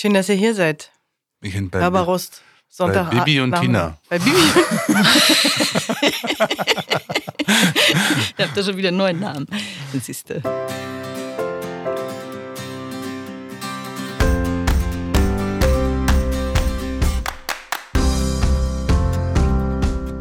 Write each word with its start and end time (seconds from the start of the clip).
Schön, 0.00 0.14
dass 0.14 0.28
ihr 0.28 0.36
hier 0.36 0.54
seid. 0.54 0.92
Ich 1.40 1.54
bin 1.54 1.70
bei, 1.70 1.80
Barbarost. 1.80 2.42
Sonntag. 2.68 3.10
bei 3.10 3.18
Bibi 3.18 3.40
und 3.40 3.50
Nachmittag. 3.50 3.98
Tina. 3.98 3.98
Bei 4.08 4.20
Bibi. 4.20 4.36
Ihr 8.38 8.46
habt 8.46 8.56
ja 8.56 8.62
schon 8.62 8.76
wieder 8.76 8.90
einen 8.90 8.96
neuen 8.96 9.18
Namen. 9.18 9.48
Das 9.92 10.06
siehst 10.06 10.30
du. 10.30 10.40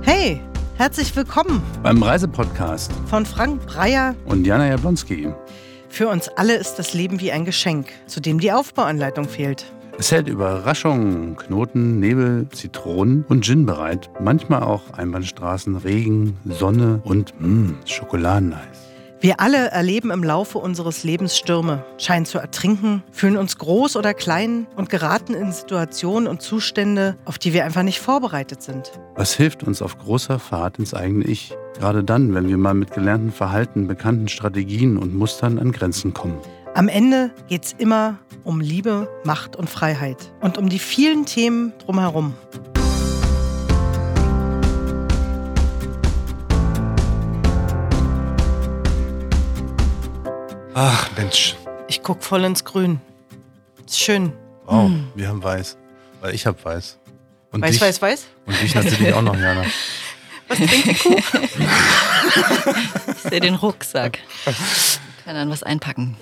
Hey, 0.02 0.42
herzlich 0.78 1.16
willkommen 1.16 1.62
Beim 1.84 2.02
Reisepodcast 2.02 2.92
von 3.08 3.28
Frank 3.28 3.64
Breyer. 3.68 4.16
und 4.26 4.48
Jana 4.48 4.70
Jablonski. 4.70 5.28
Für 5.98 6.10
uns 6.10 6.30
alle 6.30 6.54
ist 6.54 6.76
das 6.76 6.94
Leben 6.94 7.20
wie 7.22 7.32
ein 7.32 7.44
Geschenk, 7.44 7.88
zu 8.06 8.20
dem 8.20 8.40
die 8.40 8.52
Aufbauanleitung 8.52 9.28
fehlt. 9.28 9.66
Es 9.98 10.12
hält 10.12 10.28
Überraschungen, 10.28 11.36
Knoten, 11.38 12.00
Nebel, 12.00 12.48
Zitronen 12.50 13.26
und 13.30 13.44
Gin 13.44 13.66
bereit. 13.66 14.08
Manchmal 14.20 14.62
auch 14.62 14.94
Einbahnstraßen, 14.94 15.76
Regen, 15.76 16.38
Sonne 16.46 17.02
und 17.04 17.34
mh, 17.40 17.74
Schokoladeneis. 17.86 18.87
Wir 19.20 19.40
alle 19.40 19.70
erleben 19.72 20.12
im 20.12 20.24
Laufe 20.24 20.60
unseres 20.60 21.04
Lebens 21.04 21.36
Stürme, 21.36 21.84
scheinen 21.98 22.28
zu 22.28 22.38
ertrinken, 22.38 23.02
fühlen 23.12 23.38
uns 23.38 23.58
groß 23.58 23.96
oder 23.96 24.14
klein 24.14 24.68
und 24.76 24.92
geraten 24.92 25.34
in 25.34 25.52
Situationen 25.52 26.28
und 26.28 26.44
Zustände, 26.44 27.18
auf 27.26 27.40
die 27.40 27.52
wir 27.52 27.66
einfach 27.66 27.82
nicht 27.82 28.00
vorbereitet 28.00 28.62
sind. 28.62 28.92
Was 29.16 29.34
hilft 29.34 29.64
uns 29.64 29.82
auf 29.82 29.98
großer 29.98 30.38
Fahrt 30.38 30.78
ins 30.78 30.94
eigene 30.94 31.26
Ich? 31.26 31.56
Gerade 31.80 32.04
dann, 32.04 32.36
wenn 32.36 32.48
wir 32.48 32.58
mal 32.58 32.76
mit 32.76 32.92
gelernten 32.92 33.32
Verhalten, 33.32 33.88
bekannten 33.88 34.28
Strategien 34.28 34.98
und 34.98 35.16
Mustern 35.16 35.58
an 35.58 35.72
Grenzen 35.72 36.14
kommen. 36.14 36.38
Am 36.76 36.88
Ende 36.88 37.32
geht's 37.48 37.74
immer 37.76 38.20
um 38.44 38.62
Liebe, 38.62 39.10
Macht 39.24 39.56
und 39.56 39.68
Freiheit 39.68 40.32
und 40.42 40.60
um 40.60 40.70
die 40.70 40.80
vielen 40.80 41.26
Themen 41.26 41.74
drumherum. 41.80 42.36
Ach 50.80 51.10
Mensch, 51.18 51.56
Ich 51.88 52.04
guck 52.04 52.24
voll 52.24 52.44
ins 52.44 52.64
Grün. 52.64 53.02
Ist 53.84 54.00
schön. 54.00 54.32
wow, 54.66 54.92
wir 55.16 55.28
haben 55.28 55.42
weiß. 55.42 55.76
Weil 56.22 56.36
ich 56.36 56.46
habe 56.46 56.64
weiß. 56.64 57.00
Und 57.52 57.64
Weiß, 57.64 57.72
dich, 57.72 57.82
weiß, 57.82 58.00
weiß. 58.00 58.28
Und 58.46 58.62
dich 58.62 58.76
natürlich 58.76 59.12
auch 59.12 59.24
noch, 59.24 59.36
Jana. 59.36 59.64
Was 60.48 60.60
trinkt 60.60 60.86
die 60.86 60.94
Kuh? 60.94 61.16
Ich 63.12 63.18
sehe 63.24 63.40
den 63.40 63.56
Rucksack. 63.56 64.20
Kann 65.26 65.34
dann 65.34 65.50
was 65.50 65.64
einpacken. 65.64 66.16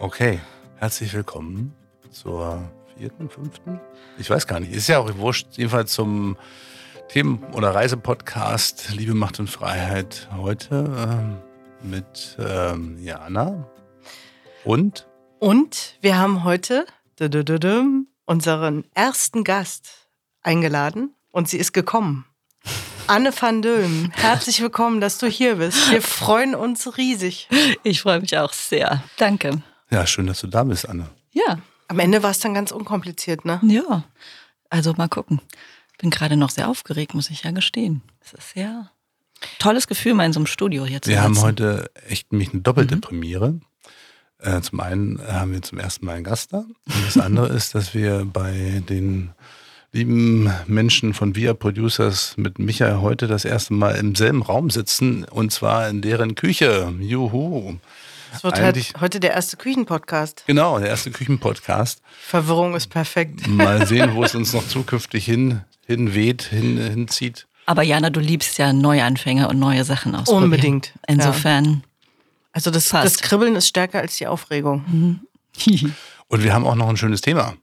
Okay, 0.00 0.40
herzlich 0.78 1.14
willkommen 1.14 1.72
zur 2.10 2.60
vierten, 2.98 3.30
fünften? 3.30 3.78
Ich 4.18 4.28
weiß 4.28 4.48
gar 4.48 4.58
nicht. 4.58 4.72
Ist 4.72 4.88
ja 4.88 4.98
auch 4.98 5.16
wurscht. 5.16 5.46
Jedenfalls 5.52 5.92
zum 5.92 6.36
Themen- 7.08 7.44
oder 7.52 7.72
Reisepodcast 7.72 8.90
Liebe, 8.96 9.14
Macht 9.14 9.38
und 9.38 9.48
Freiheit 9.48 10.28
heute 10.36 10.92
ähm, 10.98 11.36
mit 11.88 12.36
ähm, 12.40 12.98
Jana 13.00 13.64
und 14.64 15.06
Und 15.38 15.96
wir 16.00 16.18
haben 16.18 16.44
heute 16.44 16.86
unseren 18.24 18.84
ersten 18.94 19.44
Gast 19.44 20.08
eingeladen 20.42 21.14
und 21.30 21.48
sie 21.48 21.58
ist 21.58 21.72
gekommen. 21.72 22.24
Anne 23.08 23.32
van 23.38 23.62
Döhm, 23.62 24.12
herzlich 24.14 24.60
willkommen, 24.62 25.00
dass 25.00 25.18
du 25.18 25.26
hier 25.26 25.56
bist. 25.56 25.90
Wir 25.90 26.00
freuen 26.02 26.54
uns 26.54 26.96
riesig. 26.96 27.48
Ich 27.82 28.02
freue 28.02 28.20
mich 28.20 28.38
auch 28.38 28.52
sehr. 28.52 29.02
Danke. 29.16 29.62
ja, 29.90 30.06
schön, 30.06 30.28
dass 30.28 30.40
du 30.40 30.46
da 30.46 30.62
bist, 30.64 30.88
Anne. 30.88 31.08
Ja, 31.32 31.58
Am 31.88 31.98
Ende 31.98 32.22
war 32.22 32.30
es 32.30 32.38
dann 32.38 32.54
ganz 32.54 32.70
unkompliziert, 32.70 33.44
ne? 33.44 33.60
ja. 33.64 34.04
Also 34.70 34.94
mal 34.94 35.08
gucken. 35.08 35.40
Bin 35.98 36.08
gerade 36.10 36.36
noch 36.38 36.48
sehr 36.50 36.68
aufgeregt, 36.68 37.12
muss 37.14 37.28
ich 37.28 37.42
ja 37.42 37.50
gestehen. 37.50 38.00
Es 38.20 38.32
ist 38.32 38.54
sehr 38.54 38.90
tolles 39.58 39.86
Gefühl, 39.86 40.14
mal 40.14 40.24
in 40.24 40.32
so 40.32 40.38
einem 40.40 40.46
Studio 40.46 40.86
hier 40.86 41.02
zu 41.02 41.10
Wir 41.10 41.20
haben 41.22 41.34
sitzen. 41.34 41.46
heute 41.46 41.90
echt 42.08 42.32
nämlich 42.32 42.52
eine 42.52 42.62
doppelte 42.62 42.96
Premiere. 42.96 43.60
Äh, 44.42 44.60
zum 44.60 44.80
einen 44.80 45.20
haben 45.26 45.52
wir 45.52 45.62
zum 45.62 45.78
ersten 45.78 46.04
Mal 46.06 46.16
einen 46.16 46.24
Gast 46.24 46.52
da. 46.52 46.58
Und 46.58 47.06
das 47.06 47.16
andere 47.18 47.48
ist, 47.48 47.74
dass 47.74 47.94
wir 47.94 48.24
bei 48.24 48.82
den 48.88 49.30
lieben 49.92 50.50
Menschen 50.66 51.14
von 51.14 51.36
Via 51.36 51.54
Producers 51.54 52.34
mit 52.36 52.58
Michael 52.58 53.00
heute 53.00 53.26
das 53.26 53.44
erste 53.44 53.74
Mal 53.74 53.92
im 53.96 54.14
selben 54.14 54.42
Raum 54.42 54.70
sitzen 54.70 55.24
und 55.24 55.52
zwar 55.52 55.88
in 55.88 56.00
deren 56.02 56.34
Küche. 56.34 56.92
Juhu. 56.98 57.76
Es 58.34 58.42
wird 58.42 58.58
Eigentlich- 58.58 58.94
halt 58.94 59.02
heute 59.02 59.20
der 59.20 59.32
erste 59.32 59.58
Küchenpodcast. 59.58 60.44
Genau, 60.46 60.78
der 60.78 60.88
erste 60.88 61.10
Küchenpodcast. 61.10 62.00
Verwirrung 62.22 62.74
ist 62.74 62.88
perfekt. 62.88 63.46
Mal 63.46 63.86
sehen, 63.86 64.14
wo 64.14 64.24
es 64.24 64.34
uns 64.34 64.54
noch 64.54 64.66
zukünftig 64.66 65.24
hin, 65.26 65.60
hinweht, 65.86 66.42
hin, 66.42 66.78
hinzieht. 66.78 67.46
Aber 67.66 67.82
Jana, 67.82 68.08
du 68.10 68.20
liebst 68.20 68.56
ja 68.58 68.72
Neuanfänge 68.72 69.48
und 69.48 69.58
neue 69.58 69.84
Sachen 69.84 70.14
ausprobieren. 70.14 70.44
Unbedingt, 70.44 70.94
ja. 71.08 71.32
Also 72.52 72.70
das, 72.70 72.90
das 72.90 73.18
Kribbeln 73.18 73.56
ist 73.56 73.68
stärker 73.68 74.00
als 74.00 74.16
die 74.16 74.26
Aufregung. 74.26 75.20
Und 76.28 76.42
wir 76.42 76.54
haben 76.54 76.66
auch 76.66 76.74
noch 76.74 76.88
ein 76.88 76.96
schönes 76.96 77.20
Thema. 77.20 77.54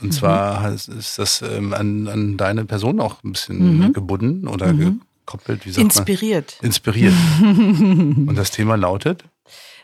Und 0.00 0.12
zwar 0.12 0.72
ist 0.72 1.18
das 1.18 1.42
ähm, 1.42 1.72
an, 1.72 2.08
an 2.08 2.36
deine 2.36 2.64
Person 2.64 3.00
auch 3.00 3.22
ein 3.22 3.32
bisschen 3.32 3.92
gebunden 3.92 4.48
oder 4.48 4.72
gekoppelt, 4.72 5.64
wie 5.64 5.70
sagt 5.70 5.84
Inspiriert. 5.84 6.56
man? 6.60 6.66
Inspiriert. 6.66 7.14
Und 7.40 8.34
das 8.34 8.50
Thema 8.50 8.76
lautet? 8.76 9.24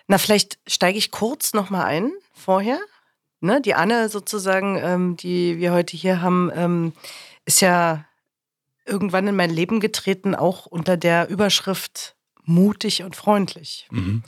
Na, 0.09 0.19
vielleicht 0.19 0.59
steige 0.67 0.99
ich 0.99 1.11
kurz 1.11 1.53
nochmal 1.53 1.85
ein 1.85 2.11
vorher. 2.33 2.79
Ne, 3.41 3.61
die 3.61 3.75
Anne 3.75 4.09
sozusagen, 4.09 4.81
ähm, 4.83 5.17
die 5.17 5.59
wir 5.59 5.73
heute 5.73 5.97
hier 5.97 6.21
haben, 6.21 6.51
ähm, 6.55 6.93
ist 7.45 7.61
ja 7.61 8.05
irgendwann 8.85 9.29
in 9.29 9.37
mein 9.37 9.51
Leben 9.51 9.79
getreten, 9.79 10.35
auch 10.35 10.67
unter 10.67 10.97
der 10.97 11.29
Überschrift 11.29 12.17
mutig 12.49 13.03
und 13.03 13.15
freundlich. 13.15 13.87
Mhm. 13.91 14.23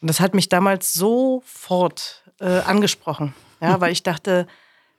Und 0.00 0.08
das 0.08 0.20
hat 0.20 0.34
mich 0.34 0.48
damals 0.48 0.92
sofort 0.92 2.24
äh, 2.40 2.60
angesprochen, 2.60 3.34
ja, 3.60 3.80
weil 3.80 3.92
ich 3.92 4.02
dachte, 4.02 4.46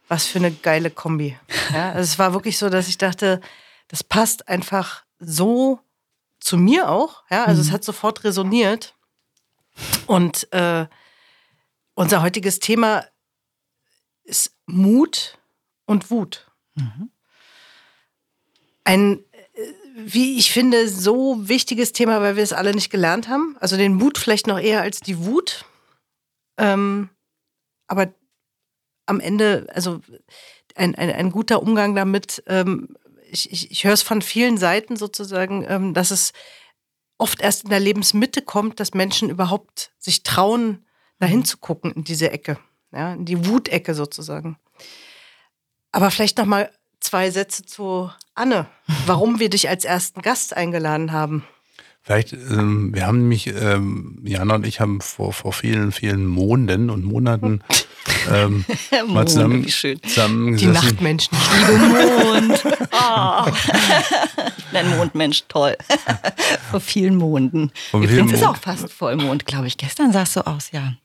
was 0.08 0.26
für 0.26 0.40
eine 0.40 0.52
geile 0.52 0.90
Kombi. 0.90 1.38
Ja, 1.74 1.92
also 1.92 2.02
es 2.02 2.20
war 2.20 2.34
wirklich 2.34 2.58
so, 2.58 2.70
dass 2.70 2.88
ich 2.88 2.98
dachte, 2.98 3.42
das 3.88 4.04
passt 4.04 4.50
einfach 4.50 5.04
so 5.20 5.80
zu 6.40 6.58
mir 6.58 6.90
auch. 6.90 7.24
Ja, 7.30 7.46
also 7.46 7.62
es 7.62 7.72
hat 7.72 7.84
sofort 7.84 8.24
resoniert. 8.24 8.96
Und 10.08 10.52
äh, 10.52 10.86
unser 11.96 12.22
heutiges 12.22 12.60
Thema 12.60 13.06
ist 14.24 14.56
Mut 14.66 15.38
und 15.86 16.12
Wut. 16.12 16.48
Ein, 18.84 19.20
äh, 19.32 19.33
wie 19.96 20.38
ich 20.38 20.52
finde, 20.52 20.90
so 20.90 21.48
wichtiges 21.48 21.94
Thema, 21.94 22.22
weil 22.22 22.36
wir 22.36 22.44
es 22.44 22.54
alle 22.54 22.74
nicht 22.74 22.90
gelernt 22.90 23.28
haben. 23.28 23.56
Also 23.60 23.78
den 23.78 23.94
Mut 23.94 24.18
vielleicht 24.18 24.48
noch 24.48 24.60
eher 24.60 24.82
als 24.82 25.00
die 25.00 25.26
Wut. 25.26 25.66
Ähm, 26.58 27.10
aber 27.88 28.14
am 29.06 29.20
Ende, 29.20 29.68
also 29.74 30.02
ein, 30.76 30.96
ein, 30.96 31.12
ein 31.12 31.32
guter 31.32 31.62
Umgang 31.62 31.94
damit, 31.96 32.44
ähm, 32.48 32.96
ich, 33.30 33.52
ich, 33.52 33.72
ich 33.72 33.84
höre 33.84 33.94
es 33.94 34.02
von 34.02 34.22
vielen 34.22 34.58
Seiten 34.58 34.96
sozusagen, 34.96 35.66
ähm, 35.68 35.94
dass 35.94 36.12
es 36.12 36.34
oft 37.18 37.42
erst 37.42 37.66
in 37.66 37.70
der 37.70 37.80
Lebensmitte 37.80 38.42
kommt, 38.42 38.80
dass 38.80 38.94
Menschen 38.94 39.30
überhaupt 39.30 39.92
sich 40.00 40.24
trauen, 40.24 40.86
dahin 41.20 41.46
zu 41.46 41.58
gucken 41.58 41.92
in 41.92 42.04
diese 42.04 42.32
Ecke, 42.32 42.58
ja, 42.92 43.14
in 43.14 43.26
die 43.26 43.48
Wutecke 43.48 43.94
sozusagen. 43.94 44.58
Aber 45.92 46.10
vielleicht 46.10 46.38
noch 46.38 46.46
mal 46.46 46.72
zwei 47.04 47.30
Sätze 47.32 47.64
zu 47.66 48.10
Anne, 48.36 48.66
warum 49.06 49.40
wir 49.40 49.50
dich 49.50 49.70
als 49.70 49.86
ersten 49.86 50.22
Gast 50.22 50.56
eingeladen 50.56 51.12
haben. 51.12 51.44
Vielleicht, 52.06 52.34
ähm, 52.34 52.94
wir 52.94 53.08
haben 53.08 53.20
nämlich, 53.20 53.48
ähm, 53.48 54.20
Jana 54.26 54.56
und 54.56 54.66
ich 54.68 54.82
haben 54.82 55.00
vor, 55.00 55.32
vor 55.32 55.54
vielen, 55.54 55.94
vielen 55.94 56.26
Monden 56.26 56.90
und 56.90 57.06
Monaten 57.06 57.62
ähm, 58.30 58.66
mal 58.92 59.06
Mond, 59.08 59.30
zusammen, 59.30 59.66
wie 59.66 59.72
schön. 59.72 60.00
Die 60.04 60.10
zusammengesessen. 60.10 60.74
Nachtmenschen. 60.74 61.38
Mond. 62.20 62.64
Oh. 62.92 63.46
Nein, 64.74 64.90
Mondmensch, 64.98 65.44
toll. 65.48 65.78
Vor 66.72 66.80
vielen 66.82 67.16
Monden. 67.16 67.72
Vor 67.92 68.02
Übrigens 68.02 68.16
vielen 68.32 68.34
ist 68.36 68.42
Mond. 68.44 68.58
auch 68.58 68.62
fast 68.62 68.92
Vollmond, 68.92 69.46
glaube 69.46 69.68
ich. 69.68 69.78
Gestern 69.78 70.12
sah 70.12 70.24
es 70.24 70.34
so 70.34 70.42
aus, 70.42 70.72
ja. 70.72 70.96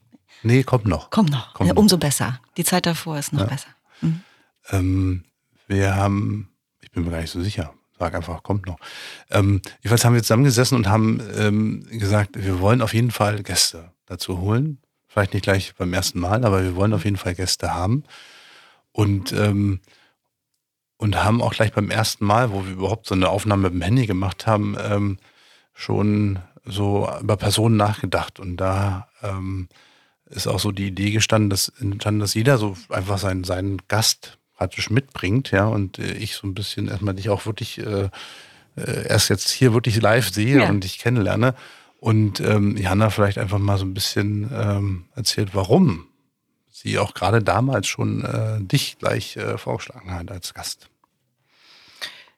Nee, 0.43 0.65
kommt 0.65 0.87
noch. 0.87 1.11
Komm 1.11 1.27
noch. 1.27 1.55
Kommt 1.55 1.69
Ja, 1.69 1.75
noch. 1.75 1.81
umso 1.81 1.99
besser. 1.99 2.41
Die 2.57 2.65
Zeit 2.65 2.87
davor 2.87 3.19
ist 3.19 3.33
noch 3.33 3.47
besser. 3.47 3.69
Ähm, 4.71 5.23
wir 5.69 5.95
haben, 5.95 6.49
ich 6.81 6.91
bin 6.91 7.05
mir 7.05 7.11
gar 7.11 7.21
nicht 7.21 7.31
so 7.31 7.43
sicher, 7.43 7.75
sag 7.99 8.15
einfach, 8.15 8.43
kommt 8.43 8.67
noch. 8.67 8.79
Ähm, 9.31 9.61
jedenfalls 9.83 10.05
haben 10.05 10.15
wir 10.15 10.23
zusammengesessen 10.23 10.77
und 10.77 10.89
haben 10.89 11.21
ähm, 11.37 11.87
gesagt, 11.91 12.43
wir 12.43 12.61
wollen 12.61 12.83
auf 12.83 12.95
jeden 12.95 13.11
Fall 13.11 13.43
Gäste 13.43 13.93
dazu 14.07 14.41
holen. 14.41 14.79
Vielleicht 15.07 15.35
nicht 15.35 15.43
gleich 15.43 15.75
beim 15.77 15.93
ersten 15.93 16.21
Mal, 16.21 16.45
aber 16.45 16.63
wir 16.63 16.77
wollen 16.77 16.93
auf 16.93 17.05
jeden 17.05 17.17
Fall 17.17 17.35
Gäste 17.35 17.75
haben. 17.75 18.05
Und, 18.93 19.33
ähm, 19.33 19.81
und 20.97 21.23
haben 21.23 21.43
auch 21.43 21.55
gleich 21.55 21.73
beim 21.73 21.91
ersten 21.91 22.25
Mal, 22.25 22.51
wo 22.53 22.65
wir 22.65 22.73
überhaupt 22.73 23.07
so 23.07 23.15
eine 23.15 23.29
Aufnahme 23.29 23.65
mit 23.65 23.75
dem 23.75 23.83
Handy 23.83 24.07
gemacht 24.07 24.47
haben, 24.47 24.77
ähm, 24.81 25.19
schon 25.75 26.41
so 26.65 27.09
über 27.21 27.37
Personen 27.37 27.77
nachgedacht. 27.77 28.41
Und 28.41 28.57
da 28.57 29.09
ähm, 29.23 29.69
ist 30.27 30.47
auch 30.47 30.59
so 30.61 30.73
die 30.73 30.89
Idee 30.89 31.11
gestanden, 31.11 31.51
dass, 31.51 31.69
entstanden, 31.81 32.21
dass 32.21 32.35
jeder 32.35 32.59
so 32.59 32.77
einfach 32.89 33.19
seinen, 33.19 33.45
seinen 33.45 33.79
Gast 33.89 34.38
praktisch 34.59 34.91
mitbringt, 34.91 35.53
ja, 35.53 35.67
und 35.67 35.99
äh, 35.99 36.13
ich 36.15 36.35
so 36.35 36.47
ein 36.47 36.53
bisschen 36.55 36.89
erstmal 36.89 37.15
dich 37.15 37.31
auch 37.31 37.47
wirklich 37.47 37.79
äh, 37.79 38.11
äh, 38.77 39.09
erst 39.09 39.31
jetzt 39.31 39.49
hier 39.51 39.73
wirklich 39.73 40.01
live 40.03 40.29
sehe 40.31 40.59
Ja. 40.59 40.69
und 40.69 40.83
dich 40.85 40.99
kennenlerne. 40.99 41.55
Und 42.01 42.41
ähm, 42.41 42.77
Jana 42.77 43.11
vielleicht 43.11 43.39
einfach 43.39 43.59
mal 43.59 43.79
so 43.79 43.85
ein 43.85 43.95
bisschen 43.95 44.51
ähm, 44.53 45.07
erzählt, 45.15 45.55
warum 45.55 46.07
sie 46.71 46.99
auch 46.99 47.15
gerade 47.15 47.43
damals 47.43 47.87
schon 47.89 48.25
äh, 48.25 48.61
dich 48.61 48.99
gleich 48.99 49.37
äh, 49.37 49.59
vorgeschlagen 49.59 50.13
hat 50.13 50.31
als 50.31 50.55
Gast. 50.55 50.89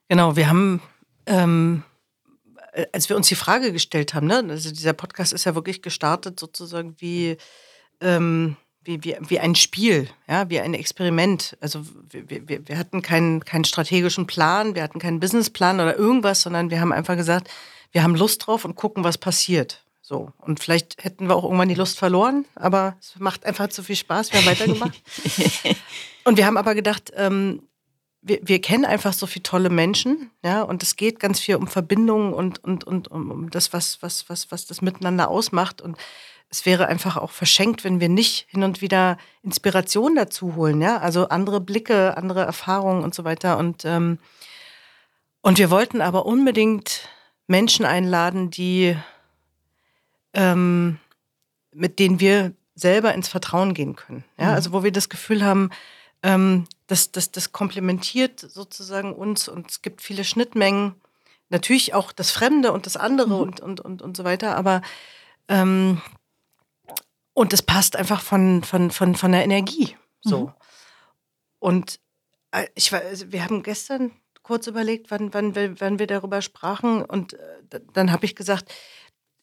Genau, 0.08 0.36
wir 0.36 0.48
haben, 0.48 0.80
ähm, 1.26 1.82
äh, 2.72 2.86
als 2.92 3.08
wir 3.08 3.16
uns 3.16 3.28
die 3.28 3.34
Frage 3.34 3.72
gestellt 3.72 4.14
haben, 4.14 4.26
ne, 4.26 4.44
also 4.48 4.70
dieser 4.70 4.94
Podcast 4.94 5.32
ist 5.32 5.44
ja 5.44 5.54
wirklich 5.54 5.82
gestartet 5.82 6.40
sozusagen 6.40 6.96
wie, 6.98 7.36
ähm, 8.00 8.56
wie, 8.82 9.04
wie, 9.04 9.16
wie 9.20 9.38
ein 9.38 9.54
Spiel, 9.54 10.08
ja, 10.28 10.48
wie 10.48 10.60
ein 10.60 10.74
Experiment. 10.74 11.56
Also 11.60 11.82
wir, 12.08 12.48
wir, 12.48 12.66
wir 12.66 12.78
hatten 12.78 13.02
keinen, 13.02 13.44
keinen 13.44 13.64
strategischen 13.64 14.26
Plan, 14.26 14.74
wir 14.74 14.82
hatten 14.82 14.98
keinen 14.98 15.20
Businessplan 15.20 15.80
oder 15.80 15.96
irgendwas, 15.96 16.42
sondern 16.42 16.70
wir 16.70 16.80
haben 16.80 16.92
einfach 16.92 17.16
gesagt, 17.16 17.50
wir 17.92 18.02
haben 18.02 18.14
Lust 18.14 18.46
drauf 18.46 18.64
und 18.64 18.76
gucken, 18.76 19.04
was 19.04 19.18
passiert. 19.18 19.84
So. 20.00 20.32
Und 20.38 20.60
vielleicht 20.60 21.02
hätten 21.04 21.28
wir 21.28 21.36
auch 21.36 21.44
irgendwann 21.44 21.68
die 21.68 21.74
Lust 21.74 21.98
verloren, 21.98 22.44
aber 22.56 22.96
es 23.00 23.14
macht 23.18 23.44
einfach 23.44 23.68
zu 23.68 23.82
viel 23.82 23.96
Spaß, 23.96 24.32
wir 24.32 24.40
haben 24.40 24.46
weitergemacht. 24.46 25.00
und 26.24 26.36
wir 26.36 26.46
haben 26.46 26.56
aber 26.56 26.74
gedacht, 26.74 27.12
ähm, 27.14 27.62
wir, 28.22 28.40
wir 28.42 28.60
kennen 28.60 28.84
einfach 28.84 29.12
so 29.12 29.26
viele 29.26 29.42
tolle 29.42 29.70
Menschen, 29.70 30.30
ja, 30.42 30.62
und 30.62 30.82
es 30.82 30.96
geht 30.96 31.20
ganz 31.20 31.40
viel 31.40 31.56
um 31.56 31.68
Verbindungen 31.68 32.32
und, 32.32 32.62
und, 32.64 32.84
und 32.84 33.08
um, 33.08 33.30
um 33.30 33.50
das, 33.50 33.72
was, 33.72 34.02
was, 34.02 34.28
was, 34.28 34.50
was 34.50 34.66
das 34.66 34.82
miteinander 34.82 35.28
ausmacht. 35.28 35.80
Und 35.80 35.96
es 36.50 36.66
wäre 36.66 36.88
einfach 36.88 37.16
auch 37.16 37.30
verschenkt, 37.30 37.84
wenn 37.84 38.00
wir 38.00 38.08
nicht 38.08 38.46
hin 38.50 38.64
und 38.64 38.80
wieder 38.80 39.18
Inspiration 39.42 40.16
dazu 40.16 40.56
holen, 40.56 40.82
ja, 40.82 40.98
also 40.98 41.28
andere 41.28 41.60
Blicke, 41.60 42.16
andere 42.16 42.44
Erfahrungen 42.44 43.04
und 43.04 43.14
so 43.14 43.24
weiter. 43.24 43.56
Und, 43.56 43.84
ähm, 43.84 44.18
und 45.42 45.58
wir 45.58 45.70
wollten 45.70 46.00
aber 46.00 46.26
unbedingt 46.26 47.08
Menschen 47.46 47.84
einladen, 47.84 48.50
die 48.50 48.96
ähm, 50.34 50.98
mit 51.72 51.98
denen 51.98 52.20
wir 52.20 52.52
selber 52.74 53.14
ins 53.14 53.28
Vertrauen 53.28 53.74
gehen 53.74 53.96
können. 53.96 54.24
Ja, 54.38 54.52
also 54.52 54.72
wo 54.72 54.82
wir 54.82 54.92
das 54.92 55.08
Gefühl 55.08 55.44
haben, 55.44 55.70
ähm, 56.22 56.66
das, 56.86 57.12
das, 57.12 57.30
das 57.30 57.52
komplementiert 57.52 58.40
sozusagen 58.40 59.12
uns 59.14 59.48
und 59.48 59.70
es 59.70 59.82
gibt 59.82 60.02
viele 60.02 60.24
Schnittmengen. 60.24 60.94
Natürlich 61.48 61.94
auch 61.94 62.12
das 62.12 62.30
Fremde 62.30 62.72
und 62.72 62.86
das 62.86 62.96
andere 62.96 63.36
und, 63.36 63.60
und, 63.60 63.80
und, 63.80 64.02
und 64.02 64.16
so 64.16 64.24
weiter, 64.24 64.56
aber 64.56 64.82
ähm, 65.48 66.00
und 67.40 67.54
es 67.54 67.62
passt 67.62 67.96
einfach 67.96 68.20
von, 68.20 68.62
von, 68.62 68.90
von, 68.90 69.14
von 69.14 69.32
der 69.32 69.44
Energie. 69.44 69.96
So. 70.20 70.52
Und 71.58 71.98
äh, 72.50 72.66
ich 72.74 72.92
also 72.92 73.32
wir 73.32 73.42
haben 73.42 73.62
gestern 73.62 74.10
kurz 74.42 74.66
überlegt, 74.66 75.10
wann, 75.10 75.32
wann, 75.32 75.54
wir, 75.54 75.80
wann 75.80 75.98
wir 75.98 76.06
darüber 76.06 76.42
sprachen. 76.42 77.02
Und 77.02 77.32
äh, 77.32 77.80
dann 77.94 78.12
habe 78.12 78.26
ich 78.26 78.36
gesagt, 78.36 78.70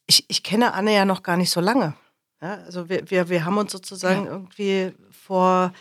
ich, 0.06 0.26
ich 0.28 0.44
kenne 0.44 0.76
Anne 0.76 0.94
ja 0.94 1.06
noch 1.06 1.24
gar 1.24 1.38
nicht 1.38 1.50
so 1.50 1.60
lange. 1.60 1.96
Ja, 2.40 2.58
also 2.66 2.88
wir, 2.88 3.10
wir, 3.10 3.30
wir 3.30 3.46
haben 3.46 3.58
uns 3.58 3.72
sozusagen 3.72 4.26
Ja. 4.26 4.32
irgendwie 4.32 4.94
vor 5.10 5.74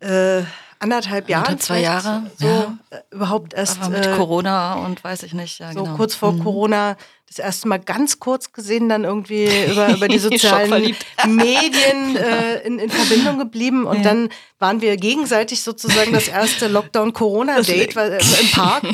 äh, 0.00 0.42
anderthalb 0.84 1.28
Jahren, 1.28 1.46
Anderthalb, 1.46 1.62
zwei 1.62 1.80
Jahre, 1.80 2.30
so 2.38 2.46
ja. 2.46 2.78
äh, 2.90 2.98
überhaupt 3.10 3.54
erst 3.54 3.80
Aber 3.80 3.90
mit 3.90 4.06
äh, 4.06 4.16
Corona 4.16 4.74
und 4.84 5.02
weiß 5.02 5.24
ich 5.24 5.34
nicht, 5.34 5.58
ja, 5.58 5.72
so 5.72 5.82
genau. 5.84 5.96
kurz 5.96 6.14
vor 6.14 6.32
Mhm. 6.32 6.44
Corona 6.44 6.96
das 7.26 7.38
erste 7.38 7.66
Mal 7.66 7.78
ganz 7.80 8.20
kurz 8.20 8.52
gesehen, 8.52 8.88
dann 8.88 9.02
irgendwie 9.04 9.44
über, 9.70 9.88
über 9.92 10.06
die 10.08 10.18
sozialen. 10.28 10.94
Medien 11.26 12.16
äh, 12.16 12.60
in, 12.66 12.78
in 12.78 12.90
Verbindung 12.90 13.38
geblieben 13.38 13.86
und 13.86 13.98
Ja. 13.98 14.02
dann 14.04 14.28
waren 14.58 14.80
wir 14.80 14.96
gegenseitig 14.96 15.62
sozusagen 15.62 16.12
das 16.12 16.28
erste 16.28 16.68
Lockdown-Corona-Date 16.68 17.96
äh, 17.96 18.18
im 18.40 18.50
Park 18.52 18.84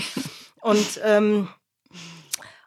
und 0.62 1.00
ähm, 1.04 1.48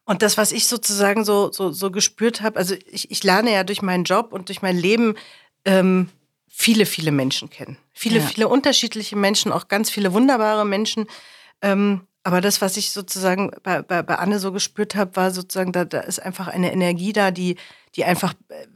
und 0.05 0.21
das, 0.21 0.37
was 0.37 0.51
ich 0.51 0.67
sozusagen 0.67 1.23
so, 1.23 1.49
so, 1.53 1.71
so 1.71 1.89
gespürt 1.89 2.41
habe, 2.41 2.59
also 2.59 2.75
ich, 2.91 3.09
ich 3.09 3.23
lerne 3.23 3.53
ja 3.53 3.63
durch 3.63 3.81
meinen 3.81 4.03
Job 4.03 4.33
und 4.33 4.49
durch 4.49 4.61
mein 4.61 4.77
Leben 4.77 5.15
ähm, 5.63 6.09
viele, 6.55 6.85
viele 6.85 7.11
Menschen 7.11 7.49
kennen. 7.49 7.77
Viele, 7.93 8.19
Ja. 8.19 8.27
viele 8.27 8.47
unterschiedliche 8.47 9.15
Menschen, 9.15 9.51
auch 9.51 9.67
ganz 9.67 9.89
viele 9.89 10.13
wunderbare 10.13 10.65
Menschen. 10.65 11.07
Ähm, 11.61 12.07
aber 12.21 12.41
das, 12.41 12.61
was 12.61 12.77
ich 12.77 12.91
sozusagen 12.91 13.51
bei, 13.63 13.81
bei, 13.81 14.03
bei 14.03 14.15
Anne 14.15 14.39
so 14.39 14.51
gespürt 14.51 14.95
habe, 14.95 15.15
war 15.15 15.31
sozusagen, 15.31 15.71
da, 15.71 15.83
da 15.83 16.01
ist 16.01 16.21
einfach 16.21 16.47
eine 16.47 16.71
Energie 16.71 17.11
da, 17.11 17.31
die, 17.31 17.57
die 17.95 18.05
einfach 18.05 18.33
äh, 18.49 18.67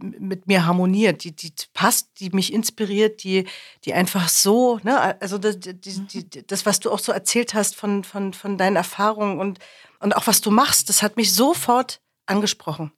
mit 0.00 0.46
mir 0.46 0.66
harmoniert, 0.66 1.24
die, 1.24 1.34
die 1.34 1.52
passt, 1.74 2.08
die 2.20 2.30
mich 2.30 2.52
inspiriert, 2.52 3.24
die, 3.24 3.46
die 3.84 3.92
einfach 3.92 4.28
so, 4.28 4.78
ne, 4.84 5.20
also 5.20 5.36
das, 5.38 5.58
die, 5.58 5.74
die, 5.74 6.46
das, 6.46 6.64
was 6.64 6.80
du 6.80 6.90
auch 6.90 6.98
so 7.00 7.12
erzählt 7.12 7.54
hast 7.54 7.74
von, 7.76 8.04
von, 8.04 8.34
von 8.34 8.56
deinen 8.56 8.76
Erfahrungen 8.76 9.38
und, 9.38 9.58
und 10.00 10.14
auch 10.16 10.26
was 10.26 10.40
du 10.40 10.50
machst, 10.50 10.88
das 10.88 11.02
hat 11.02 11.16
mich 11.16 11.34
sofort 11.34 12.00
angesprochen. 12.26 12.92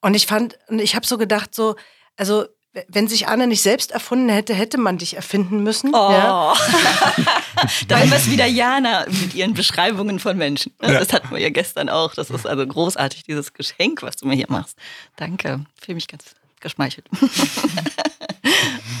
Und 0.00 0.14
ich 0.14 0.26
fand, 0.26 0.58
und 0.68 0.78
ich 0.78 0.94
habe 0.94 1.06
so 1.06 1.16
gedacht, 1.18 1.54
so, 1.54 1.76
also 2.16 2.46
wenn 2.88 3.06
sich 3.06 3.28
Anne 3.28 3.46
nicht 3.46 3.60
selbst 3.62 3.90
erfunden 3.92 4.30
hätte, 4.30 4.54
hätte 4.54 4.78
man 4.78 4.96
dich 4.96 5.14
erfinden 5.16 5.62
müssen. 5.62 5.90
Oh. 5.94 6.10
Ja? 6.10 6.54
da 7.88 7.98
haben 8.00 8.10
wir 8.10 8.16
es 8.16 8.30
wieder 8.30 8.46
Jana 8.46 9.04
mit 9.08 9.34
ihren 9.34 9.52
Beschreibungen 9.54 10.18
von 10.18 10.38
Menschen. 10.38 10.72
ne? 10.80 10.94
Das 10.94 11.12
hatten 11.12 11.30
wir 11.30 11.38
ja 11.38 11.50
gestern 11.50 11.88
auch. 11.90 12.14
Das 12.14 12.30
ist 12.30 12.46
also 12.46 12.66
großartig, 12.66 13.24
dieses 13.24 13.52
Geschenk, 13.52 14.02
was 14.02 14.16
du 14.16 14.26
mir 14.26 14.34
hier 14.34 14.46
machst. 14.48 14.78
Danke. 15.16 15.64
Fühle 15.80 15.96
mich 15.96 16.08
ganz 16.08 16.24
geschmeichelt. 16.60 17.06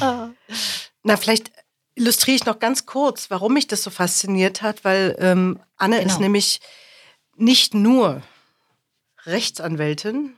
Na, 0.00 1.16
vielleicht 1.16 1.50
illustriere 1.94 2.36
ich 2.36 2.44
noch 2.46 2.58
ganz 2.58 2.86
kurz, 2.86 3.30
warum 3.30 3.54
mich 3.54 3.66
das 3.68 3.82
so 3.82 3.90
fasziniert 3.90 4.62
hat, 4.62 4.84
weil 4.84 5.16
ähm, 5.18 5.58
Anne 5.76 5.98
Genau. 5.98 6.10
ist 6.12 6.20
nämlich 6.20 6.60
nicht 7.36 7.74
nur 7.74 8.22
Rechtsanwältin, 9.24 10.34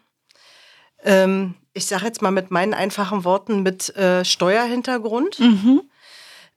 ähm, 1.05 1.55
ich 1.73 1.87
sage 1.87 2.06
jetzt 2.06 2.23
mal 2.23 2.31
mit 2.31 2.51
meinen 2.51 2.75
einfachen 2.75 3.25
Worten, 3.25 3.62
mit 3.62 3.95
äh, 3.97 4.25
Steuerhintergrund, 4.25 5.39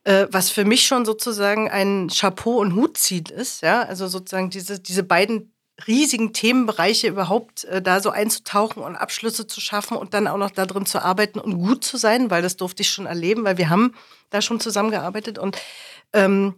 äh, 0.03 0.27
was 0.31 0.49
für 0.49 0.65
mich 0.65 0.85
schon 0.85 1.05
sozusagen 1.05 1.69
ein 1.69 2.09
Chapeau- 2.09 2.59
und 2.59 2.75
Hutziel 2.75 3.29
ist. 3.31 3.61
Ja? 3.61 3.81
Also 3.83 4.07
sozusagen 4.07 4.49
diese, 4.49 4.79
diese 4.79 5.03
beiden 5.03 5.53
riesigen 5.85 6.33
Themenbereiche 6.33 7.07
überhaupt 7.07 7.65
äh, 7.65 7.81
da 7.81 7.99
so 7.99 8.09
einzutauchen 8.09 8.81
und 8.81 8.95
Abschlüsse 8.95 9.45
zu 9.45 9.61
schaffen 9.61 9.97
und 9.97 10.13
dann 10.13 10.27
auch 10.27 10.37
noch 10.37 10.51
da 10.51 10.65
drin 10.65 10.85
zu 10.85 10.99
arbeiten 10.99 11.39
und 11.39 11.59
gut 11.59 11.83
zu 11.83 11.97
sein, 11.97 12.31
weil 12.31 12.41
das 12.41 12.57
durfte 12.57 12.81
ich 12.81 12.89
schon 12.89 13.05
erleben, 13.05 13.43
weil 13.43 13.57
wir 13.57 13.69
haben 13.69 13.93
da 14.29 14.41
schon 14.41 14.59
zusammengearbeitet 14.59 15.37
und 15.37 15.57
ähm, 16.13 16.55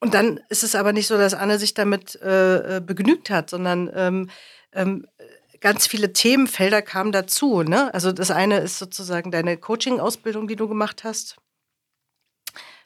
und 0.00 0.12
dann 0.12 0.38
ist 0.50 0.62
es 0.62 0.74
aber 0.74 0.92
nicht 0.92 1.06
so, 1.06 1.16
dass 1.16 1.32
Anne 1.32 1.58
sich 1.58 1.72
damit 1.72 2.20
äh, 2.20 2.76
äh, 2.76 2.80
begnügt 2.80 3.30
hat, 3.30 3.48
sondern 3.48 3.90
ähm, 3.94 4.28
ähm, 4.74 5.06
ganz 5.64 5.86
viele 5.86 6.12
Themenfelder 6.12 6.82
kamen 6.82 7.10
dazu. 7.10 7.62
Ne? 7.62 7.92
Also 7.94 8.12
das 8.12 8.30
eine 8.30 8.58
ist 8.58 8.78
sozusagen 8.78 9.30
deine 9.30 9.56
Coaching-Ausbildung, 9.56 10.46
die 10.46 10.56
du 10.56 10.68
gemacht 10.68 11.04
hast. 11.04 11.36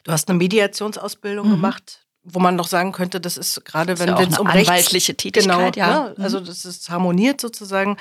Du 0.05 0.13
hast 0.13 0.29
eine 0.29 0.39
Mediationsausbildung 0.39 1.51
gemacht, 1.51 2.07
wo 2.23 2.39
man 2.39 2.55
noch 2.55 2.69
sagen 2.69 2.93
könnte, 2.93 3.21
das 3.21 3.37
ist 3.37 3.65
gerade, 3.65 3.99
wenn 3.99 4.09
ja 4.11 4.21
es 4.21 4.27
eine 4.29 4.41
um 4.41 4.47
Rechts- 4.47 4.69
anwaltliche 4.71 5.17
Tätigkeit, 5.17 5.75
genau, 5.75 5.89
ja. 5.89 6.11
Ne? 6.11 6.15
Also 6.19 6.39
das 6.39 6.65
ist 6.65 6.89
harmoniert 6.89 7.41
sozusagen. 7.41 7.97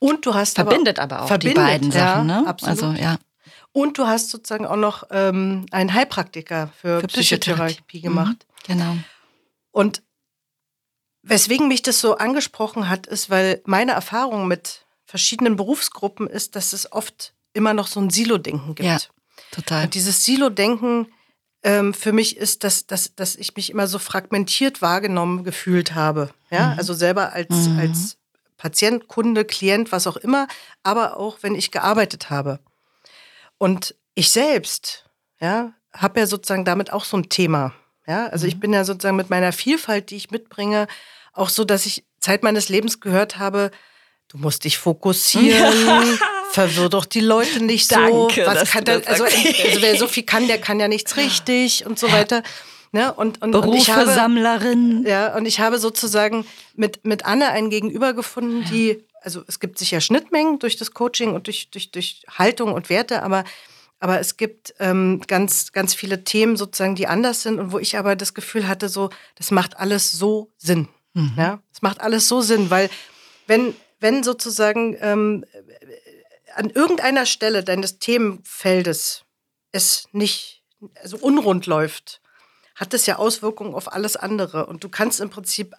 Und 0.00 0.26
du 0.26 0.34
hast 0.34 0.56
Verbindet 0.56 0.98
aber, 0.98 1.14
aber 1.16 1.24
auch 1.24 1.28
verbindet, 1.28 1.56
die 1.56 1.60
beiden 1.60 1.92
Sachen, 1.92 2.28
ja, 2.28 2.40
ne? 2.40 2.46
Absolut. 2.48 2.82
Also 2.82 3.00
ja. 3.00 3.18
Und 3.70 3.98
du 3.98 4.06
hast 4.08 4.30
sozusagen 4.30 4.66
auch 4.66 4.76
noch 4.76 5.04
ähm, 5.12 5.66
einen 5.70 5.94
Heilpraktiker 5.94 6.70
für, 6.76 7.00
Für 7.02 7.06
Psychotherapie 7.06 7.74
Psychotherapie. 7.74 8.00
gemacht. 8.00 8.46
Genau. 8.66 8.96
Und 9.70 10.02
weswegen 11.22 11.68
mich 11.68 11.82
das 11.82 12.00
so 12.00 12.16
angesprochen 12.16 12.88
hat, 12.88 13.06
ist, 13.06 13.30
weil 13.30 13.60
meine 13.64 13.92
Erfahrung 13.92 14.48
mit 14.48 14.86
verschiedenen 15.04 15.56
Berufsgruppen 15.56 16.26
ist, 16.28 16.56
dass 16.56 16.72
es 16.72 16.92
oft 16.92 17.34
immer 17.52 17.74
noch 17.74 17.86
so 17.86 18.00
ein 18.00 18.10
Silo-Denken 18.10 18.74
gibt. 18.74 18.88
Ja. 18.88 18.98
Total. 19.50 19.84
Und 19.84 19.94
dieses 19.94 20.24
Silo-Denken 20.24 21.08
ähm, 21.62 21.92
für 21.94 22.12
mich 22.12 22.36
ist, 22.36 22.62
dass, 22.64 22.86
dass, 22.86 23.14
dass 23.14 23.34
ich 23.34 23.56
mich 23.56 23.70
immer 23.70 23.86
so 23.86 23.98
fragmentiert 23.98 24.80
wahrgenommen 24.82 25.44
gefühlt 25.44 25.94
habe. 25.94 26.30
Ja, 26.50 26.74
also 26.76 26.94
selber 26.94 27.32
als, 27.32 27.48
Mhm. 27.50 27.78
als 27.78 28.16
Patient, 28.56 29.08
Kunde, 29.08 29.44
Klient, 29.44 29.92
was 29.92 30.06
auch 30.06 30.16
immer, 30.16 30.46
aber 30.82 31.16
auch 31.16 31.38
wenn 31.42 31.54
ich 31.54 31.70
gearbeitet 31.70 32.30
habe. 32.30 32.60
Und 33.56 33.94
ich 34.14 34.30
selbst, 34.30 35.04
ja, 35.40 35.72
habe 35.92 36.20
ja 36.20 36.26
sozusagen 36.26 36.64
damit 36.64 36.92
auch 36.92 37.04
so 37.04 37.16
ein 37.16 37.28
Thema. 37.28 37.72
Ja, 38.08 38.26
also 38.28 38.46
ich 38.46 38.58
bin 38.58 38.72
ja 38.72 38.84
sozusagen 38.84 39.16
mit 39.16 39.28
meiner 39.28 39.52
Vielfalt, 39.52 40.10
die 40.10 40.16
ich 40.16 40.30
mitbringe, 40.30 40.86
auch 41.34 41.50
so, 41.50 41.64
dass 41.64 41.84
ich 41.84 42.04
Zeit 42.20 42.42
meines 42.42 42.70
Lebens 42.70 43.00
gehört 43.00 43.38
habe, 43.38 43.70
du 44.28 44.38
musst 44.38 44.64
dich 44.64 44.78
fokussieren, 44.78 46.18
verwirr 46.52 46.88
doch 46.88 47.04
die 47.04 47.20
Leute 47.20 47.62
nicht 47.62 47.88
so. 47.88 47.96
Danke, 47.96 48.46
Was 48.46 48.60
dass 48.60 48.70
kann 48.70 48.84
der, 48.84 49.06
also, 49.06 49.24
also 49.24 49.36
wer 49.80 49.96
so 49.96 50.08
viel 50.08 50.22
kann, 50.22 50.48
der 50.48 50.58
kann 50.58 50.80
ja 50.80 50.88
nichts 50.88 51.16
richtig 51.16 51.84
und 51.86 51.98
so 51.98 52.10
weiter. 52.10 52.42
Ne? 52.92 53.12
Und, 53.12 53.42
und, 53.42 53.54
und 53.54 53.60
Beruf 53.60 53.76
ich 53.76 53.84
für 53.84 53.96
habe, 53.96 54.14
Sammlerin. 54.14 55.04
ja, 55.06 55.36
und 55.36 55.44
ich 55.44 55.60
habe 55.60 55.78
sozusagen 55.78 56.46
mit, 56.74 57.04
mit 57.04 57.26
Anne 57.26 57.50
einen 57.50 57.68
Gegenüber 57.68 58.14
gefunden, 58.14 58.64
die 58.72 59.04
also 59.20 59.42
es 59.46 59.60
gibt 59.60 59.78
sicher 59.78 60.00
Schnittmengen 60.00 60.58
durch 60.58 60.76
das 60.76 60.92
Coaching 60.92 61.34
und 61.34 61.46
durch, 61.46 61.70
durch, 61.70 61.90
durch 61.90 62.22
Haltung 62.38 62.72
und 62.72 62.88
Werte, 62.88 63.22
aber, 63.22 63.44
aber 64.00 64.20
es 64.20 64.36
gibt 64.36 64.74
ähm, 64.78 65.20
ganz, 65.26 65.72
ganz 65.72 65.94
viele 65.94 66.24
Themen 66.24 66.56
sozusagen, 66.56 66.94
die 66.94 67.06
anders 67.06 67.42
sind 67.42 67.58
und 67.58 67.72
wo 67.72 67.78
ich 67.78 67.96
aber 67.96 68.16
das 68.16 68.34
Gefühl 68.34 68.68
hatte, 68.68 68.88
so, 68.88 69.10
das 69.34 69.50
macht 69.50 69.76
alles 69.78 70.12
so 70.12 70.52
Sinn. 70.56 70.88
Mhm. 71.14 71.34
Ja, 71.36 71.62
es 71.72 71.82
macht 71.82 72.00
alles 72.00 72.28
so 72.28 72.40
Sinn, 72.40 72.70
weil 72.70 72.90
wenn, 73.46 73.74
wenn 73.98 74.22
sozusagen 74.22 74.96
ähm, 75.00 75.44
an 76.54 76.70
irgendeiner 76.70 77.26
Stelle 77.26 77.64
deines 77.64 77.98
Themenfeldes 77.98 79.24
es 79.72 80.08
nicht, 80.12 80.62
also 81.02 81.16
unrund 81.18 81.66
läuft, 81.66 82.20
hat 82.74 82.92
das 82.92 83.06
ja 83.06 83.16
Auswirkungen 83.16 83.74
auf 83.74 83.92
alles 83.92 84.16
andere. 84.16 84.66
Und 84.66 84.84
du 84.84 84.88
kannst 84.88 85.20
im 85.20 85.30
Prinzip 85.30 85.74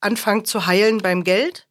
anfangen 0.00 0.44
zu 0.44 0.66
heilen 0.66 0.98
beim 0.98 1.24
Geld. 1.24 1.66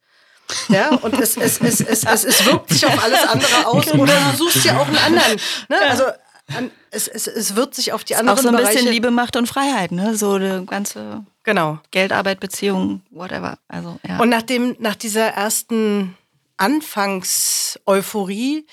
Ja, 0.68 0.90
und 0.90 1.20
es, 1.20 1.36
es, 1.36 1.60
es, 1.60 1.80
es, 1.80 2.04
es, 2.04 2.24
es 2.24 2.46
wirkt 2.46 2.70
sich 2.70 2.86
auf 2.86 3.02
alles 3.02 3.22
andere 3.24 3.66
aus. 3.66 3.86
Genau. 3.86 4.02
Oder 4.02 4.14
du 4.30 4.36
suchst 4.36 4.64
dir 4.64 4.78
auch 4.78 4.86
einen 4.86 4.98
anderen. 4.98 5.40
Ne? 5.68 5.76
Also 5.88 6.04
an, 6.54 6.70
es, 6.90 7.08
es, 7.08 7.26
es 7.26 7.56
wird 7.56 7.74
sich 7.74 7.92
auf 7.92 8.04
die 8.04 8.16
anderen 8.16 8.38
Auch 8.38 8.42
so 8.42 8.48
ein 8.48 8.56
Bereiche 8.56 8.78
bisschen 8.78 8.92
Liebe, 8.92 9.10
Macht 9.10 9.36
und 9.36 9.46
Freiheit, 9.46 9.92
ne? 9.92 10.16
So 10.16 10.32
eine 10.32 10.64
ganze 10.64 11.24
genau. 11.42 11.78
Geldarbeit, 11.90 12.40
Beziehung, 12.40 13.02
whatever. 13.10 13.58
Also, 13.68 13.98
ja. 14.06 14.18
Und 14.18 14.28
nach, 14.28 14.42
dem, 14.42 14.76
nach 14.78 14.94
dieser 14.94 15.28
ersten 15.28 16.16
Anfangs-Euphorie 16.56 18.66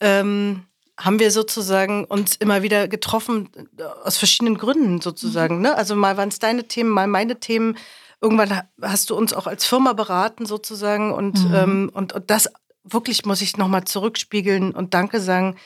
ähm, 0.00 0.64
haben 0.98 1.18
wir 1.18 1.30
sozusagen 1.30 2.04
uns 2.04 2.36
immer 2.36 2.62
wieder 2.62 2.88
getroffen 2.88 3.48
äh, 3.78 3.82
aus 4.04 4.18
verschiedenen 4.18 4.58
Gründen 4.58 5.00
sozusagen. 5.00 5.60
Ne? 5.60 5.74
Also 5.74 5.96
mal 5.96 6.16
waren 6.16 6.28
es 6.28 6.38
deine 6.38 6.64
Themen, 6.64 6.90
mal 6.90 7.06
meine 7.06 7.40
Themen. 7.40 7.76
Irgendwann 8.20 8.62
hast 8.80 9.10
du 9.10 9.16
uns 9.16 9.32
auch 9.32 9.46
als 9.46 9.66
Firma 9.66 9.92
beraten 9.92 10.46
sozusagen 10.46 11.12
und, 11.12 11.48
mhm. 11.48 11.54
ähm, 11.54 11.90
und, 11.92 12.12
und 12.12 12.30
das 12.30 12.48
wirklich 12.82 13.24
muss 13.24 13.42
ich 13.42 13.56
nochmal 13.56 13.84
zurückspiegeln 13.84 14.72
und 14.72 14.94
Danke 14.94 15.20
sagen 15.20 15.56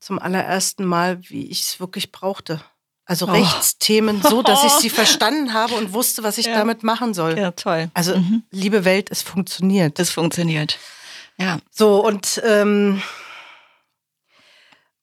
zum 0.00 0.18
allerersten 0.18 0.84
Mal, 0.84 1.20
wie 1.28 1.46
ich 1.46 1.62
es 1.62 1.80
wirklich 1.80 2.12
brauchte. 2.12 2.62
Also 3.06 3.26
oh. 3.26 3.32
Rechtsthemen 3.32 4.22
so, 4.22 4.42
dass 4.42 4.64
ich 4.64 4.72
sie 4.72 4.90
verstanden 4.90 5.52
habe 5.52 5.74
und 5.74 5.92
wusste, 5.92 6.22
was 6.22 6.38
ich 6.38 6.46
ja. 6.46 6.54
damit 6.54 6.82
machen 6.82 7.12
soll. 7.12 7.38
Ja, 7.38 7.50
toll. 7.50 7.90
Also, 7.94 8.16
mhm. 8.16 8.42
liebe 8.50 8.84
Welt, 8.84 9.10
es 9.10 9.22
funktioniert. 9.22 9.98
Es 9.98 10.10
funktioniert. 10.10 10.78
Ja. 11.38 11.58
So, 11.70 12.04
und 12.04 12.40
ähm, 12.44 13.02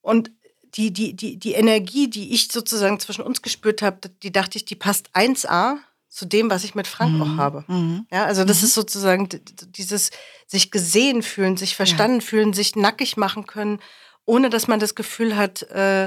und 0.01 0.31
die, 0.75 0.91
die, 0.91 1.15
die, 1.15 1.37
die 1.37 1.53
Energie, 1.53 2.09
die 2.09 2.33
ich 2.33 2.47
sozusagen 2.47 2.99
zwischen 2.99 3.23
uns 3.23 3.41
gespürt 3.41 3.81
habe, 3.81 4.09
die 4.23 4.31
dachte 4.31 4.57
ich, 4.57 4.65
die 4.65 4.75
passt 4.75 5.09
1A 5.15 5.77
zu 6.11 6.25
dem, 6.25 6.49
was 6.49 6.65
ich 6.65 6.75
mit 6.75 6.87
Frank 6.87 7.13
mhm. 7.13 7.21
auch 7.21 7.37
habe. 7.37 7.63
Mhm. 7.67 8.05
Ja, 8.11 8.25
also 8.25 8.43
das 8.43 8.61
mhm. 8.61 8.65
ist 8.65 8.73
sozusagen 8.73 9.29
dieses 9.71 10.11
sich 10.45 10.69
gesehen 10.69 11.23
fühlen, 11.23 11.55
sich 11.55 11.75
verstanden 11.75 12.19
ja. 12.19 12.25
fühlen, 12.25 12.51
sich 12.51 12.75
nackig 12.75 13.15
machen 13.15 13.47
können, 13.47 13.79
ohne 14.25 14.49
dass 14.49 14.67
man 14.67 14.81
das 14.81 14.93
Gefühl 14.93 15.37
hat, 15.37 15.63
äh, 15.71 16.05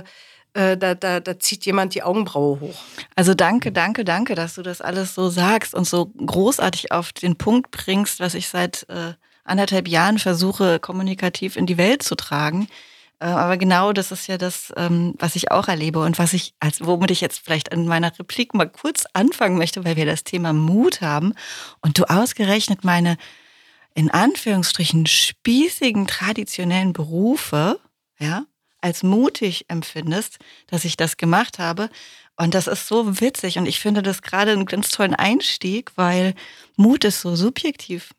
äh, 0.52 0.76
da, 0.76 0.94
da, 0.94 1.20
da 1.20 1.38
zieht 1.38 1.64
jemand 1.64 1.94
die 1.94 2.02
Augenbraue 2.02 2.60
hoch. 2.60 2.78
Also 3.16 3.32
danke, 3.32 3.72
danke, 3.72 4.04
danke, 4.04 4.34
dass 4.34 4.54
du 4.54 4.62
das 4.62 4.82
alles 4.82 5.14
so 5.14 5.30
sagst 5.30 5.74
und 5.74 5.86
so 5.86 6.06
großartig 6.06 6.92
auf 6.92 7.14
den 7.14 7.36
Punkt 7.36 7.70
bringst, 7.70 8.20
was 8.20 8.34
ich 8.34 8.48
seit 8.48 8.86
äh, 8.90 9.14
anderthalb 9.42 9.88
Jahren 9.88 10.18
versuche, 10.18 10.80
kommunikativ 10.80 11.56
in 11.56 11.64
die 11.64 11.78
Welt 11.78 12.02
zu 12.02 12.14
tragen. 12.14 12.68
Äh, 13.20 13.26
aber 13.26 13.56
genau 13.56 13.92
das 13.92 14.12
ist 14.12 14.26
ja 14.26 14.38
das, 14.38 14.72
ähm, 14.76 15.14
was 15.18 15.36
ich 15.36 15.50
auch 15.50 15.68
erlebe 15.68 16.00
und 16.00 16.18
was 16.18 16.32
ich, 16.32 16.54
als 16.60 16.84
womit 16.84 17.10
ich 17.10 17.20
jetzt 17.20 17.40
vielleicht 17.44 17.68
in 17.68 17.86
meiner 17.86 18.16
Replik 18.18 18.54
mal 18.54 18.68
kurz 18.68 19.06
anfangen 19.12 19.58
möchte, 19.58 19.84
weil 19.84 19.96
wir 19.96 20.06
das 20.06 20.24
Thema 20.24 20.52
Mut 20.52 21.00
haben 21.00 21.34
und 21.80 21.98
du 21.98 22.04
ausgerechnet 22.04 22.84
meine 22.84 23.16
in 23.94 24.10
Anführungsstrichen 24.10 25.06
spießigen 25.06 26.06
traditionellen 26.06 26.92
Berufe, 26.92 27.78
ja, 28.18 28.44
als 28.80 29.02
mutig 29.02 29.64
empfindest, 29.68 30.38
dass 30.66 30.84
ich 30.84 30.96
das 30.96 31.16
gemacht 31.16 31.58
habe. 31.58 31.88
Und 32.36 32.54
das 32.54 32.66
ist 32.66 32.88
so 32.88 33.20
witzig 33.20 33.56
und 33.58 33.66
ich 33.66 33.80
finde 33.80 34.02
das 34.02 34.20
gerade 34.20 34.50
einen 34.50 34.66
ganz 34.66 34.90
tollen 34.90 35.14
Einstieg, 35.14 35.92
weil 35.96 36.34
Mut 36.76 37.04
ist 37.04 37.20
so 37.20 37.36
subjektiv. 37.36 38.12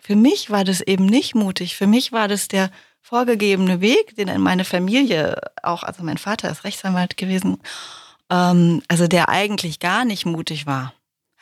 Für 0.00 0.14
mich 0.16 0.50
war 0.50 0.64
das 0.64 0.80
eben 0.80 1.04
nicht 1.04 1.34
mutig. 1.34 1.74
Für 1.74 1.88
mich 1.88 2.12
war 2.12 2.28
das 2.28 2.46
der 2.46 2.70
vorgegebene 3.06 3.80
Weg, 3.80 4.16
den 4.16 4.40
meine 4.40 4.64
Familie 4.64 5.40
auch, 5.62 5.84
also 5.84 6.02
mein 6.02 6.18
Vater 6.18 6.50
ist 6.50 6.64
Rechtsanwalt 6.64 7.16
gewesen, 7.16 7.58
ähm, 8.30 8.82
also 8.88 9.06
der 9.06 9.28
eigentlich 9.28 9.78
gar 9.78 10.04
nicht 10.04 10.26
mutig 10.26 10.66
war. 10.66 10.92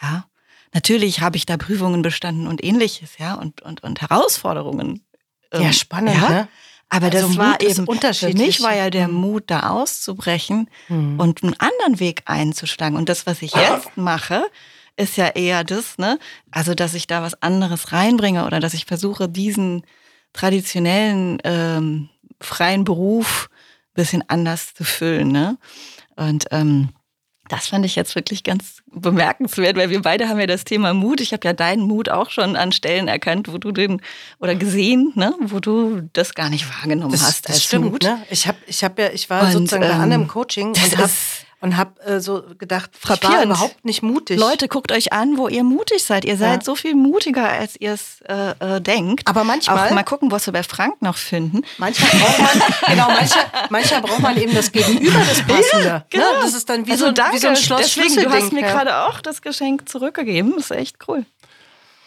Ja, 0.03 0.27
natürlich 0.75 1.23
habe 1.23 1.39
ich 1.39 1.47
da 1.47 1.57
Prüfungen 1.57 2.03
bestanden 2.03 2.49
und 2.49 2.63
ähnliches, 2.63 3.17
ja, 3.17 3.35
und, 3.35 3.63
und, 3.63 3.83
und 3.83 4.03
Herausforderungen. 4.03 5.07
Ähm, 5.53 5.63
ja, 5.63 5.73
spannend, 5.73 6.17
ja? 6.17 6.29
ne? 6.29 6.49
Aber 6.91 7.07
also 7.07 7.19
das 7.19 7.29
Mut 7.29 7.39
war 7.39 7.61
eben 7.63 7.85
unterschiedlich. 7.87 8.37
Für 8.37 8.47
mich 8.47 8.63
war 8.63 8.77
ja 8.77 8.91
der 8.91 9.09
mhm. 9.09 9.15
Mut, 9.15 9.45
da 9.47 9.71
auszubrechen 9.71 10.69
mhm. 10.89 11.19
und 11.19 11.43
einen 11.43 11.59
anderen 11.59 11.99
Weg 11.99 12.25
einzuschlagen. 12.27 12.99
Und 12.99 13.09
das, 13.09 13.27
was 13.27 13.41
ich 13.41 13.55
jetzt 13.55 13.89
mache, 13.97 14.45
ist 14.99 15.17
ja 15.17 15.29
eher 15.29 15.65
das, 15.65 15.97
ne? 15.97 16.19
Also, 16.51 16.75
dass 16.75 16.93
ich 16.93 17.07
da 17.07 17.23
was 17.23 17.41
anderes 17.43 17.91
reinbringe 17.91 18.45
oder 18.45 18.61
dass 18.61 18.75
ich 18.75 18.85
versuche, 18.85 19.31
diesen 19.31 19.83
traditionellen 20.35 21.39
ähm, 21.45 22.11
freien 22.41 22.85
Beruf 22.85 23.49
ein 23.51 23.95
bisschen 23.95 24.25
anders 24.29 24.75
zu 24.75 24.85
füllen. 24.85 25.29
Ne? 25.29 25.57
Und 26.17 26.47
ähm, 26.51 26.91
das 27.49 27.69
fand 27.69 27.85
ich 27.85 27.95
jetzt 27.95 28.15
wirklich 28.15 28.43
ganz 28.43 28.83
bemerkenswert, 28.91 29.77
weil 29.77 29.91
wir 29.91 30.01
beide 30.01 30.29
haben 30.29 30.41
ja 30.41 30.47
das 30.47 30.65
Thema 30.65 30.95
Mut. 30.95 31.21
Ich 31.21 31.33
habe 31.33 31.47
ja 31.47 31.53
deinen 31.53 31.83
Mut 31.83 32.09
auch 32.09 32.31
schon 32.31 32.57
an 32.57 32.73
Stellen 32.73 33.07
erkannt, 33.07 33.53
wo 33.53 33.59
du 33.59 33.71
den 33.71 34.01
oder 34.41 34.55
gesehen, 34.55 35.13
ne, 35.15 35.35
wo 35.41 35.61
du 35.61 36.09
das 36.15 36.35
gar 36.35 36.49
nicht 36.49 36.67
wahrgenommen 36.69 37.13
das, 37.13 37.23
hast 37.23 37.49
das 37.49 37.57
als 37.57 37.65
stimmt, 37.65 37.93
Mut. 37.93 38.03
Ne? 38.03 38.23
Ich 38.31 38.47
habe, 38.47 38.59
ich 38.67 38.83
habe 38.83 39.03
ja, 39.03 39.11
ich 39.11 39.29
war 39.29 39.45
und, 39.45 39.53
sozusagen 39.53 39.83
ähm, 39.83 39.91
bei 39.91 39.95
Anne 39.97 40.15
im 40.15 40.29
Coaching 40.29 40.69
und 40.69 40.99
habe 40.99 41.11
und 41.65 41.79
habe 41.79 41.99
äh, 42.03 42.21
so 42.21 42.43
gedacht, 42.59 42.91
Frappierend. 42.93 43.25
ich 43.25 43.39
war 43.39 43.45
überhaupt 43.45 43.85
nicht 43.87 44.03
mutig. 44.03 44.39
Leute, 44.39 44.69
guckt 44.69 44.93
euch 44.93 45.15
an, 45.15 45.39
wo 45.39 45.49
ihr 45.49 45.65
mutig 45.65 46.05
seid. 46.05 46.27
Ihr 46.27 46.37
seid 46.37 46.61
ja. 46.61 46.65
so 46.65 46.75
viel 46.75 46.95
mutiger, 46.95 47.49
als 47.49 47.81
ihr 47.81 47.95
es 47.95 48.21
äh, 48.29 48.51
äh, 48.77 48.83
denkt. 48.83 49.27
Aber 49.27 49.45
manchmal. 49.45 49.89
Auch 49.89 49.95
mal 49.95 50.03
gucken, 50.03 50.31
was 50.31 50.45
wir 50.45 50.53
bei 50.53 50.63
Frank 50.63 51.01
noch 51.01 51.17
finden. 51.17 51.63
Manchmal 51.79 52.11
braucht 52.11 52.39
man, 52.39 52.63
genau, 52.89 53.09
manchmal, 53.09 53.45
manchmal 53.71 54.03
braucht 54.03 54.21
man 54.21 54.37
eben 54.37 54.55
das 54.55 54.73
Gegenüber, 54.73 55.19
das 55.21 55.41
Passende. 55.41 55.87
Ja, 55.87 56.05
genau. 56.11 56.33
Ne? 56.35 56.39
Das 56.43 56.53
ist 56.53 56.69
dann 56.69 56.87
wie, 56.87 56.93
also 56.93 57.07
so, 57.07 57.13
danke. 57.13 57.37
wie 57.37 57.39
so 57.39 57.49
ein 57.49 57.57
Schloss 57.57 57.95
Deswegen, 57.95 58.15
Du 58.25 58.31
hast 58.31 58.53
mir 58.53 58.61
ja. 58.61 58.71
gerade 58.71 58.99
auch 58.99 59.23
das 59.23 59.41
Geschenk 59.41 59.89
zurückgegeben. 59.89 60.53
Das 60.57 60.67
ist 60.67 60.77
echt 60.77 60.99
cool. 61.09 61.25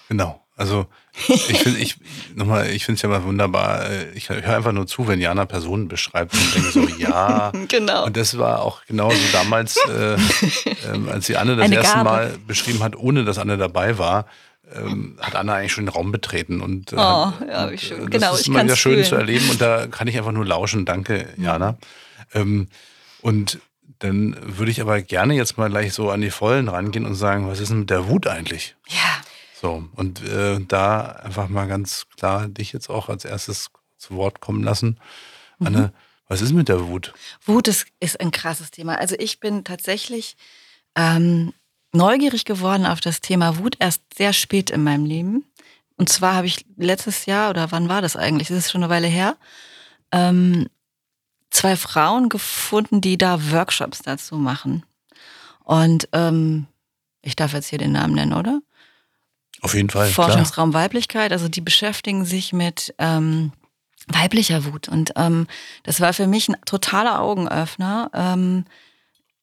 Genau. 0.08 0.40
Also 0.56 0.86
ich 1.28 1.60
finde 1.60 1.80
ich 1.80 1.96
nochmal, 2.36 2.70
ich 2.70 2.86
finde 2.86 2.98
es 2.98 3.02
ja 3.02 3.10
mal 3.10 3.24
wunderbar. 3.24 3.90
Äh, 3.90 4.12
ich 4.12 4.30
höre 4.30 4.56
einfach 4.56 4.72
nur 4.72 4.88
zu, 4.88 5.08
wenn 5.08 5.20
Jana 5.20 5.46
Personen 5.46 5.88
beschreibt 5.88 6.34
und 6.34 6.56
denke 6.56 6.72
so, 6.72 6.88
ja. 6.98 7.52
genau. 7.68 8.06
Und 8.06 8.18
das 8.18 8.38
war 8.38 8.62
auch 8.62 8.86
genauso 8.86 9.18
damals, 9.32 9.78
äh, 9.90 10.14
äh, 10.14 10.18
als 11.12 11.26
sie 11.26 11.38
Anne 11.38 11.56
das 11.56 11.66
Eine 11.66 11.76
erste 11.76 11.96
Gabe. 11.96 12.10
Mal 12.10 12.36
beschrieben 12.46 12.84
hat, 12.84 12.96
ohne 12.96 13.26
dass 13.26 13.38
Anne 13.38 13.58
dabei 13.58 13.98
war. 13.98 14.26
Ähm, 14.76 15.18
hat 15.22 15.36
Anna 15.36 15.56
eigentlich 15.56 15.72
schon 15.72 15.86
den 15.86 15.94
Raum 15.94 16.12
betreten 16.12 16.60
und, 16.60 16.92
äh, 16.92 16.98
oh, 16.98 17.32
ja, 17.48 17.72
wie 17.72 17.78
schön. 17.78 18.02
das 18.02 18.10
genau, 18.10 18.34
ist 18.36 18.48
immer 18.50 18.64
wieder 18.66 18.76
schön 18.76 18.96
fühlen. 18.96 19.06
zu 19.06 19.16
erleben 19.16 19.50
und 19.50 19.62
da 19.62 19.88
kann 19.88 20.10
ich 20.10 20.18
einfach 20.18 20.34
nur 20.34 20.46
lauschen. 20.46 20.86
Danke, 20.86 21.30
Jana. 21.38 21.78
Ähm, 22.34 22.68
und 23.22 23.60
dann 24.00 24.36
würde 24.42 24.70
ich 24.72 24.82
aber 24.82 25.02
gerne 25.02 25.36
jetzt 25.36 25.58
mal 25.58 25.70
gleich 25.70 25.94
so 25.94 26.12
an 26.12 26.22
die 26.22 26.32
Vollen 26.32 26.68
rangehen 26.68 27.06
und 27.06 27.16
sagen, 27.16 27.48
was 27.48 27.62
ist 27.62 27.70
denn 27.70 27.80
mit 27.80 27.90
der 27.90 28.08
Wut 28.10 28.28
eigentlich? 28.28 28.76
Ja. 28.90 29.22
So, 29.60 29.90
und 29.96 30.24
äh, 30.24 30.60
da 30.60 31.08
einfach 31.08 31.50
mal 31.50 31.68
ganz 31.68 32.06
klar 32.16 32.48
dich 32.48 32.74
jetzt 32.74 32.90
auch 32.90 33.10
als 33.10 33.26
erstes 33.26 33.72
zu 33.98 34.16
Wort 34.16 34.40
kommen 34.40 34.64
lassen. 34.64 35.00
Mhm. 35.58 35.68
Anne, 35.68 35.94
was 36.28 36.42
ist 36.42 36.52
mit 36.52 36.70
der 36.70 36.88
Wut? 36.88 37.14
Wut 37.44 37.68
ist, 37.68 37.88
ist 38.00 38.20
ein 38.20 38.30
krasses 38.30 38.70
Thema. 38.70 39.00
Also 39.00 39.16
ich 39.18 39.40
bin 39.40 39.64
tatsächlich 39.64 40.38
ähm, 40.96 41.54
neugierig 41.92 42.46
geworden 42.46 42.86
auf 42.86 43.00
das 43.00 43.20
Thema 43.22 43.58
Wut 43.58 43.78
erst 43.80 44.02
sehr 44.16 44.34
spät 44.34 44.70
in 44.70 44.84
meinem 44.84 45.06
Leben. 45.06 45.46
Und 45.96 46.10
zwar 46.10 46.36
habe 46.36 46.48
ich 46.48 46.66
letztes 46.76 47.26
Jahr, 47.26 47.50
oder 47.50 47.72
wann 47.72 47.90
war 47.90 48.04
das 48.04 48.16
eigentlich? 48.16 48.50
Das 48.50 48.58
ist 48.58 48.72
schon 48.72 48.84
eine 48.84 48.92
Weile 48.92 49.08
her, 49.08 49.38
ähm, 50.12 50.68
zwei 51.50 51.76
Frauen 51.76 52.30
gefunden, 52.30 53.02
die 53.02 53.18
da 53.18 53.52
Workshops 53.52 54.04
dazu 54.04 54.36
machen. 54.36 54.86
Und 55.64 56.08
ähm, 56.12 56.68
ich 57.24 57.36
darf 57.36 57.54
jetzt 57.54 57.70
hier 57.70 57.80
den 57.80 57.94
Namen 57.94 58.14
nennen, 58.14 58.34
oder? 58.34 58.62
Auf 59.62 59.74
jeden 59.74 59.90
Fall. 59.90 60.08
Forschungsraum 60.08 60.72
klar. 60.72 60.84
Weiblichkeit, 60.84 61.32
also 61.32 61.48
die 61.48 61.62
beschäftigen 61.62 62.26
sich 62.26 62.54
mit 62.54 62.94
ähm, 63.00 63.52
weiblicher 64.08 64.66
Wut. 64.66 64.88
Und 64.88 65.14
ähm, 65.16 65.48
das 65.84 66.00
war 66.00 66.14
für 66.14 66.28
mich 66.28 66.50
ein 66.50 66.58
totaler 66.66 67.22
Augenöffner. 67.22 68.10
Ähm, 68.14 68.66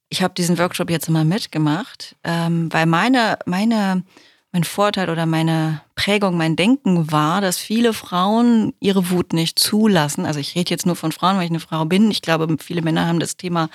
ich 0.09 0.23
habe 0.23 0.35
diesen 0.35 0.59
Workshop 0.59 0.91
jetzt 0.91 1.11
mal 1.11 1.25
mitgemacht, 1.25 2.17
ähm, 2.25 2.73
weil 2.73 2.87
meine, 2.87 3.39
meine, 3.47 4.05
mein 4.53 4.65
Vorteil 4.65 5.11
oder 5.11 5.27
meine 5.27 5.81
Prägung, 5.97 6.37
mein 6.37 6.57
Denken 6.57 7.11
war, 7.11 7.41
dass 7.41 7.59
viele 7.59 7.93
Frauen 7.93 8.73
ihre 8.79 9.11
Wut 9.11 9.33
nicht 9.33 9.59
zulassen. 9.59 10.27
Also 10.27 10.39
ich 10.39 10.55
rede 10.55 10.71
jetzt 10.71 10.87
nur 10.87 10.97
von 10.97 11.11
Frauen, 11.11 11.37
weil 11.37 11.45
ich 11.45 11.51
eine 11.51 11.61
Frau 11.61 11.85
bin. 11.85 12.11
Ich 12.11 12.23
glaube, 12.23 12.57
viele 12.63 12.83
Männer 12.83 13.07
haben 13.07 13.21
das 13.21 13.37
Thema 13.37 13.69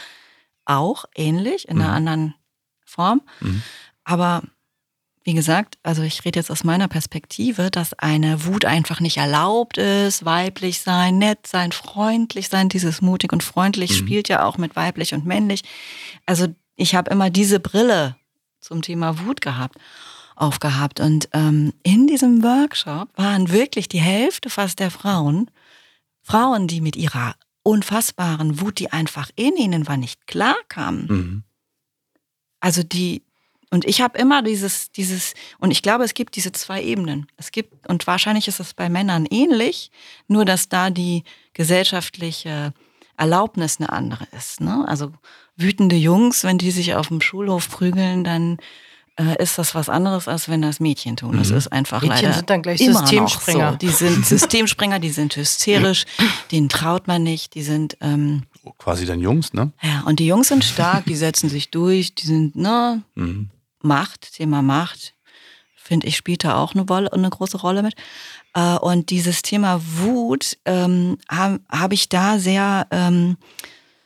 auch 0.66 1.06
ähnlich, 1.16 1.68
in 1.68 1.82
einer 1.82 1.90
mhm. 1.90 1.96
anderen 1.96 2.36
Form. 2.86 3.22
Mhm. 3.42 3.62
Aber 4.04 4.44
wie 5.24 5.34
gesagt, 5.34 5.78
also 5.84 6.02
ich 6.02 6.24
rede 6.26 6.40
jetzt 6.40 6.50
aus 6.50 6.64
meiner 6.64 6.88
Perspektive, 6.88 7.70
dass 7.70 7.94
eine 7.94 8.46
Wut 8.46 8.66
einfach 8.66 9.00
nicht 9.00 9.18
erlaubt 9.18 9.78
ist, 9.78 10.26
weiblich 10.26 10.80
sein, 10.80 11.18
nett 11.18 11.46
sein, 11.46 11.72
freundlich 11.72 12.50
sein, 12.50 12.70
dieses 12.70 13.02
mutig 13.02 13.34
und 13.34 13.44
freundlich 13.44 13.92
mhm. 13.92 13.96
spielt 13.96 14.30
ja 14.30 14.46
auch 14.46 14.58
mit 14.58 14.76
weiblich 14.76 15.14
und 15.14 15.26
männlich. 15.26 15.64
Also 16.26 16.48
ich 16.76 16.96
habe 16.96 17.12
immer 17.12 17.30
diese 17.30 17.60
Brille 17.60 18.16
zum 18.62 18.82
Thema 18.82 19.20
Wut 19.26 19.42
gehabt, 19.42 19.78
aufgehabt. 20.36 21.00
Und 21.00 21.30
ähm, 21.34 21.74
in 21.84 22.08
diesem 22.08 22.42
Workshop 22.44 23.10
waren 23.16 23.52
wirklich 23.52 23.90
die 23.90 24.00
Hälfte 24.00 24.50
fast 24.50 24.80
der 24.80 24.92
Frauen, 24.92 25.52
Frauen, 26.22 26.68
die 26.68 26.82
mit 26.82 26.96
ihrer 26.96 27.36
unfassbaren 27.64 28.62
Wut, 28.62 28.80
die 28.80 28.92
einfach 28.92 29.30
in 29.36 29.56
ihnen 29.58 29.88
war, 29.88 29.98
nicht 29.98 30.28
klar 30.28 30.56
kamen. 30.70 31.08
Mhm. 31.08 31.44
Also 32.62 32.84
die, 32.84 33.24
und 33.72 33.86
ich 33.86 34.02
habe 34.02 34.18
immer 34.18 34.42
dieses, 34.42 34.92
dieses, 34.92 35.34
und 35.60 35.72
ich 35.72 35.82
glaube, 35.82 36.04
es 36.04 36.14
gibt 36.14 36.36
diese 36.36 36.52
zwei 36.52 36.82
Ebenen. 36.82 37.28
Es 37.38 37.52
gibt, 37.52 37.88
und 37.88 38.08
wahrscheinlich 38.08 38.48
ist 38.48 38.60
es 38.60 38.74
bei 38.74 38.90
Männern 38.90 39.28
ähnlich, 39.30 39.92
nur 40.28 40.44
dass 40.44 40.70
da 40.70 40.90
die 40.90 41.24
gesellschaftliche 41.54 42.74
Erlaubnis 43.18 43.80
eine 43.80 43.92
andere 43.92 44.26
ist. 44.36 44.62
Ne? 44.62 44.86
Also 44.88 45.12
wütende 45.56 45.96
Jungs, 45.96 46.44
wenn 46.44 46.58
die 46.58 46.72
sich 46.72 46.96
auf 46.96 47.10
dem 47.10 47.22
Schulhof 47.22 47.70
prügeln, 47.70 48.24
dann 48.24 48.58
äh, 49.18 49.42
ist 49.42 49.58
das 49.60 49.76
was 49.76 49.90
anderes, 49.90 50.28
als 50.28 50.50
wenn 50.50 50.62
das 50.62 50.80
Mädchen 50.80 51.18
tun. 51.18 51.38
Das 51.38 51.52
mhm. 51.52 51.58
ist 51.58 51.68
einfach 51.72 52.02
Mädchen 52.02 52.24
leider 52.24 52.34
sind 52.34 52.50
dann 52.50 52.62
gleich 52.62 52.80
Systemspringer. 52.80 53.72
So. 53.74 53.78
Die 53.78 53.90
sind 53.90 54.26
Systemspringer, 54.26 55.00
die 55.00 55.10
sind 55.10 55.36
hysterisch, 55.36 56.06
denen 56.52 56.70
traut 56.70 57.08
man 57.08 57.22
nicht, 57.22 57.54
die 57.54 57.64
sind 57.64 57.98
ähm, 58.02 58.44
quasi 58.78 59.06
dann 59.06 59.20
Jungs, 59.20 59.54
ne? 59.54 59.72
Ja, 59.82 60.04
und 60.06 60.20
die 60.20 60.26
Jungs 60.26 60.48
sind 60.48 60.64
stark, 60.64 61.06
die 61.06 61.16
setzen 61.16 61.50
sich 61.50 61.70
durch, 61.70 62.16
die 62.16 62.26
sind, 62.26 62.56
ne, 62.56 63.04
mhm. 63.16 63.50
Macht, 63.82 64.34
Thema 64.34 64.62
Macht, 64.62 65.14
finde 65.76 66.08
ich, 66.08 66.16
spielt 66.16 66.44
da 66.44 66.56
auch 66.56 66.74
eine, 66.76 66.88
Wolle, 66.88 67.12
eine 67.12 67.30
große 67.30 67.58
Rolle 67.58 67.84
mit. 67.84 67.96
Äh, 68.54 68.78
und 68.78 69.10
dieses 69.10 69.42
Thema 69.42 69.82
Wut 69.84 70.58
ähm, 70.66 71.18
habe 71.30 71.60
hab 71.70 71.92
ich 71.92 72.10
da 72.10 72.40
sehr 72.40 72.88
ähm, 72.92 73.38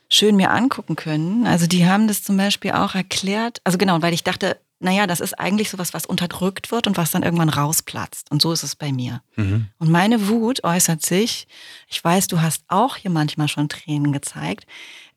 schön 0.08 0.36
mir 0.36 0.50
angucken 0.50 0.96
können. 0.96 1.46
Also 1.46 1.66
die 1.66 1.86
haben 1.86 2.08
das 2.08 2.22
zum 2.22 2.36
Beispiel 2.36 2.72
auch 2.72 2.94
erklärt, 2.94 3.60
also 3.64 3.78
genau, 3.78 4.00
weil 4.00 4.14
ich 4.14 4.24
dachte, 4.24 4.58
naja, 4.80 5.06
das 5.06 5.20
ist 5.20 5.38
eigentlich 5.38 5.70
sowas, 5.70 5.94
was 5.94 6.04
unterdrückt 6.04 6.70
wird 6.70 6.86
und 6.86 6.96
was 6.96 7.10
dann 7.10 7.22
irgendwann 7.22 7.48
rausplatzt. 7.48 8.30
Und 8.30 8.42
so 8.42 8.52
ist 8.52 8.62
es 8.62 8.76
bei 8.76 8.92
mir. 8.92 9.22
Mhm. 9.36 9.68
Und 9.78 9.90
meine 9.90 10.28
Wut 10.28 10.62
äußert 10.62 11.04
sich, 11.04 11.46
ich 11.88 12.02
weiß, 12.02 12.26
du 12.28 12.42
hast 12.42 12.64
auch 12.68 12.96
hier 12.96 13.10
manchmal 13.10 13.48
schon 13.48 13.68
Tränen 13.68 14.12
gezeigt, 14.12 14.66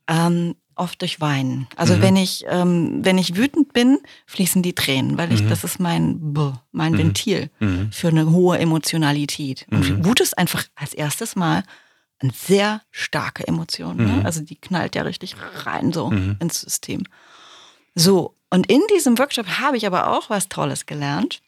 ähm, 0.07 0.55
oft 0.75 1.01
durch 1.01 1.19
Weinen. 1.19 1.67
Also 1.75 1.95
mhm. 1.95 2.01
wenn 2.01 2.15
ich 2.15 2.45
ähm, 2.47 2.99
wenn 3.03 3.17
ich 3.17 3.35
wütend 3.35 3.73
bin, 3.73 3.99
fließen 4.25 4.61
die 4.61 4.75
Tränen, 4.75 5.17
weil 5.17 5.31
ich 5.31 5.43
mhm. 5.43 5.49
das 5.49 5.63
ist 5.63 5.79
mein 5.79 6.33
mein 6.71 6.93
mhm. 6.93 6.97
Ventil 6.97 7.49
mhm. 7.59 7.91
für 7.91 8.09
eine 8.09 8.31
hohe 8.31 8.57
Emotionalität. 8.59 9.65
Und 9.71 9.89
mhm. 9.89 10.05
Wut 10.05 10.19
ist 10.19 10.37
einfach 10.37 10.65
als 10.75 10.93
erstes 10.93 11.35
Mal 11.35 11.63
eine 12.19 12.31
sehr 12.33 12.81
starke 12.91 13.47
Emotion. 13.47 13.97
Ne? 13.97 14.25
Also 14.25 14.41
die 14.41 14.55
knallt 14.55 14.95
ja 14.95 15.03
richtig 15.03 15.35
rein 15.65 15.93
so 15.93 16.11
ins 16.39 16.61
System. 16.61 17.03
So 17.93 18.35
und 18.49 18.67
in 18.71 18.81
diesem 18.93 19.17
Workshop 19.19 19.47
habe 19.59 19.77
ich 19.77 19.85
aber 19.85 20.11
auch 20.11 20.29
was 20.29 20.49
Tolles 20.49 20.85
gelernt. 20.85 21.41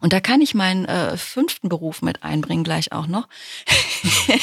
Und 0.00 0.12
da 0.12 0.20
kann 0.20 0.40
ich 0.40 0.54
meinen 0.54 0.84
äh, 0.84 1.16
fünften 1.16 1.68
Beruf 1.68 2.02
mit 2.02 2.22
einbringen, 2.22 2.64
gleich 2.64 2.92
auch 2.92 3.06
noch. 3.06 3.28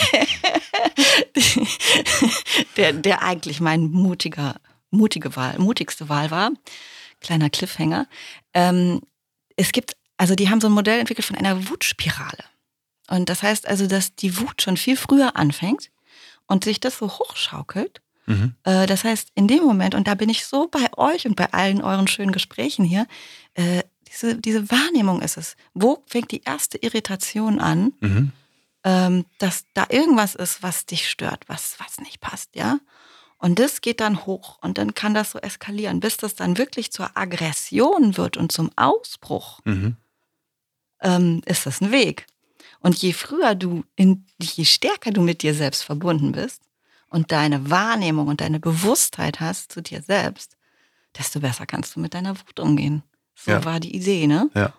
der, 2.78 2.94
der 2.94 3.22
eigentlich 3.24 3.62
mein 3.62 3.92
mutiger, 3.92 4.56
mutige 4.90 5.36
Wahl, 5.36 5.58
mutigste 5.60 6.10
Wahl 6.10 6.32
war. 6.32 6.52
Kleiner 7.22 7.50
Cliffhanger. 7.50 8.08
Ähm, 8.54 9.02
es 9.56 9.72
gibt, 9.72 9.96
also 10.18 10.36
die 10.36 10.50
haben 10.50 10.62
so 10.62 10.68
ein 10.68 10.74
Modell 10.74 11.00
entwickelt 11.00 11.26
von 11.26 11.38
einer 11.38 11.70
Wutspirale. 11.70 12.44
Und 13.10 13.30
das 13.30 13.44
heißt 13.44 13.68
also, 13.68 13.88
dass 13.88 14.16
die 14.16 14.38
Wut 14.40 14.62
schon 14.62 14.78
viel 14.78 14.98
früher 14.98 15.36
anfängt 15.36 15.92
und 16.48 16.64
sich 16.64 16.80
das 16.80 16.98
so 16.98 17.10
hochschaukelt. 17.10 18.02
Mhm. 18.26 18.56
Äh, 18.64 18.86
das 18.88 19.04
heißt, 19.04 19.30
in 19.36 19.48
dem 19.48 19.64
Moment, 19.64 19.96
und 19.96 20.08
da 20.08 20.16
bin 20.16 20.30
ich 20.30 20.46
so 20.46 20.68
bei 20.68 20.88
euch 20.98 21.26
und 21.26 21.36
bei 21.36 21.52
allen 21.54 21.82
euren 21.82 22.08
schönen 22.08 22.32
Gesprächen 22.32 22.86
hier, 22.86 23.08
äh, 23.56 23.84
diese, 24.12 24.36
diese 24.36 24.70
Wahrnehmung 24.70 25.22
ist 25.22 25.38
es. 25.38 25.56
Wo 25.74 26.04
fängt 26.08 26.32
die 26.32 26.44
erste 26.44 26.78
Irritation 26.78 27.60
an, 27.60 27.94
mhm. 28.02 28.32
ähm, 28.84 29.26
dass 29.38 29.66
da 29.74 29.86
irgendwas 29.90 30.36
ist, 30.36 30.62
was 30.62 30.86
dich 30.86 31.10
stört, 31.10 31.46
was, 31.48 31.76
was 31.80 32.00
nicht 32.00 32.20
passt, 32.20 32.56
ja? 32.56 32.80
Und 33.38 33.58
das 33.58 33.82
geht 33.82 34.02
dann 34.02 34.28
hoch 34.28 34.60
und 34.62 34.78
dann 34.78 34.94
kann 34.94 35.16
das 35.16 35.32
so 35.32 35.40
eskalieren, 35.40 36.00
bis 36.00 36.18
das 36.18 36.36
dann 36.36 36.60
wirklich 36.60 36.92
zur 36.92 37.18
Aggression 37.18 38.16
wird 38.16 38.38
und 38.38 38.52
zum 38.52 38.70
Ausbruch. 38.76 39.62
Mhm. 39.66 39.96
Ähm, 41.02 41.42
ist 41.46 41.66
das 41.66 41.82
ein 41.82 41.92
Weg. 41.92 42.28
Und 42.82 42.96
je 42.98 43.14
früher 43.14 43.56
du, 43.56 43.84
in, 43.96 44.28
je 44.40 44.66
stärker 44.66 45.10
du 45.10 45.22
mit 45.22 45.42
dir 45.42 45.56
selbst 45.56 45.84
verbunden 45.84 46.34
bist 46.34 46.62
und 47.10 47.32
deine 47.32 47.72
Wahrnehmung 47.72 48.28
und 48.28 48.42
deine 48.42 48.60
Bewusstheit 48.60 49.40
hast 49.40 49.72
zu 49.72 49.82
dir 49.82 50.04
selbst, 50.04 50.56
desto 51.18 51.40
besser 51.40 51.66
kannst 51.66 51.96
du 51.96 52.00
mit 52.00 52.14
deiner 52.14 52.38
Wut 52.38 52.60
umgehen. 52.60 53.02
So 53.44 53.52
ja. 53.52 53.66
war 53.66 53.80
die 53.80 53.96
Idee, 53.96 54.28
ne? 54.28 54.50
Ja. 54.54 54.74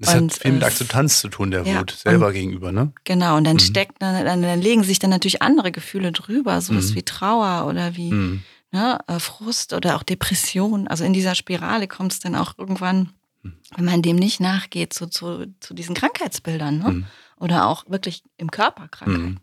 Das 0.00 0.14
und, 0.14 0.32
hat 0.32 0.42
viel 0.42 0.52
mit 0.52 0.62
Akzeptanz 0.62 1.20
zu 1.20 1.28
tun, 1.28 1.50
der 1.50 1.64
ja, 1.64 1.80
Wut 1.80 1.90
selber 1.90 2.32
gegenüber, 2.32 2.70
ne? 2.70 2.92
Genau, 3.04 3.36
und 3.36 3.44
dann 3.44 3.54
mhm. 3.54 3.60
steckt, 3.60 4.00
dann, 4.00 4.24
dann, 4.24 4.60
legen 4.60 4.84
sich 4.84 5.00
dann 5.00 5.10
natürlich 5.10 5.42
andere 5.42 5.72
Gefühle 5.72 6.12
drüber, 6.12 6.60
sowas 6.60 6.90
mhm. 6.90 6.94
wie 6.94 7.02
Trauer 7.02 7.66
oder 7.66 7.96
wie 7.96 8.12
mhm. 8.12 8.42
ne, 8.70 8.98
äh, 9.08 9.18
Frust 9.18 9.72
oder 9.72 9.96
auch 9.96 10.04
Depression. 10.04 10.86
Also 10.86 11.02
in 11.02 11.12
dieser 11.12 11.34
Spirale 11.34 11.88
kommt 11.88 12.12
es 12.12 12.20
dann 12.20 12.36
auch 12.36 12.54
irgendwann, 12.58 13.10
mhm. 13.42 13.54
wenn 13.76 13.84
man 13.86 14.02
dem 14.02 14.16
nicht 14.16 14.38
nachgeht, 14.38 14.92
zu, 14.92 15.08
zu, 15.08 15.46
zu 15.58 15.74
diesen 15.74 15.96
Krankheitsbildern, 15.96 16.78
ne? 16.78 16.90
Mhm. 16.90 17.06
Oder 17.36 17.68
auch 17.68 17.84
wirklich 17.88 18.22
im 18.36 18.50
Körper 18.50 18.88
Krankheiten. 18.88 19.30
Mhm. 19.30 19.40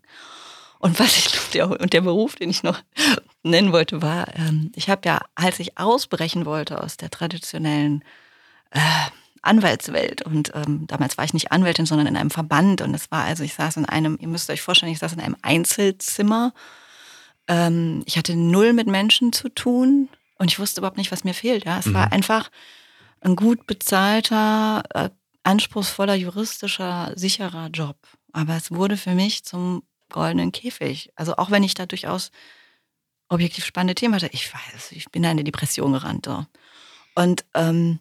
Und 0.79 0.99
was 0.99 1.17
ich 1.17 1.49
der, 1.53 1.69
und 1.69 1.93
der 1.93 2.01
Beruf, 2.01 2.35
den 2.35 2.49
ich 2.49 2.63
noch 2.63 2.79
nennen 3.43 3.73
wollte, 3.73 4.01
war, 4.01 4.27
ähm, 4.35 4.71
ich 4.75 4.89
habe 4.89 5.01
ja, 5.05 5.21
als 5.35 5.59
ich 5.59 5.77
ausbrechen 5.77 6.45
wollte 6.45 6.81
aus 6.81 6.95
der 6.95 7.09
traditionellen 7.09 8.03
äh, 8.75 8.79
Anwaltswelt 9.41 10.23
und 10.23 10.51
ähm, 10.55 10.87
damals 10.87 11.17
war 11.17 11.25
ich 11.25 11.33
nicht 11.33 11.51
Anwältin, 11.51 11.85
sondern 11.85 12.07
in 12.07 12.17
einem 12.17 12.31
Verband 12.31 12.81
und 12.81 12.93
es 12.93 13.11
war 13.11 13.23
also, 13.23 13.43
ich 13.43 13.53
saß 13.53 13.77
in 13.77 13.85
einem, 13.85 14.17
ihr 14.19 14.27
müsst 14.27 14.49
euch 14.49 14.61
vorstellen, 14.61 14.91
ich 14.91 14.99
saß 14.99 15.13
in 15.13 15.21
einem 15.21 15.37
Einzelzimmer. 15.41 16.53
Ähm, 17.47 18.01
ich 18.05 18.17
hatte 18.17 18.35
null 18.35 18.73
mit 18.73 18.87
Menschen 18.87 19.33
zu 19.33 19.49
tun 19.49 20.09
und 20.39 20.51
ich 20.51 20.59
wusste 20.59 20.81
überhaupt 20.81 20.97
nicht, 20.97 21.11
was 21.11 21.23
mir 21.23 21.33
fehlt. 21.35 21.65
Ja, 21.65 21.77
es 21.79 21.85
mhm. 21.85 21.93
war 21.93 22.11
einfach 22.11 22.49
ein 23.21 23.35
gut 23.35 23.67
bezahlter, 23.67 24.83
äh, 24.93 25.09
anspruchsvoller, 25.43 26.15
juristischer, 26.15 27.13
sicherer 27.15 27.67
Job. 27.67 27.97
Aber 28.33 28.55
es 28.55 28.71
wurde 28.71 28.97
für 28.97 29.13
mich 29.13 29.43
zum 29.45 29.83
goldenen 30.09 30.51
Käfig. 30.51 31.11
Also 31.15 31.35
auch 31.37 31.51
wenn 31.51 31.63
ich 31.63 31.75
da 31.75 31.85
durchaus 31.85 32.31
objektiv 33.29 33.65
spannende 33.65 33.95
Themen 33.95 34.15
hatte, 34.15 34.29
ich 34.31 34.53
weiß, 34.53 34.91
ich 34.91 35.09
bin 35.11 35.23
da 35.23 35.29
in 35.29 35.37
eine 35.37 35.43
Depression 35.43 35.93
gerannt. 35.93 36.25
So. 36.25 36.45
Und 37.15 37.45
ähm, 37.53 37.99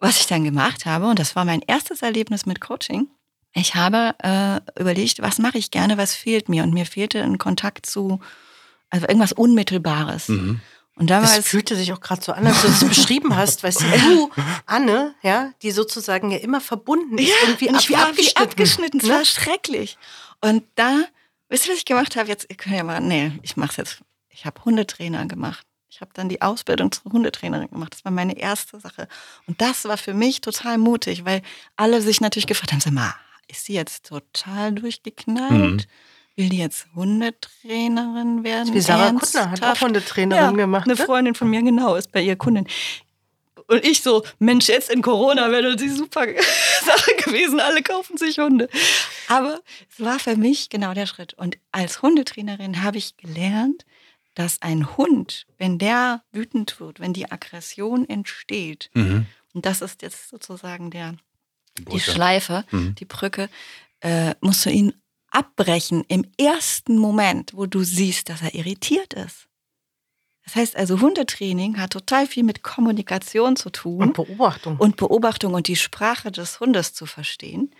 was 0.00 0.18
ich 0.18 0.26
dann 0.26 0.44
gemacht 0.44 0.86
habe, 0.86 1.06
und 1.06 1.18
das 1.18 1.36
war 1.36 1.44
mein 1.44 1.60
erstes 1.60 2.02
Erlebnis 2.02 2.46
mit 2.46 2.60
Coaching, 2.60 3.08
ich 3.52 3.74
habe 3.74 4.14
äh, 4.22 4.80
überlegt, 4.80 5.20
was 5.22 5.38
mache 5.38 5.58
ich 5.58 5.70
gerne, 5.70 5.98
was 5.98 6.14
fehlt 6.14 6.48
mir? 6.48 6.62
Und 6.62 6.72
mir 6.72 6.86
fehlte 6.86 7.22
ein 7.22 7.38
Kontakt 7.38 7.86
zu, 7.86 8.20
also 8.90 9.06
irgendwas 9.06 9.32
Unmittelbares. 9.32 10.28
Mhm. 10.28 10.60
Und 10.94 11.08
damals 11.08 11.36
das 11.36 11.48
fühlte 11.48 11.76
sich 11.76 11.92
auch 11.92 12.00
gerade 12.00 12.22
so 12.22 12.32
an, 12.32 12.46
als 12.46 12.62
du 12.62 12.68
es 12.68 12.84
beschrieben 12.86 13.34
hast, 13.34 13.62
weißt 13.62 13.80
du, 13.80 14.30
Anne, 14.66 15.14
ja, 15.22 15.52
die 15.62 15.70
sozusagen 15.70 16.30
ja 16.30 16.38
immer 16.38 16.60
verbunden 16.60 17.16
ist, 17.16 17.28
ja, 17.28 17.48
irgendwie 17.48 17.70
ab, 17.70 17.76
ich 17.80 17.90
war 17.90 18.08
abgeschnitten. 18.08 18.38
Wie 18.38 18.42
abgeschnitten. 18.42 18.98
Es 18.98 19.06
ne? 19.06 19.14
war 19.14 19.24
schrecklich. 19.24 19.98
Und 20.42 20.62
da, 20.74 21.04
wisst 21.48 21.66
ihr, 21.66 21.72
was 21.72 21.78
ich 21.78 21.84
gemacht 21.86 22.16
habe? 22.16 22.28
Jetzt, 22.28 22.46
ihr 22.50 22.56
könnt 22.56 22.76
ja 22.76 22.84
mal, 22.84 23.00
nee, 23.00 23.32
ich 23.42 23.56
mach's 23.56 23.76
jetzt. 23.76 24.00
Ich 24.28 24.44
habe 24.44 24.62
Hundetrainer 24.64 25.26
gemacht. 25.26 25.66
Ich 25.92 26.00
habe 26.00 26.12
dann 26.14 26.28
die 26.28 26.40
Ausbildung 26.40 26.92
zur 26.92 27.10
Hundetrainerin 27.10 27.68
gemacht. 27.68 27.92
Das 27.94 28.04
war 28.04 28.12
meine 28.12 28.38
erste 28.38 28.78
Sache. 28.78 29.08
Und 29.48 29.60
das 29.60 29.84
war 29.86 29.96
für 29.96 30.14
mich 30.14 30.40
total 30.40 30.78
mutig, 30.78 31.24
weil 31.24 31.42
alle 31.74 32.00
sich 32.00 32.20
natürlich 32.20 32.46
gefragt 32.46 32.70
haben, 32.70 32.80
sag 32.80 32.92
mal, 32.92 33.12
ist 33.48 33.64
sie 33.64 33.74
jetzt 33.74 34.06
total 34.06 34.72
durchgeknallt? 34.72 35.50
Mhm. 35.50 35.84
Will 36.36 36.48
die 36.48 36.58
jetzt 36.58 36.86
Hundetrainerin 36.94 38.44
werden? 38.44 38.72
Wie 38.72 38.80
Sarah 38.80 39.06
Ernsthaft? 39.06 39.50
Kuttner 39.50 39.68
hat 39.68 39.76
auch 39.76 39.80
Hundetrainerin 39.80 40.44
ja, 40.44 40.50
gemacht. 40.52 40.86
Eine 40.86 40.94
ne? 40.94 41.04
Freundin 41.04 41.34
von 41.34 41.50
mir, 41.50 41.60
genau, 41.60 41.96
ist 41.96 42.12
bei 42.12 42.22
ihr 42.22 42.36
Kundin. 42.36 42.68
Und 43.66 43.84
ich 43.84 44.00
so, 44.02 44.24
Mensch, 44.38 44.68
jetzt 44.68 44.90
in 44.90 45.02
Corona 45.02 45.50
wäre 45.50 45.72
das 45.72 45.76
die 45.76 45.88
super 45.88 46.22
Sache 46.84 47.14
gewesen. 47.24 47.58
Alle 47.58 47.82
kaufen 47.82 48.16
sich 48.16 48.38
Hunde. 48.38 48.68
Aber 49.26 49.60
es 49.90 50.04
war 50.04 50.20
für 50.20 50.36
mich 50.36 50.70
genau 50.70 50.94
der 50.94 51.06
Schritt. 51.06 51.34
Und 51.34 51.58
als 51.72 52.00
Hundetrainerin 52.00 52.84
habe 52.84 52.98
ich 52.98 53.16
gelernt, 53.16 53.84
dass 54.34 54.62
ein 54.62 54.96
Hund, 54.96 55.46
wenn 55.58 55.78
der 55.78 56.22
wütend 56.32 56.78
wird, 56.80 57.00
wenn 57.00 57.12
die 57.12 57.30
Aggression 57.30 58.08
entsteht, 58.08 58.90
mhm. 58.94 59.26
und 59.54 59.66
das 59.66 59.82
ist 59.82 60.02
jetzt 60.02 60.28
sozusagen 60.28 60.90
der, 60.90 61.16
die, 61.78 62.00
Schleife, 62.00 62.64
mhm. 62.70 62.94
die 62.94 63.04
Brücke, 63.04 63.48
äh, 64.00 64.34
musst 64.40 64.64
du 64.66 64.70
ihn 64.70 64.94
abbrechen 65.30 66.04
im 66.08 66.24
ersten 66.38 66.98
Moment, 66.98 67.52
wo 67.54 67.66
du 67.66 67.82
siehst, 67.82 68.28
dass 68.28 68.42
er 68.42 68.54
irritiert 68.54 69.14
ist. 69.14 69.46
Das 70.44 70.56
heißt 70.56 70.76
also, 70.76 71.00
Hundetraining 71.00 71.78
hat 71.78 71.92
total 71.92 72.26
viel 72.26 72.42
mit 72.42 72.62
Kommunikation 72.62 73.54
zu 73.56 73.70
tun. 73.70 74.02
Und 74.02 74.14
Beobachtung. 74.14 74.76
Und 74.78 74.96
Beobachtung 74.96 75.54
und 75.54 75.68
die 75.68 75.76
Sprache 75.76 76.32
des 76.32 76.58
Hundes 76.58 76.92
zu 76.92 77.06
verstehen. 77.06 77.72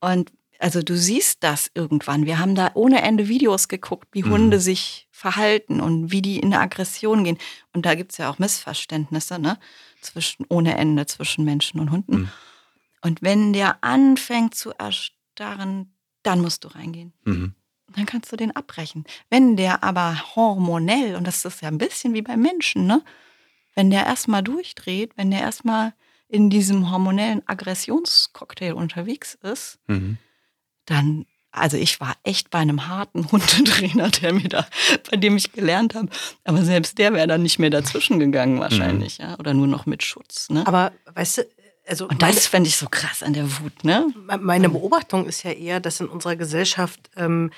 Und 0.00 0.30
also 0.58 0.82
du 0.82 0.96
siehst 0.96 1.42
das 1.42 1.70
irgendwann. 1.74 2.26
Wir 2.26 2.38
haben 2.38 2.54
da 2.54 2.70
ohne 2.74 3.02
Ende 3.02 3.28
Videos 3.28 3.68
geguckt, 3.68 4.08
wie 4.12 4.24
Hunde 4.24 4.60
sich 4.60 5.08
verhalten 5.10 5.80
und 5.80 6.12
wie 6.12 6.22
die 6.22 6.38
in 6.38 6.52
eine 6.52 6.62
Aggression 6.62 7.24
gehen. 7.24 7.38
Und 7.72 7.84
da 7.86 7.94
gibt 7.94 8.12
es 8.12 8.18
ja 8.18 8.30
auch 8.30 8.38
Missverständnisse, 8.38 9.38
ne? 9.38 9.58
Zwischen, 10.00 10.46
ohne 10.48 10.76
Ende 10.76 11.06
zwischen 11.06 11.44
Menschen 11.44 11.80
und 11.80 11.90
Hunden. 11.90 12.16
Mhm. 12.16 12.28
Und 13.02 13.22
wenn 13.22 13.52
der 13.52 13.82
anfängt 13.82 14.54
zu 14.54 14.72
erstarren, 14.72 15.94
dann 16.22 16.40
musst 16.40 16.64
du 16.64 16.68
reingehen. 16.68 17.12
Mhm. 17.24 17.54
Dann 17.94 18.06
kannst 18.06 18.32
du 18.32 18.36
den 18.36 18.54
abbrechen. 18.54 19.04
Wenn 19.30 19.56
der 19.56 19.82
aber 19.82 20.34
hormonell, 20.36 21.16
und 21.16 21.26
das 21.26 21.44
ist 21.44 21.60
ja 21.62 21.68
ein 21.68 21.78
bisschen 21.78 22.14
wie 22.14 22.22
beim 22.22 22.40
Menschen, 22.40 22.86
ne? 22.86 23.02
Wenn 23.74 23.90
der 23.90 24.06
erstmal 24.06 24.42
durchdreht, 24.42 25.12
wenn 25.16 25.30
der 25.30 25.40
erstmal 25.40 25.94
in 26.28 26.50
diesem 26.50 26.90
hormonellen 26.90 27.42
Aggressionscocktail 27.46 28.72
unterwegs 28.74 29.34
ist, 29.42 29.78
Mhm. 29.86 30.18
Dann, 30.86 31.26
also 31.50 31.76
ich 31.76 32.00
war 32.00 32.14
echt 32.22 32.50
bei 32.50 32.58
einem 32.58 32.88
harten 32.88 33.26
Hundetrainer, 33.32 34.08
der 34.10 34.32
mir 34.32 34.48
da, 34.48 34.66
bei 35.10 35.16
dem 35.16 35.36
ich 35.36 35.52
gelernt 35.52 35.94
habe. 35.94 36.08
Aber 36.44 36.62
selbst 36.64 36.98
der 36.98 37.12
wäre 37.12 37.26
dann 37.26 37.42
nicht 37.42 37.58
mehr 37.58 37.70
dazwischen 37.70 38.18
gegangen 38.18 38.60
wahrscheinlich, 38.60 39.18
ja. 39.18 39.38
Oder 39.38 39.54
nur 39.54 39.66
noch 39.66 39.86
mit 39.86 40.02
Schutz. 40.02 40.48
Ne? 40.50 40.66
Aber 40.66 40.92
weißt 41.14 41.38
du, 41.38 41.42
also 41.86 42.06
Und 42.08 42.22
das 42.22 42.46
fände 42.46 42.68
ich 42.68 42.76
so 42.76 42.86
krass 42.88 43.22
an 43.22 43.32
der 43.32 43.60
Wut, 43.60 43.84
ne? 43.84 44.06
Me- 44.14 44.38
Meine 44.38 44.68
Beobachtung 44.68 45.26
ist 45.26 45.42
ja 45.42 45.50
eher, 45.50 45.80
dass 45.80 46.00
in 46.00 46.08
unserer 46.08 46.36
Gesellschaft 46.36 47.10
ähm, 47.16 47.50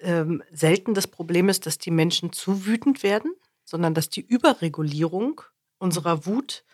ähm, 0.00 0.42
selten 0.52 0.94
das 0.94 1.06
Problem 1.06 1.48
ist, 1.48 1.66
dass 1.66 1.76
die 1.78 1.90
Menschen 1.90 2.32
zu 2.32 2.64
wütend 2.66 3.02
werden, 3.02 3.32
sondern 3.64 3.92
dass 3.94 4.08
die 4.08 4.22
Überregulierung 4.22 5.42
unserer 5.78 6.24
Wut 6.24 6.64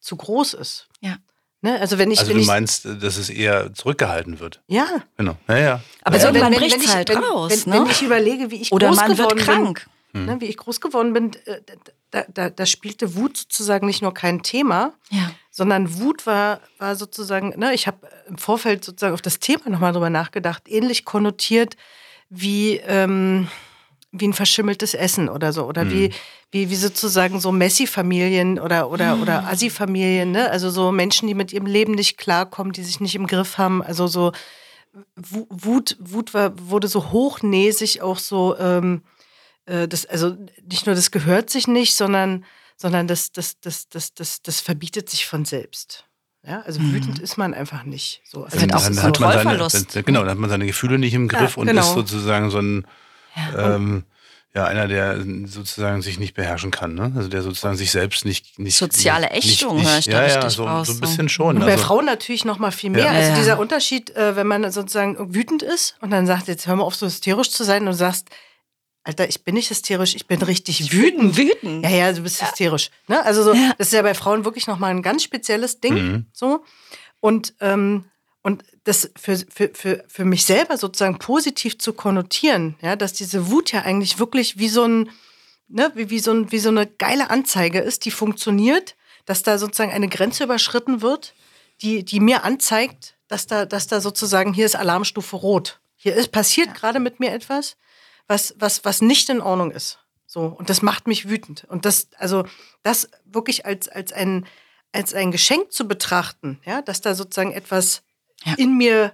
zu 0.00 0.16
groß 0.16 0.54
ist. 0.54 0.88
Ja. 1.00 1.16
Ne? 1.62 1.78
Also 1.80 1.98
wenn 1.98 2.10
ich, 2.10 2.18
Also 2.20 2.30
wenn 2.30 2.36
du 2.38 2.42
ich, 2.42 2.46
meinst, 2.46 2.84
dass 2.86 3.16
es 3.18 3.28
eher 3.28 3.74
zurückgehalten 3.74 4.40
wird. 4.40 4.62
ja. 4.66 4.86
Genau. 5.16 5.36
Ja, 5.48 5.58
ja. 5.58 5.80
Aber 6.02 6.16
irgendwann 6.16 6.34
wenn, 6.34 6.52
wenn, 6.52 6.58
bricht's 6.58 6.74
wenn 6.76 6.82
ich, 6.82 6.94
halt 6.94 7.08
wenn, 7.10 7.18
raus, 7.18 7.66
wenn, 7.66 7.72
ne? 7.74 7.80
wenn 7.84 7.90
ich 7.90 8.02
überlege, 8.02 8.50
wie 8.50 8.62
ich 8.62 8.72
Oder 8.72 8.88
groß 8.88 8.96
man 8.96 9.08
wird 9.18 9.18
geworden 9.18 9.38
krank. 9.38 9.86
bin, 10.12 10.24
ne, 10.26 10.40
wie 10.40 10.46
ich 10.46 10.56
groß 10.56 10.80
geworden 10.80 11.12
bin, 11.12 11.32
äh, 11.44 11.60
da, 12.10 12.24
da, 12.32 12.50
da 12.50 12.66
spielte 12.66 13.14
Wut 13.14 13.36
sozusagen 13.36 13.86
nicht 13.86 14.00
nur 14.02 14.12
kein 14.14 14.42
Thema, 14.42 14.94
Ja. 15.10 15.30
sondern 15.50 15.98
Wut 16.00 16.26
war, 16.26 16.60
war 16.78 16.96
sozusagen, 16.96 17.50
ne, 17.58 17.74
ich 17.74 17.86
habe 17.86 18.08
im 18.26 18.38
Vorfeld 18.38 18.84
sozusagen 18.84 19.14
auf 19.14 19.22
das 19.22 19.38
Thema 19.38 19.68
nochmal 19.68 19.92
drüber 19.92 20.10
nachgedacht, 20.10 20.62
ähnlich 20.66 21.04
konnotiert 21.04 21.76
wie, 22.30 22.76
ähm, 22.86 23.48
wie 24.12 24.26
ein 24.26 24.32
verschimmeltes 24.32 24.94
Essen 24.94 25.28
oder 25.28 25.52
so. 25.52 25.64
Oder 25.66 25.90
wie, 25.90 26.10
wie, 26.50 26.68
wie 26.70 26.76
sozusagen 26.76 27.38
so 27.38 27.52
Messi-Familien 27.52 28.58
oder, 28.58 28.90
oder, 28.90 29.18
oder 29.22 29.46
Assi-Familien, 29.46 30.32
ne? 30.32 30.50
Also 30.50 30.68
so 30.70 30.90
Menschen, 30.90 31.28
die 31.28 31.34
mit 31.34 31.52
ihrem 31.52 31.66
Leben 31.66 31.92
nicht 31.94 32.18
klarkommen, 32.18 32.72
die 32.72 32.82
sich 32.82 32.98
nicht 33.00 33.14
im 33.14 33.26
Griff 33.28 33.56
haben. 33.58 33.82
Also 33.82 34.08
so 34.08 34.32
Wu- 35.14 35.46
Wut, 35.48 35.96
Wut 36.00 36.34
war, 36.34 36.52
wurde 36.58 36.88
so 36.88 37.12
hochnäsig 37.12 38.02
auch 38.02 38.18
so, 38.18 38.56
ähm, 38.58 39.02
äh, 39.66 39.86
das, 39.86 40.06
also 40.06 40.36
nicht 40.68 40.86
nur 40.86 40.96
das 40.96 41.12
gehört 41.12 41.48
sich 41.50 41.68
nicht, 41.68 41.94
sondern, 41.94 42.44
sondern 42.76 43.06
das, 43.06 43.30
das, 43.30 43.60
das, 43.60 43.88
das, 43.88 44.14
das, 44.14 44.42
das 44.42 44.60
verbietet 44.60 45.08
sich 45.08 45.26
von 45.26 45.44
selbst. 45.44 46.06
Ja, 46.44 46.62
also 46.62 46.80
wütend 46.80 47.18
ist 47.20 47.36
man 47.36 47.54
einfach 47.54 47.84
nicht. 47.84 48.22
So, 48.24 48.44
also 48.44 48.56
auch 48.56 48.66
das 48.66 48.82
dann 48.84 48.92
ist 48.94 49.02
hat 49.02 49.16
so, 49.18 49.22
man 49.22 49.32
seine, 49.32 49.58
dann, 49.58 50.04
genau, 50.04 50.20
dann 50.20 50.30
hat 50.30 50.38
man 50.38 50.50
seine 50.50 50.66
Gefühle 50.66 50.98
nicht 50.98 51.14
im 51.14 51.28
Griff 51.28 51.56
Ja, 51.56 51.60
und 51.60 51.66
genau. 51.68 51.82
ist 51.82 51.92
sozusagen 51.92 52.50
so 52.50 52.58
ein 52.58 52.86
Ja. 53.36 53.74
ähm, 53.76 54.04
ja, 54.52 54.64
einer, 54.64 54.88
der 54.88 55.24
sozusagen 55.46 56.02
sich 56.02 56.18
nicht 56.18 56.34
beherrschen 56.34 56.72
kann, 56.72 56.94
ne? 56.94 57.12
Also 57.14 57.28
der 57.28 57.42
sozusagen 57.42 57.76
sich 57.76 57.92
selbst 57.92 58.24
nicht, 58.24 58.58
nicht 58.58 58.76
Soziale 58.76 59.28
nicht, 59.32 59.44
Ächtung 59.44 59.76
nicht, 59.76 59.86
höre 59.88 59.98
ich 59.98 60.04
da 60.06 60.26
ja, 60.26 60.40
ja, 60.42 60.50
so, 60.50 60.64
raus, 60.66 60.88
so 60.88 60.92
ein 60.92 60.96
so. 60.96 61.00
bisschen 61.02 61.28
schon. 61.28 61.56
Und 61.56 61.64
bei 61.64 61.72
Also, 61.72 61.84
Frauen 61.84 62.04
natürlich 62.04 62.44
noch 62.44 62.58
mal 62.58 62.72
viel 62.72 62.90
mehr. 62.90 63.04
Ja. 63.04 63.10
Also 63.12 63.30
Ja. 63.30 63.36
dieser 63.36 63.58
Unterschied, 63.60 64.10
äh, 64.16 64.34
wenn 64.34 64.48
man 64.48 64.68
sozusagen 64.72 65.32
wütend 65.34 65.62
ist 65.62 65.96
und 66.00 66.10
dann 66.10 66.26
sagt, 66.26 66.48
jetzt 66.48 66.66
hör 66.66 66.74
mal 66.74 66.82
auf, 66.82 66.96
so 66.96 67.06
hysterisch 67.06 67.50
zu 67.52 67.62
sein 67.62 67.82
und 67.82 67.86
du 67.92 67.94
sagst, 67.94 68.28
Alter, 69.04 69.28
ich 69.28 69.44
bin 69.44 69.54
nicht 69.54 69.70
hysterisch, 69.70 70.14
ich 70.16 70.26
bin 70.26 70.42
richtig 70.42 70.92
wütend. 70.92 71.36
Wütend. 71.36 71.84
Ja, 71.84 71.90
ja, 71.90 72.12
du 72.12 72.20
bist 72.22 72.42
hysterisch. 72.42 72.90
Ne? 73.06 73.24
Also 73.24 73.44
so, 73.44 73.54
Ja. 73.54 73.72
das 73.78 73.86
ist 73.86 73.92
ja 73.92 74.02
bei 74.02 74.14
Frauen 74.14 74.44
wirklich 74.44 74.66
noch 74.66 74.78
mal 74.80 74.88
ein 74.88 75.02
ganz 75.02 75.22
spezielles 75.22 75.78
Ding. 75.80 75.94
Mhm. 75.94 76.26
So. 76.32 76.64
Und, 77.20 77.54
ähm, 77.60 78.04
und 78.42 78.64
das 78.84 79.10
für, 79.16 79.36
für, 79.36 79.70
für, 79.74 80.04
für 80.08 80.24
mich 80.24 80.44
selber 80.44 80.76
sozusagen 80.76 81.18
positiv 81.18 81.78
zu 81.78 81.92
konnotieren, 81.92 82.76
ja, 82.80 82.96
dass 82.96 83.12
diese 83.12 83.50
Wut 83.50 83.72
ja 83.72 83.82
eigentlich 83.82 84.18
wirklich 84.18 84.58
wie 84.58 84.68
so 84.68 84.84
ein, 84.84 85.10
ne, 85.68 85.92
wie, 85.94 86.10
wie, 86.10 86.18
so 86.18 86.32
ein, 86.32 86.50
wie 86.50 86.58
so 86.58 86.70
eine 86.70 86.86
geile 86.86 87.30
Anzeige 87.30 87.80
ist, 87.80 88.04
die 88.04 88.10
funktioniert, 88.10 88.96
dass 89.26 89.42
da 89.42 89.58
sozusagen 89.58 89.92
eine 89.92 90.08
Grenze 90.08 90.44
überschritten 90.44 91.02
wird, 91.02 91.34
die, 91.82 92.04
die 92.04 92.20
mir 92.20 92.44
anzeigt, 92.44 93.16
dass 93.28 93.46
da, 93.46 93.66
dass 93.66 93.86
da 93.86 94.00
sozusagen 94.00 94.52
hier 94.52 94.66
ist 94.66 94.76
Alarmstufe 94.76 95.36
rot. 95.36 95.80
Hier 95.96 96.14
ist 96.14 96.32
passiert 96.32 96.74
gerade 96.74 97.00
mit 97.00 97.20
mir 97.20 97.32
etwas, 97.32 97.76
was, 98.26 98.54
was, 98.58 98.84
was 98.84 99.02
nicht 99.02 99.28
in 99.28 99.40
Ordnung 99.40 99.70
ist. 99.70 99.98
So, 100.26 100.42
und 100.42 100.70
das 100.70 100.80
macht 100.80 101.06
mich 101.06 101.28
wütend. 101.28 101.64
Und 101.68 101.84
das, 101.84 102.08
also, 102.16 102.44
das 102.82 103.10
wirklich 103.24 103.66
als, 103.66 103.88
als 103.88 104.12
ein, 104.12 104.46
als 104.92 105.12
ein 105.12 105.32
Geschenk 105.32 105.72
zu 105.72 105.86
betrachten, 105.86 106.60
ja, 106.64 106.82
dass 106.82 107.00
da 107.00 107.14
sozusagen 107.14 107.52
etwas 107.52 108.02
Ja. 108.44 108.54
in 108.56 108.76
mir 108.76 109.12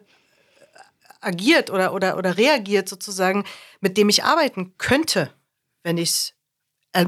agiert 1.20 1.70
oder, 1.70 1.92
oder, 1.92 2.16
oder 2.16 2.36
reagiert 2.36 2.88
sozusagen, 2.88 3.44
mit 3.80 3.96
dem 3.96 4.08
ich 4.08 4.24
arbeiten 4.24 4.74
könnte, 4.78 5.30
wenn 5.82 5.98
ich 5.98 6.10
es 6.10 6.34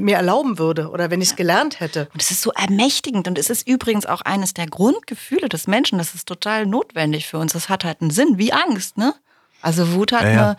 mir 0.00 0.16
erlauben 0.16 0.58
würde 0.58 0.90
oder 0.90 1.10
wenn 1.10 1.22
ich 1.22 1.30
es 1.30 1.36
gelernt 1.36 1.80
hätte. 1.80 2.08
Und 2.12 2.20
es 2.20 2.30
ist 2.30 2.42
so 2.42 2.52
ermächtigend 2.52 3.26
und 3.26 3.38
es 3.38 3.48
ist 3.48 3.66
übrigens 3.66 4.04
auch 4.04 4.20
eines 4.22 4.52
der 4.52 4.66
Grundgefühle 4.66 5.48
des 5.48 5.66
Menschen. 5.66 5.98
Das 5.98 6.14
ist 6.14 6.26
total 6.26 6.66
notwendig 6.66 7.26
für 7.26 7.38
uns. 7.38 7.52
Das 7.54 7.68
hat 7.68 7.84
halt 7.84 8.02
einen 8.02 8.10
Sinn, 8.10 8.36
wie 8.36 8.52
Angst, 8.52 8.98
ne? 8.98 9.14
Also 9.62 9.94
Wut 9.94 10.12
hat 10.12 10.22
Ja, 10.22 10.30
ja. 10.30 10.48
eine, 10.50 10.56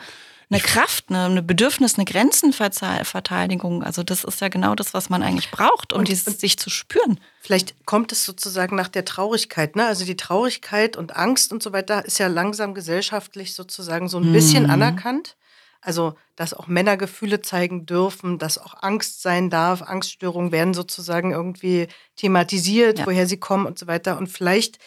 eine 0.52 0.60
Kraft, 0.62 1.06
eine, 1.10 1.26
eine 1.26 1.42
Bedürfnis, 1.44 1.96
eine 1.96 2.06
Grenzenverteidigung. 2.06 3.84
Also 3.84 4.04
das 4.04 4.24
ist 4.24 4.42
ja 4.42 4.48
genau 4.50 4.76
das, 4.76 4.94
was 4.94 5.10
man 5.10 5.24
eigentlich 5.24 5.52
braucht, 5.52 5.94
um 5.94 6.00
Und- 6.00 6.08
dieses, 6.08 6.40
sich 6.40 6.58
zu 6.58 6.70
spüren. 6.70 7.20
Vielleicht 7.42 7.86
kommt 7.86 8.12
es 8.12 8.26
sozusagen 8.26 8.76
nach 8.76 8.88
der 8.88 9.06
Traurigkeit. 9.06 9.76
Ne? 9.76 9.86
Also 9.86 10.06
die 10.06 10.18
Traurigkeit 10.18 10.98
und 10.98 11.16
Angst 11.16 11.52
und 11.52 11.62
so 11.64 11.72
weiter 11.74 12.06
ist 12.06 12.18
ja 12.20 12.28
langsam 12.28 12.74
gesellschaftlich 12.74 13.54
sozusagen 13.54 14.10
so 14.10 14.18
ein 14.20 14.32
bisschen 14.34 14.64
Mhm. 14.64 14.70
anerkannt. 14.72 15.36
Also, 15.82 16.16
dass 16.36 16.54
auch 16.54 16.68
Männer 16.68 16.98
Gefühle 16.98 17.42
zeigen 17.42 17.86
dürfen, 17.86 18.38
dass 18.38 18.58
auch 18.58 18.76
Angst 18.82 19.22
sein 19.22 19.50
darf. 19.50 19.82
Angststörungen 19.82 20.52
werden 20.52 20.74
sozusagen 20.74 21.32
irgendwie 21.32 21.88
thematisiert, 22.18 23.00
Ja. 23.00 23.06
woher 23.06 23.28
sie 23.28 23.38
kommen 23.38 23.66
und 23.66 23.80
so 23.80 23.88
weiter. 23.88 24.18
Und 24.18 24.28
vielleicht 24.28 24.78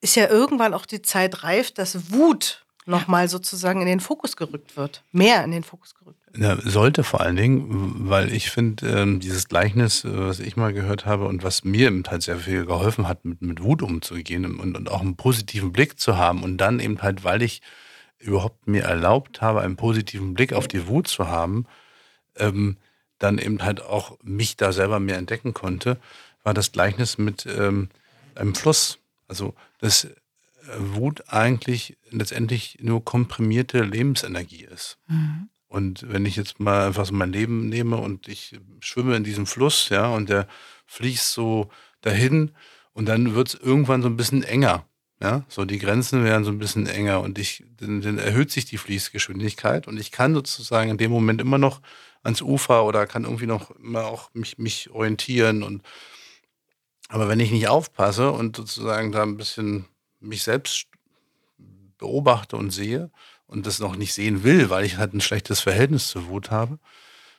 ist 0.00 0.16
ja 0.16 0.28
irgendwann 0.28 0.74
auch 0.74 0.86
die 0.86 1.02
Zeit 1.02 1.44
reif, 1.44 1.70
dass 1.70 2.10
Wut 2.10 2.64
nochmal 2.86 3.28
sozusagen 3.28 3.80
in 3.80 3.86
den 3.86 4.00
Fokus 4.00 4.36
gerückt 4.36 4.76
wird. 4.76 5.02
Mehr 5.12 5.44
in 5.44 5.50
den 5.50 5.62
Fokus 5.62 5.94
gerückt 5.94 6.18
wird. 6.32 6.62
Sollte 6.64 7.04
vor 7.04 7.20
allen 7.20 7.36
Dingen, 7.36 8.08
weil 8.08 8.32
ich 8.32 8.50
finde, 8.50 8.86
ähm, 8.88 9.20
dieses 9.20 9.48
Gleichnis, 9.48 10.04
äh, 10.04 10.10
was 10.12 10.40
ich 10.40 10.56
mal 10.56 10.72
gehört 10.72 11.06
habe 11.06 11.26
und 11.26 11.42
was 11.42 11.64
mir 11.64 11.88
eben 11.88 12.02
halt 12.08 12.22
sehr 12.22 12.38
viel 12.38 12.64
geholfen 12.64 13.08
hat, 13.08 13.24
mit, 13.24 13.42
mit 13.42 13.62
Wut 13.62 13.82
umzugehen 13.82 14.44
und, 14.44 14.76
und 14.76 14.90
auch 14.90 15.00
einen 15.00 15.16
positiven 15.16 15.72
Blick 15.72 15.98
zu 15.98 16.16
haben 16.16 16.42
und 16.42 16.58
dann 16.58 16.80
eben 16.80 17.02
halt, 17.02 17.24
weil 17.24 17.42
ich 17.42 17.62
überhaupt 18.18 18.66
mir 18.68 18.84
erlaubt 18.84 19.40
habe, 19.40 19.62
einen 19.62 19.76
positiven 19.76 20.34
Blick 20.34 20.52
auf 20.52 20.68
die 20.68 20.86
Wut 20.86 21.08
zu 21.08 21.28
haben, 21.28 21.66
ähm, 22.36 22.76
dann 23.18 23.38
eben 23.38 23.62
halt 23.62 23.82
auch 23.82 24.18
mich 24.22 24.56
da 24.56 24.72
selber 24.72 25.00
mehr 25.00 25.18
entdecken 25.18 25.54
konnte, 25.54 25.98
war 26.42 26.54
das 26.54 26.72
Gleichnis 26.72 27.18
mit 27.18 27.46
ähm, 27.46 27.88
einem 28.34 28.54
Fluss. 28.54 28.98
Also, 29.28 29.54
dass 29.80 30.04
äh, 30.04 30.14
Wut 30.78 31.28
eigentlich 31.28 31.96
letztendlich 32.10 32.78
nur 32.80 33.04
komprimierte 33.04 33.82
Lebensenergie 33.82 34.64
ist. 34.64 34.98
Und 35.68 36.10
wenn 36.10 36.26
ich 36.26 36.36
jetzt 36.36 36.58
mal 36.58 36.86
einfach 36.86 37.06
so 37.06 37.14
mein 37.14 37.32
Leben 37.32 37.68
nehme 37.68 37.96
und 37.96 38.26
ich 38.26 38.58
schwimme 38.80 39.16
in 39.16 39.24
diesem 39.24 39.46
Fluss, 39.46 39.88
ja, 39.88 40.08
und 40.08 40.28
der 40.28 40.48
fließt 40.86 41.32
so 41.32 41.70
dahin 42.00 42.52
und 42.92 43.06
dann 43.06 43.34
wird 43.34 43.48
es 43.48 43.54
irgendwann 43.54 44.02
so 44.02 44.08
ein 44.08 44.16
bisschen 44.16 44.42
enger. 44.42 44.84
Ja, 45.22 45.44
so 45.48 45.66
die 45.66 45.78
Grenzen 45.78 46.24
werden 46.24 46.44
so 46.44 46.50
ein 46.50 46.58
bisschen 46.58 46.86
enger 46.86 47.20
und 47.20 47.38
ich, 47.38 47.62
dann, 47.76 48.00
dann 48.00 48.16
erhöht 48.16 48.50
sich 48.50 48.64
die 48.64 48.78
Fließgeschwindigkeit 48.78 49.86
und 49.86 50.00
ich 50.00 50.12
kann 50.12 50.32
sozusagen 50.32 50.90
in 50.90 50.96
dem 50.96 51.10
Moment 51.10 51.42
immer 51.42 51.58
noch 51.58 51.82
ans 52.22 52.40
Ufer 52.40 52.84
oder 52.84 53.06
kann 53.06 53.24
irgendwie 53.24 53.46
noch 53.46 53.70
immer 53.72 54.06
auch 54.06 54.30
mich, 54.32 54.56
mich 54.56 54.90
orientieren 54.90 55.62
und 55.62 55.82
aber 57.10 57.28
wenn 57.28 57.40
ich 57.40 57.50
nicht 57.50 57.68
aufpasse 57.68 58.30
und 58.30 58.56
sozusagen 58.56 59.12
da 59.12 59.22
ein 59.22 59.36
bisschen 59.36 59.84
mich 60.20 60.42
selbst 60.42 60.86
beobachte 61.98 62.56
und 62.56 62.70
sehe 62.70 63.10
und 63.46 63.66
das 63.66 63.78
noch 63.78 63.96
nicht 63.96 64.14
sehen 64.14 64.44
will, 64.44 64.70
weil 64.70 64.84
ich 64.84 64.96
halt 64.96 65.12
ein 65.12 65.20
schlechtes 65.20 65.60
Verhältnis 65.60 66.08
zur 66.08 66.28
Wut 66.28 66.50
habe 66.50 66.78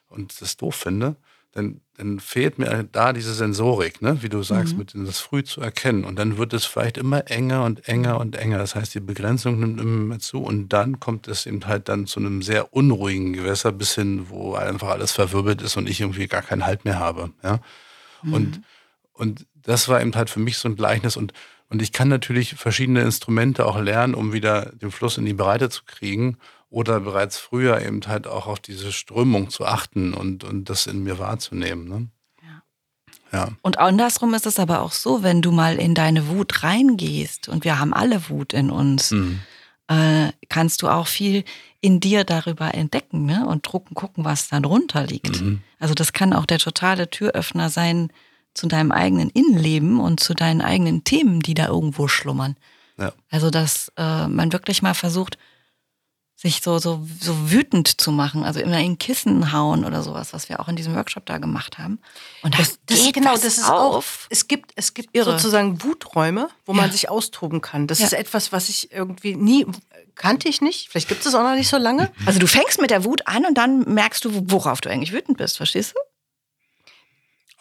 und 0.08 0.42
das 0.42 0.58
doof 0.58 0.76
finde, 0.76 1.16
dann, 1.54 1.82
dann 1.98 2.20
fehlt 2.20 2.60
mir 2.60 2.88
da 2.90 3.12
diese 3.12 3.34
Sensorik, 3.34 4.02
ne? 4.02 4.24
wie 4.24 4.30
du 4.30 4.42
sagst, 4.42 4.74
mhm. 4.74 4.80
mit 4.80 4.94
das 4.96 5.20
früh 5.20 5.44
zu 5.44 5.60
erkennen. 5.60 6.06
Und 6.06 6.16
dann 6.18 6.38
wird 6.38 6.54
es 6.54 6.66
vielleicht 6.66 6.98
immer 6.98 7.30
enger 7.30 7.66
und 7.66 7.88
enger 7.90 8.20
und 8.20 8.38
enger. 8.38 8.58
Das 8.58 8.76
heißt, 8.76 8.96
die 8.96 9.02
Begrenzung 9.02 9.60
nimmt 9.60 9.82
immer 9.82 9.98
mehr 9.98 10.20
zu 10.20 10.42
und 10.42 10.70
dann 10.70 11.02
kommt 11.02 11.28
es 11.28 11.46
eben 11.46 11.68
halt 11.68 11.90
dann 11.90 12.08
zu 12.08 12.22
einem 12.22 12.42
sehr 12.42 12.74
unruhigen 12.74 13.34
Gewässer 13.34 13.74
bis 13.74 13.96
hin, 13.96 14.30
wo 14.30 14.54
einfach 14.54 14.90
alles 14.90 15.12
verwirbelt 15.12 15.62
ist 15.62 15.76
und 15.76 15.90
ich 15.90 16.00
irgendwie 16.00 16.28
gar 16.28 16.42
keinen 16.42 16.66
Halt 16.66 16.86
mehr 16.86 17.00
habe. 17.00 17.32
Ja? 17.44 17.60
Mhm. 18.24 18.34
Und, 18.34 18.62
und 19.14 19.46
das 19.62 19.90
war 19.90 20.02
eben 20.02 20.16
halt 20.16 20.30
für 20.30 20.40
mich 20.40 20.58
so 20.58 20.70
ein 20.70 20.78
Gleichnis 20.78 21.18
und 21.18 21.34
und 21.72 21.82
ich 21.82 21.94
kann 21.94 22.10
natürlich 22.10 22.56
verschiedene 22.56 23.02
Instrumente 23.02 23.66
auch 23.66 23.80
lernen, 23.80 24.14
um 24.14 24.34
wieder 24.34 24.74
den 24.74 24.92
Fluss 24.92 25.18
in 25.18 25.26
die 25.26 25.34
Breite 25.34 25.70
zu 25.70 25.84
kriegen 25.86 26.38
oder 26.70 27.00
bereits 27.00 27.38
früher 27.38 27.82
eben 27.82 28.02
halt 28.08 28.28
auch 28.28 28.46
auf 28.46 28.60
diese 28.60 28.92
Strömung 28.92 29.50
zu 29.50 29.66
achten 29.66 30.14
und, 30.14 30.44
und 30.44 30.70
das 30.70 30.86
in 30.86 31.02
mir 31.02 31.18
wahrzunehmen. 31.18 31.88
Ne? 31.88 32.08
Ja. 32.44 33.40
ja. 33.40 33.50
Und 33.62 33.80
andersrum 33.80 34.34
ist 34.34 34.46
es 34.46 34.60
aber 34.60 34.82
auch 34.82 34.92
so, 34.92 35.24
wenn 35.24 35.42
du 35.42 35.54
mal 35.54 35.78
in 35.78 35.96
deine 35.96 36.28
Wut 36.28 36.62
reingehst 36.62 37.48
und 37.48 37.64
wir 37.64 37.80
haben 37.80 37.94
alle 37.94 38.30
Wut 38.30 38.52
in 38.52 38.70
uns, 38.70 39.12
mhm. 39.12 39.40
äh, 39.88 40.34
kannst 40.50 40.82
du 40.82 40.90
auch 40.90 41.08
viel 41.08 41.46
in 41.80 42.02
dir 42.02 42.26
darüber 42.26 42.74
entdecken 42.74 43.26
ne? 43.26 43.48
und 43.48 43.66
drucken, 43.66 43.96
gucken, 43.96 44.26
was 44.26 44.50
dann 44.50 44.64
drunter 44.64 45.08
liegt. 45.08 45.40
Mhm. 45.40 45.62
Also 45.80 45.94
das 45.94 46.12
kann 46.12 46.34
auch 46.34 46.46
der 46.46 46.60
totale 46.60 47.10
Türöffner 47.10 47.70
sein, 47.70 48.12
zu 48.54 48.68
deinem 48.68 48.92
eigenen 48.92 49.30
Innenleben 49.30 50.00
und 50.00 50.20
zu 50.20 50.34
deinen 50.34 50.62
eigenen 50.62 51.04
Themen, 51.04 51.40
die 51.40 51.54
da 51.54 51.68
irgendwo 51.68 52.08
schlummern. 52.08 52.56
Ja. 52.98 53.14
Also, 53.30 53.50
dass 53.50 53.92
äh, 53.98 54.28
man 54.28 54.52
wirklich 54.52 54.82
mal 54.82 54.94
versucht, 54.94 55.38
sich 56.42 56.62
so, 56.64 56.80
so, 56.80 57.06
so 57.20 57.52
wütend 57.52 58.02
zu 58.02 58.12
machen, 58.12 58.44
also 58.44 58.60
immer 58.60 58.80
in 58.80 58.98
Kissen 58.98 59.52
hauen 59.52 59.86
oder 59.86 60.02
sowas, 60.02 60.34
was 60.34 60.50
wir 60.50 60.60
auch 60.60 60.68
in 60.68 60.76
diesem 60.76 60.96
Workshop 60.96 61.24
da 61.28 61.38
gemacht 61.38 61.78
haben. 61.78 62.00
Und 62.42 62.58
das, 62.58 62.80
das 62.88 63.04
geht 63.04 63.14
genau, 63.14 63.34
das 63.34 63.46
ist 63.46 63.70
auf. 63.70 63.70
auch. 63.70 64.04
Es 64.32 64.48
gibt, 64.48 64.72
es 64.76 64.96
gibt 64.96 65.16
Irre. 65.16 65.34
sozusagen 65.34 65.84
Wuträume, 65.84 66.50
wo 66.66 66.74
ja. 66.74 66.82
man 66.82 66.92
sich 66.92 67.10
austoben 67.10 67.62
kann. 67.62 67.86
Das 67.86 68.00
ja. 68.00 68.08
ist 68.08 68.14
etwas, 68.14 68.52
was 68.52 68.70
ich 68.70 68.92
irgendwie 68.92 69.36
nie 69.36 69.68
kannte 70.16 70.50
ich 70.50 70.62
nicht. 70.62 70.90
Vielleicht 70.90 71.10
gibt 71.10 71.24
es 71.26 71.36
auch 71.36 71.44
noch 71.44 71.56
nicht 71.56 71.70
so 71.70 71.78
lange. 71.78 72.12
Also 72.26 72.40
du 72.40 72.48
fängst 72.48 72.82
mit 72.82 72.90
der 72.90 73.04
Wut 73.04 73.28
an 73.28 73.46
und 73.46 73.56
dann 73.56 73.82
merkst 73.94 74.26
du, 74.26 74.32
worauf 74.52 74.82
du 74.82 74.90
eigentlich 74.90 75.14
wütend 75.14 75.38
bist, 75.38 75.58
verstehst 75.58 75.94
du? 75.94 76.00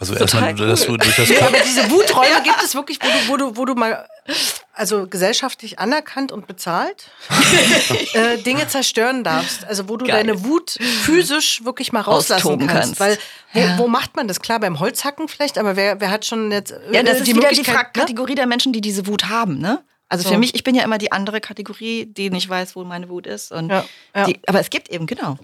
Also 0.00 0.14
erstmal, 0.14 0.54
cool. 0.58 0.66
dass 0.66 0.86
du 0.86 0.96
durch 0.96 1.14
das 1.14 1.28
ja, 1.28 1.46
aber 1.46 1.58
diese 1.60 1.90
Wuträume 1.90 2.42
gibt 2.42 2.62
es 2.64 2.74
wirklich, 2.74 2.98
wo 3.02 3.06
du, 3.06 3.28
wo 3.28 3.36
du, 3.36 3.56
wo 3.58 3.64
du 3.66 3.74
mal, 3.74 4.08
also 4.72 5.06
gesellschaftlich 5.06 5.78
anerkannt 5.78 6.32
und 6.32 6.46
bezahlt, 6.46 7.10
äh, 8.14 8.38
Dinge 8.38 8.66
zerstören 8.66 9.24
darfst. 9.24 9.66
Also 9.66 9.90
wo 9.90 9.98
du 9.98 10.06
Geil. 10.06 10.16
deine 10.16 10.42
Wut 10.42 10.78
physisch 11.02 11.62
wirklich 11.66 11.92
mal 11.92 12.00
rauslassen 12.00 12.66
kannst. 12.66 12.98
kannst. 12.98 13.00
Weil 13.00 13.18
wo, 13.52 13.60
ja. 13.60 13.78
wo, 13.78 13.88
macht 13.88 14.16
man 14.16 14.26
das? 14.26 14.40
Klar, 14.40 14.58
beim 14.58 14.80
Holzhacken 14.80 15.28
vielleicht, 15.28 15.58
aber 15.58 15.76
wer, 15.76 16.00
wer 16.00 16.10
hat 16.10 16.24
schon 16.24 16.50
jetzt 16.50 16.70
äh, 16.70 16.78
Ja, 16.92 17.02
das 17.02 17.18
ist 17.18 17.26
die 17.26 17.36
wieder 17.36 17.50
die 17.50 17.60
ne? 17.60 17.86
Kategorie 17.92 18.34
der 18.34 18.46
Menschen, 18.46 18.72
die 18.72 18.80
diese 18.80 19.06
Wut 19.06 19.28
haben, 19.28 19.58
ne? 19.58 19.84
Also 20.08 20.24
so. 20.24 20.30
für 20.30 20.38
mich, 20.38 20.54
ich 20.54 20.64
bin 20.64 20.74
ja 20.74 20.82
immer 20.82 20.98
die 20.98 21.12
andere 21.12 21.42
Kategorie, 21.42 22.06
die 22.06 22.30
nicht 22.30 22.48
weiß, 22.48 22.74
wo 22.74 22.84
meine 22.84 23.10
Wut 23.10 23.26
ist. 23.26 23.52
Und 23.52 23.68
ja, 23.68 23.84
ja. 24.16 24.24
Die, 24.24 24.40
aber 24.46 24.60
es 24.60 24.70
gibt 24.70 24.88
eben, 24.88 25.06
genau. 25.06 25.38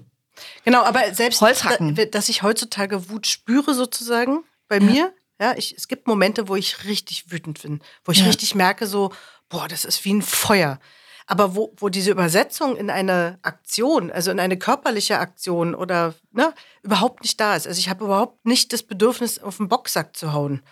Genau, 0.64 0.83
aber 0.83 1.14
selbst, 1.14 1.40
Holzhacken. 1.40 1.94
Da, 1.94 2.05
dass 2.05 2.29
ich 2.29 2.42
heutzutage 2.42 3.09
Wut 3.11 3.27
spüre 3.27 3.75
sozusagen 3.75 4.44
bei 4.68 4.79
ja. 4.79 4.83
mir, 4.83 5.14
ja, 5.40 5.55
ich, 5.57 5.75
es 5.77 5.88
gibt 5.88 6.07
Momente, 6.07 6.49
wo 6.49 6.57
ich 6.57 6.85
richtig 6.85 7.31
wütend 7.31 7.62
bin, 7.62 7.81
wo 8.05 8.12
ich 8.12 8.20
ja. 8.20 8.27
richtig 8.27 8.55
merke, 8.55 8.87
so, 8.87 9.12
boah, 9.49 9.68
das 9.68 9.85
ist 9.85 10.05
wie 10.05 10.14
ein 10.14 10.22
Feuer. 10.22 10.79
Aber 11.27 11.57
wo, 11.57 11.72
wo 11.79 11.88
diese 11.88 12.12
Übersetzung 12.12 12.77
in 12.77 12.88
eine 12.88 13.38
Aktion, 13.42 14.12
also 14.12 14.31
in 14.31 14.38
eine 14.38 14.57
körperliche 14.57 15.18
Aktion 15.18 15.75
oder 15.75 16.14
ne, 16.31 16.55
überhaupt 16.83 17.22
nicht 17.22 17.40
da 17.40 17.57
ist. 17.57 17.66
Also 17.66 17.81
ich 17.81 17.88
habe 17.88 18.05
überhaupt 18.05 18.46
nicht 18.46 18.72
das 18.72 18.85
Bedürfnis, 18.85 19.40
auf 19.40 19.57
den 19.57 19.68
Boxsack 19.68 20.16
zu 20.16 20.33
hauen. 20.33 20.62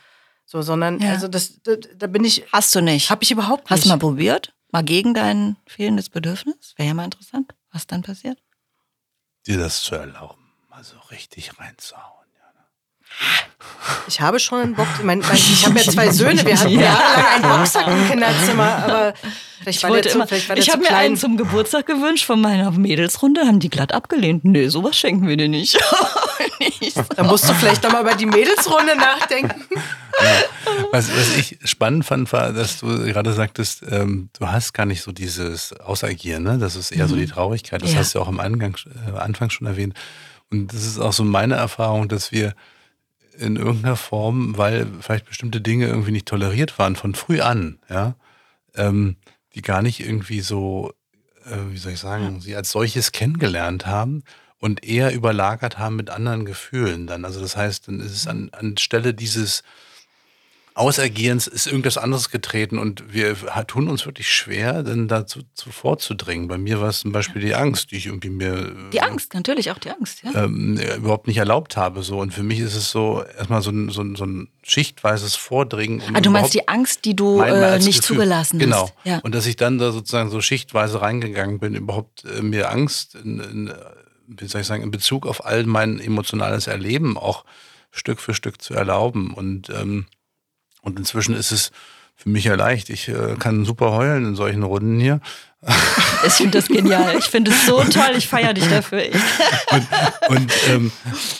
So, 0.46 0.62
sondern, 0.62 1.00
ja. 1.00 1.10
also 1.10 1.26
das, 1.26 1.60
da, 1.62 1.74
da, 1.76 2.06
bin 2.06 2.24
ich. 2.24 2.44
Hast 2.52 2.74
du 2.74 2.80
nicht? 2.80 3.10
Habe 3.10 3.24
ich 3.24 3.32
überhaupt 3.32 3.64
nicht. 3.64 3.70
Hast 3.70 3.84
du 3.84 3.88
mal 3.88 3.98
probiert? 3.98 4.54
Mal 4.70 4.84
gegen 4.84 5.14
dein 5.14 5.56
fehlendes 5.66 6.08
Bedürfnis? 6.08 6.74
Wäre 6.76 6.88
ja 6.88 6.94
mal 6.94 7.04
interessant, 7.04 7.52
was 7.72 7.86
dann 7.86 8.02
passiert. 8.02 8.38
Dir 9.46 9.58
das 9.58 9.82
zu 9.82 9.94
erlauben, 9.94 10.52
mal 10.70 10.82
so 10.82 10.98
richtig 11.10 11.58
reinzuhauen. 11.60 12.23
Ich 14.06 14.20
habe 14.20 14.38
schon 14.38 14.60
einen 14.60 14.74
Box. 14.74 14.88
Ich, 14.98 15.04
mein, 15.04 15.20
ich 15.20 15.66
habe 15.66 15.78
ja 15.78 15.90
zwei 15.90 16.10
Söhne. 16.10 16.44
Wir 16.44 16.58
hatten 16.58 16.70
ja. 16.78 16.80
jahrelang 16.80 17.26
einen 17.34 17.58
Boxsack 17.58 17.86
im 17.86 18.08
Kinderzimmer. 18.08 18.84
Aber 18.84 19.14
vielleicht 19.60 19.82
war 19.82 19.90
der 19.92 20.02
zu, 20.02 20.08
immer, 20.10 20.26
vielleicht 20.26 20.48
war 20.48 20.56
Ich 20.56 20.70
habe 20.70 20.82
mir 20.82 20.96
einen 20.96 21.16
zum 21.16 21.36
Geburtstag 21.36 21.86
gewünscht 21.86 22.24
von 22.24 22.40
meiner 22.40 22.70
Mädelsrunde. 22.70 23.42
Haben 23.42 23.60
die 23.60 23.70
glatt 23.70 23.92
abgelehnt. 23.92 24.44
Nee, 24.44 24.68
sowas 24.68 24.96
schenken 24.96 25.26
wir 25.28 25.36
dir 25.36 25.48
nicht. 25.48 25.78
da 27.16 27.22
musst 27.24 27.48
du 27.48 27.54
vielleicht 27.54 27.82
nochmal 27.82 28.02
über 28.02 28.14
die 28.14 28.26
Mädelsrunde 28.26 28.96
nachdenken. 28.96 29.64
Ja. 29.70 30.30
Was, 30.92 31.08
was, 31.10 31.36
ich 31.36 31.58
spannend 31.64 32.04
fand, 32.04 32.32
war, 32.32 32.52
dass 32.52 32.80
du 32.80 32.86
gerade 33.04 33.32
sagtest, 33.32 33.82
ähm, 33.90 34.30
du 34.38 34.48
hast 34.48 34.72
gar 34.72 34.86
nicht 34.86 35.02
so 35.02 35.12
dieses 35.12 35.78
Ausagieren. 35.80 36.42
Ne? 36.44 36.58
Das 36.58 36.76
ist 36.76 36.90
eher 36.90 37.04
mhm. 37.04 37.10
so 37.10 37.16
die 37.16 37.26
Traurigkeit. 37.26 37.82
Das 37.82 37.92
ja. 37.92 37.98
hast 37.98 38.14
du 38.14 38.20
auch 38.20 38.28
am 38.28 38.40
Angang, 38.40 38.76
äh, 39.06 39.18
Anfang 39.18 39.50
schon 39.50 39.66
erwähnt. 39.66 39.94
Und 40.50 40.72
das 40.72 40.84
ist 40.84 40.98
auch 40.98 41.12
so 41.12 41.24
meine 41.24 41.56
Erfahrung, 41.56 42.08
dass 42.08 42.30
wir 42.30 42.54
in 43.38 43.56
irgendeiner 43.56 43.96
Form, 43.96 44.56
weil 44.56 44.86
vielleicht 45.00 45.26
bestimmte 45.26 45.60
Dinge 45.60 45.86
irgendwie 45.86 46.12
nicht 46.12 46.26
toleriert 46.26 46.78
waren 46.78 46.96
von 46.96 47.14
früh 47.14 47.40
an, 47.40 47.78
ja, 47.88 48.14
ähm, 48.74 49.16
die 49.54 49.62
gar 49.62 49.82
nicht 49.82 50.00
irgendwie 50.00 50.40
so, 50.40 50.92
äh, 51.44 51.56
wie 51.70 51.78
soll 51.78 51.92
ich 51.92 52.00
sagen, 52.00 52.40
sie 52.40 52.56
als 52.56 52.70
solches 52.70 53.12
kennengelernt 53.12 53.86
haben 53.86 54.24
und 54.58 54.84
eher 54.84 55.14
überlagert 55.14 55.78
haben 55.78 55.96
mit 55.96 56.10
anderen 56.10 56.44
Gefühlen 56.44 57.06
dann. 57.06 57.24
Also 57.24 57.40
das 57.40 57.56
heißt, 57.56 57.88
dann 57.88 58.00
ist 58.00 58.12
es 58.12 58.26
an, 58.26 58.50
anstelle 58.52 59.14
dieses 59.14 59.62
Ausergehens 60.76 61.46
ist 61.46 61.68
irgendwas 61.68 61.96
anderes 61.96 62.30
getreten 62.30 62.78
und 62.78 63.14
wir 63.14 63.36
tun 63.68 63.88
uns 63.88 64.06
wirklich 64.06 64.28
schwer, 64.28 64.82
denn 64.82 65.06
dazu 65.06 65.42
zu 65.54 65.70
vorzudringen. 65.70 66.48
Bei 66.48 66.58
mir 66.58 66.80
war 66.80 66.88
es 66.88 67.00
zum 67.00 67.12
Beispiel 67.12 67.40
die 67.42 67.54
Angst, 67.54 67.92
die 67.92 67.96
ich 67.96 68.06
irgendwie 68.06 68.30
mir. 68.30 68.74
Die 68.92 69.00
Angst, 69.00 69.34
natürlich 69.34 69.70
auch 69.70 69.78
die 69.78 69.90
Angst, 69.90 70.24
ja. 70.24 70.44
Ähm, 70.44 70.76
überhaupt 70.96 71.28
nicht 71.28 71.36
erlaubt 71.36 71.76
habe. 71.76 72.02
So. 72.02 72.18
Und 72.18 72.34
für 72.34 72.42
mich 72.42 72.58
ist 72.58 72.74
es 72.74 72.90
so 72.90 73.22
erstmal 73.38 73.62
so 73.62 73.70
ein, 73.70 73.90
so 73.90 74.02
ein, 74.02 74.16
so 74.16 74.26
ein 74.26 74.48
schichtweises 74.64 75.36
Vordringen. 75.36 76.00
Um 76.08 76.16
ah, 76.16 76.20
du 76.20 76.30
meinst 76.30 76.54
die 76.54 76.66
Angst, 76.66 77.04
die 77.04 77.14
du 77.14 77.40
äh, 77.40 77.78
nicht 77.78 78.00
Gefühl, 78.00 78.16
zugelassen 78.16 78.58
genau. 78.58 78.82
hast. 78.82 78.94
Genau. 79.04 79.16
Ja. 79.16 79.20
Und 79.22 79.32
dass 79.32 79.46
ich 79.46 79.54
dann 79.54 79.78
da 79.78 79.92
sozusagen 79.92 80.28
so 80.30 80.40
schichtweise 80.40 81.00
reingegangen 81.00 81.60
bin, 81.60 81.76
überhaupt 81.76 82.24
äh, 82.24 82.42
mir 82.42 82.72
Angst 82.72 83.14
in, 83.14 83.38
in, 83.38 83.72
wie 84.26 84.46
soll 84.48 84.62
ich 84.62 84.66
sagen, 84.66 84.82
in 84.82 84.90
Bezug 84.90 85.28
auf 85.28 85.46
all 85.46 85.66
mein 85.66 86.00
emotionales 86.00 86.66
Erleben 86.66 87.16
auch 87.16 87.44
Stück 87.92 88.18
für 88.18 88.34
Stück 88.34 88.60
zu 88.60 88.74
erlauben. 88.74 89.32
Und 89.34 89.70
ähm, 89.70 90.06
und 90.84 90.98
inzwischen 90.98 91.34
ist 91.34 91.50
es 91.50 91.70
für 92.16 92.28
mich 92.28 92.44
ja 92.44 92.54
leicht. 92.54 92.90
Ich 92.90 93.08
äh, 93.08 93.36
kann 93.38 93.64
super 93.64 93.92
heulen 93.92 94.24
in 94.24 94.34
solchen 94.36 94.62
Runden 94.62 95.00
hier. 95.00 95.20
Ich 96.26 96.32
finde 96.32 96.58
das 96.58 96.68
genial. 96.68 97.18
Ich 97.18 97.26
finde 97.26 97.50
es 97.50 97.66
so 97.66 97.84
toll. 97.84 98.12
Ich 98.16 98.28
feiere 98.28 98.54
dich 98.54 98.66
dafür. 98.66 99.02
und, 99.70 99.86
und 100.28 100.52
ähm, 100.70 100.92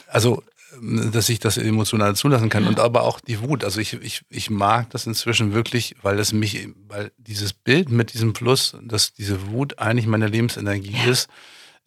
also, 0.08 0.42
dass 0.82 1.30
ich 1.30 1.38
das 1.38 1.56
emotional 1.56 2.14
zulassen 2.16 2.50
kann. 2.50 2.66
Und 2.66 2.80
aber 2.80 3.04
auch 3.04 3.18
die 3.18 3.40
Wut. 3.40 3.64
Also 3.64 3.80
ich, 3.80 3.94
ich, 3.94 4.20
ich 4.28 4.50
mag 4.50 4.90
das 4.90 5.06
inzwischen 5.06 5.54
wirklich, 5.54 5.96
weil 6.02 6.18
es 6.18 6.34
mich, 6.34 6.68
weil 6.86 7.12
dieses 7.16 7.54
Bild 7.54 7.88
mit 7.88 8.12
diesem 8.12 8.34
Fluss, 8.34 8.76
dass 8.82 9.14
diese 9.14 9.46
Wut 9.52 9.78
eigentlich 9.78 10.06
meine 10.06 10.26
Lebensenergie 10.26 10.96
ja. 11.02 11.10
ist, 11.10 11.30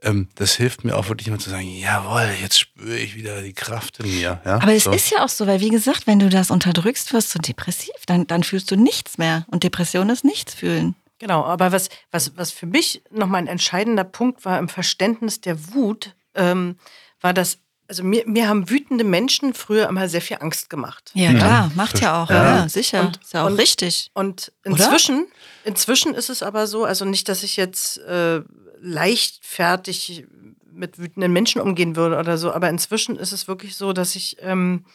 ähm, 0.04 0.28
das 0.36 0.56
hilft 0.56 0.84
mir 0.84 0.96
auch 0.96 1.10
wirklich 1.10 1.28
immer 1.28 1.40
zu 1.40 1.50
sagen, 1.50 1.68
jawohl, 1.68 2.30
jetzt 2.42 2.60
spüre 2.60 2.98
ich 2.98 3.16
wieder 3.16 3.42
die 3.42 3.54
Kraft 3.54 4.00
in 4.00 4.08
mir. 4.16 4.42
Ja? 4.46 4.60
Aber 4.62 4.74
es 4.74 4.84
so. 4.84 4.92
ist 4.92 5.10
ja 5.10 5.24
auch 5.24 5.30
so, 5.30 5.48
weil 5.48 5.60
wie 5.60 5.70
gesagt, 5.70 6.08
wenn 6.08 6.20
du 6.20 6.30
das 6.30 6.52
unterdrückst, 6.52 7.14
wirst 7.14 7.34
du 7.34 7.40
depressiv, 7.40 7.96
dann, 8.06 8.28
dann 8.28 8.44
fühlst 8.44 8.70
du 8.70 8.76
nichts 8.76 9.18
mehr. 9.18 9.46
Und 9.50 9.64
Depression 9.64 10.10
ist 10.10 10.24
nichts 10.24 10.54
fühlen. 10.54 10.96
Genau, 11.20 11.44
aber 11.44 11.72
was, 11.72 11.90
was, 12.12 12.38
was 12.38 12.52
für 12.52 12.68
mich 12.68 13.02
nochmal 13.10 13.42
ein 13.42 13.48
entscheidender 13.48 14.04
Punkt 14.04 14.46
war 14.46 14.60
im 14.60 14.70
Verständnis 14.70 15.42
der 15.42 15.74
Wut, 15.74 16.16
ähm, 16.36 16.78
war 17.22 17.34
das, 17.34 17.58
also 17.88 18.04
mir, 18.04 18.24
mir 18.28 18.48
haben 18.48 18.70
wütende 18.70 19.04
Menschen 19.04 19.54
früher 19.54 19.88
immer 19.88 20.10
sehr 20.10 20.22
viel 20.22 20.38
Angst 20.40 20.70
gemacht. 20.70 21.12
Ja, 21.14 21.34
klar, 21.34 21.50
ja. 21.50 21.72
macht 21.76 22.02
ja 22.02 22.24
auch, 22.24 22.30
ja, 22.30 22.58
ja 22.58 22.70
sicher. 22.70 23.02
Und, 23.02 23.18
ist 23.18 23.34
ja 23.34 23.44
auch 23.44 23.48
und, 23.48 23.58
richtig. 23.58 24.12
Und 24.14 24.52
inzwischen, 24.64 25.28
inzwischen 25.64 26.14
ist 26.14 26.30
es 26.30 26.44
aber 26.44 26.68
so, 26.68 26.84
also 26.84 27.06
nicht, 27.06 27.30
dass 27.30 27.44
ich 27.44 27.56
jetzt 27.56 28.00
äh, 28.00 28.42
leichtfertig 28.80 30.26
mit 30.72 31.00
wütenden 31.00 31.34
Menschen 31.34 31.62
umgehen 31.62 31.96
würde 31.96 32.18
oder 32.18 32.38
so. 32.38 32.52
Aber 32.52 32.70
inzwischen 32.70 33.16
ist 33.16 33.32
es 33.32 33.48
wirklich 33.48 33.76
so, 33.76 33.94
dass 33.94 34.16
ich, 34.16 34.38
ähm, 34.42 34.86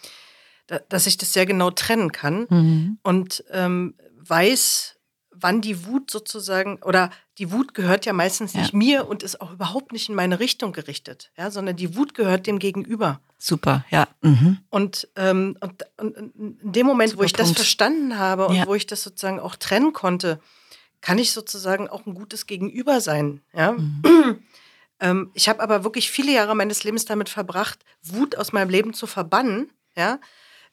da, 0.67 0.79
dass 0.89 1.07
ich 1.07 1.17
das 1.17 1.33
sehr 1.33 1.47
genau 1.47 1.71
trennen 1.71 2.13
kann 2.13 2.47
mhm. 2.49 2.99
und 3.03 3.45
ähm, 3.51 3.95
weiß, 4.19 4.97
wann 5.31 5.61
die 5.61 5.87
Wut 5.87 6.11
sozusagen, 6.11 6.79
oder 6.83 7.11
die 7.38 7.51
Wut 7.51 7.75
gehört 7.75 8.05
ja 8.05 8.12
meistens 8.12 8.55
nicht 8.55 8.75
mir 8.75 9.09
und 9.09 9.23
ist 9.23 9.40
auch 9.40 9.53
überhaupt 9.53 9.92
nicht 9.92 10.09
in 10.09 10.14
meine 10.14 10.38
Richtung 10.38 10.73
gerichtet, 10.73 11.33
ja, 11.37 11.51
sondern 11.51 11.77
die 11.77 11.97
Wut 11.97 12.14
gehört 12.14 12.47
dem 12.47 12.59
Gegenüber. 12.59 13.21
Super, 13.38 13.85
ja. 13.90 14.07
Mhm. 14.21 14.59
Und, 14.68 15.09
ähm, 15.16 15.57
und, 15.61 15.83
und, 15.97 16.16
in 16.37 16.73
dem 16.73 16.87
Moment, 16.87 17.12
Super 17.12 17.23
wo 17.23 17.25
ich 17.25 17.33
Punkt. 17.33 17.51
das 17.51 17.57
verstanden 17.57 18.18
habe 18.18 18.47
und 18.49 18.57
ja. 18.57 18.66
wo 18.66 18.75
ich 18.75 18.87
das 18.87 19.03
sozusagen 19.03 19.40
auch 19.40 19.57
trennen 19.57 19.92
konnte, 19.92 20.40
kann 21.01 21.18
ich 21.18 21.33
sozusagen 21.33 21.88
auch 21.88 22.07
ein 22.07 22.14
gutes 22.14 22.47
Gegenüber 22.47 23.01
sein. 23.01 23.40
Ja? 23.53 23.73
Mhm. 23.73 24.42
Ähm, 25.03 25.33
ich 25.35 25.49
habe 25.49 25.61
aber 25.61 25.83
wirklich 25.83 26.12
viele 26.12 26.31
Jahre 26.31 26.55
meines 26.55 26.85
Lebens 26.85 27.05
damit 27.05 27.29
verbracht, 27.29 27.81
Wut 28.05 28.37
aus 28.37 28.53
meinem 28.53 28.71
Leben 28.71 28.95
zu 28.95 29.09
verbannen. 29.09 29.68
Ja. 29.97 30.21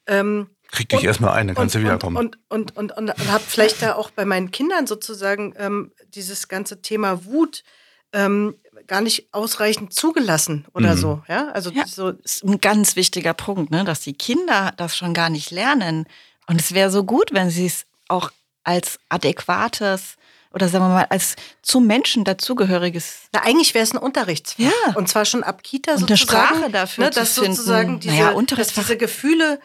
Ähm, 0.06 0.50
Krieg 0.70 0.88
dich 0.88 1.04
erstmal 1.04 1.32
ein, 1.34 1.48
dann 1.48 1.56
kannst 1.56 1.74
und, 1.74 1.82
du 1.82 1.86
wiederkommen. 1.86 2.16
Und, 2.16 2.38
und, 2.48 2.76
und, 2.76 2.92
und, 2.96 3.10
und, 3.10 3.20
und 3.20 3.30
habe 3.32 3.44
vielleicht 3.46 3.82
da 3.82 3.94
auch 3.94 4.10
bei 4.10 4.24
meinen 4.24 4.50
Kindern 4.50 4.86
sozusagen 4.86 5.54
ähm, 5.58 5.92
dieses 6.14 6.48
ganze 6.48 6.80
Thema 6.82 7.24
Wut 7.24 7.62
ähm, 8.12 8.54
gar 8.86 9.00
nicht 9.00 9.28
ausreichend 9.32 9.92
zugelassen 9.94 10.66
oder 10.74 10.94
Mhm. 10.94 10.98
so. 10.98 11.22
Ja, 11.28 11.48
also 11.52 11.70
Ja. 11.70 11.86
so. 11.86 12.12
Das 12.12 12.36
ist 12.36 12.44
ein 12.44 12.60
ganz 12.60 12.96
wichtiger 12.96 13.34
Punkt, 13.34 13.70
ne? 13.70 13.84
dass 13.84 14.00
die 14.00 14.14
Kinder 14.14 14.72
das 14.76 14.96
schon 14.96 15.14
gar 15.14 15.28
nicht 15.30 15.50
lernen. 15.50 16.06
Und 16.48 16.60
es 16.60 16.72
wäre 16.72 16.90
so 16.90 17.04
gut, 17.04 17.32
wenn 17.32 17.50
sie 17.50 17.66
es 17.66 17.84
auch 18.08 18.30
als 18.64 18.98
adäquates 19.08 20.16
oder 20.52 20.68
sagen 20.68 20.84
wir 20.84 20.88
mal 20.88 21.06
als 21.10 21.36
zum 21.62 21.86
Menschen 21.86 22.24
dazugehöriges 22.24 23.28
Na, 23.32 23.42
eigentlich 23.44 23.72
wäre 23.74 23.84
es 23.84 23.92
ein 23.92 23.98
Unterrichtsfach. 23.98 24.64
Ja. 24.64 24.94
Und 24.96 25.08
zwar 25.08 25.24
schon 25.24 25.44
ab 25.44 25.62
Kita 25.62 25.92
Und 25.92 25.98
eine 26.08 26.16
sozusagen. 26.16 26.48
Sprache 26.56 26.70
dafür 26.70 27.04
ne, 27.04 27.10
zu 27.12 27.20
dass 27.20 27.34
finden. 27.34 27.52
sozusagen 27.54 28.00
diese, 28.00 28.14
Naja, 28.16 28.42
dass 28.56 28.74
diese 28.74 28.96
Gefühle, 28.96 29.60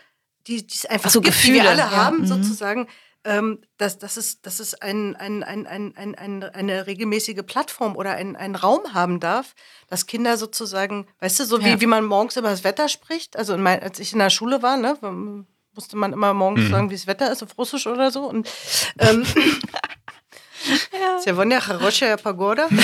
die, 0.47 0.65
die 0.65 0.75
es 0.75 0.85
einfach 0.85 1.09
so 1.09 1.21
gibt, 1.21 1.35
Gefühle. 1.35 1.59
die 1.59 1.63
wir 1.63 1.69
alle 1.69 1.91
haben, 1.91 2.21
ja. 2.21 2.27
sozusagen, 2.27 2.87
ähm, 3.23 3.61
dass, 3.77 3.97
dass 3.97 4.17
es, 4.17 4.41
dass 4.41 4.59
es 4.59 4.75
ein, 4.75 5.15
ein, 5.15 5.43
ein, 5.43 5.65
ein, 5.65 5.95
ein, 5.97 6.15
ein, 6.15 6.43
eine 6.43 6.87
regelmäßige 6.87 7.41
Plattform 7.45 7.95
oder 7.95 8.11
ein, 8.11 8.35
einen 8.35 8.55
Raum 8.55 8.93
haben 8.93 9.19
darf, 9.19 9.55
dass 9.87 10.05
Kinder 10.05 10.37
sozusagen, 10.37 11.07
weißt 11.19 11.39
du, 11.39 11.45
so 11.45 11.59
ja. 11.59 11.65
wie, 11.65 11.81
wie 11.81 11.87
man 11.87 12.05
morgens 12.05 12.37
über 12.37 12.49
das 12.49 12.63
Wetter 12.63 12.87
spricht, 12.87 13.35
also 13.37 13.55
in 13.55 13.63
mein, 13.63 13.81
als 13.81 13.99
ich 13.99 14.13
in 14.13 14.19
der 14.19 14.29
Schule 14.29 14.61
war, 14.61 14.77
ne, 14.77 14.97
musste 15.73 15.97
man 15.97 16.13
immer 16.13 16.33
morgens 16.33 16.65
mhm. 16.65 16.71
sagen, 16.71 16.89
wie 16.89 16.95
das 16.95 17.07
Wetter 17.07 17.31
ist 17.31 17.43
auf 17.43 17.57
Russisch 17.57 17.87
oder 17.87 18.11
so. 18.11 18.25
Und 18.25 18.49
ähm, 18.99 19.25
Ja. 20.91 21.19
Sehr 21.19 21.37
wunderbar, 21.37 22.17
Pagoda. 22.17 22.67
oh 22.71 22.75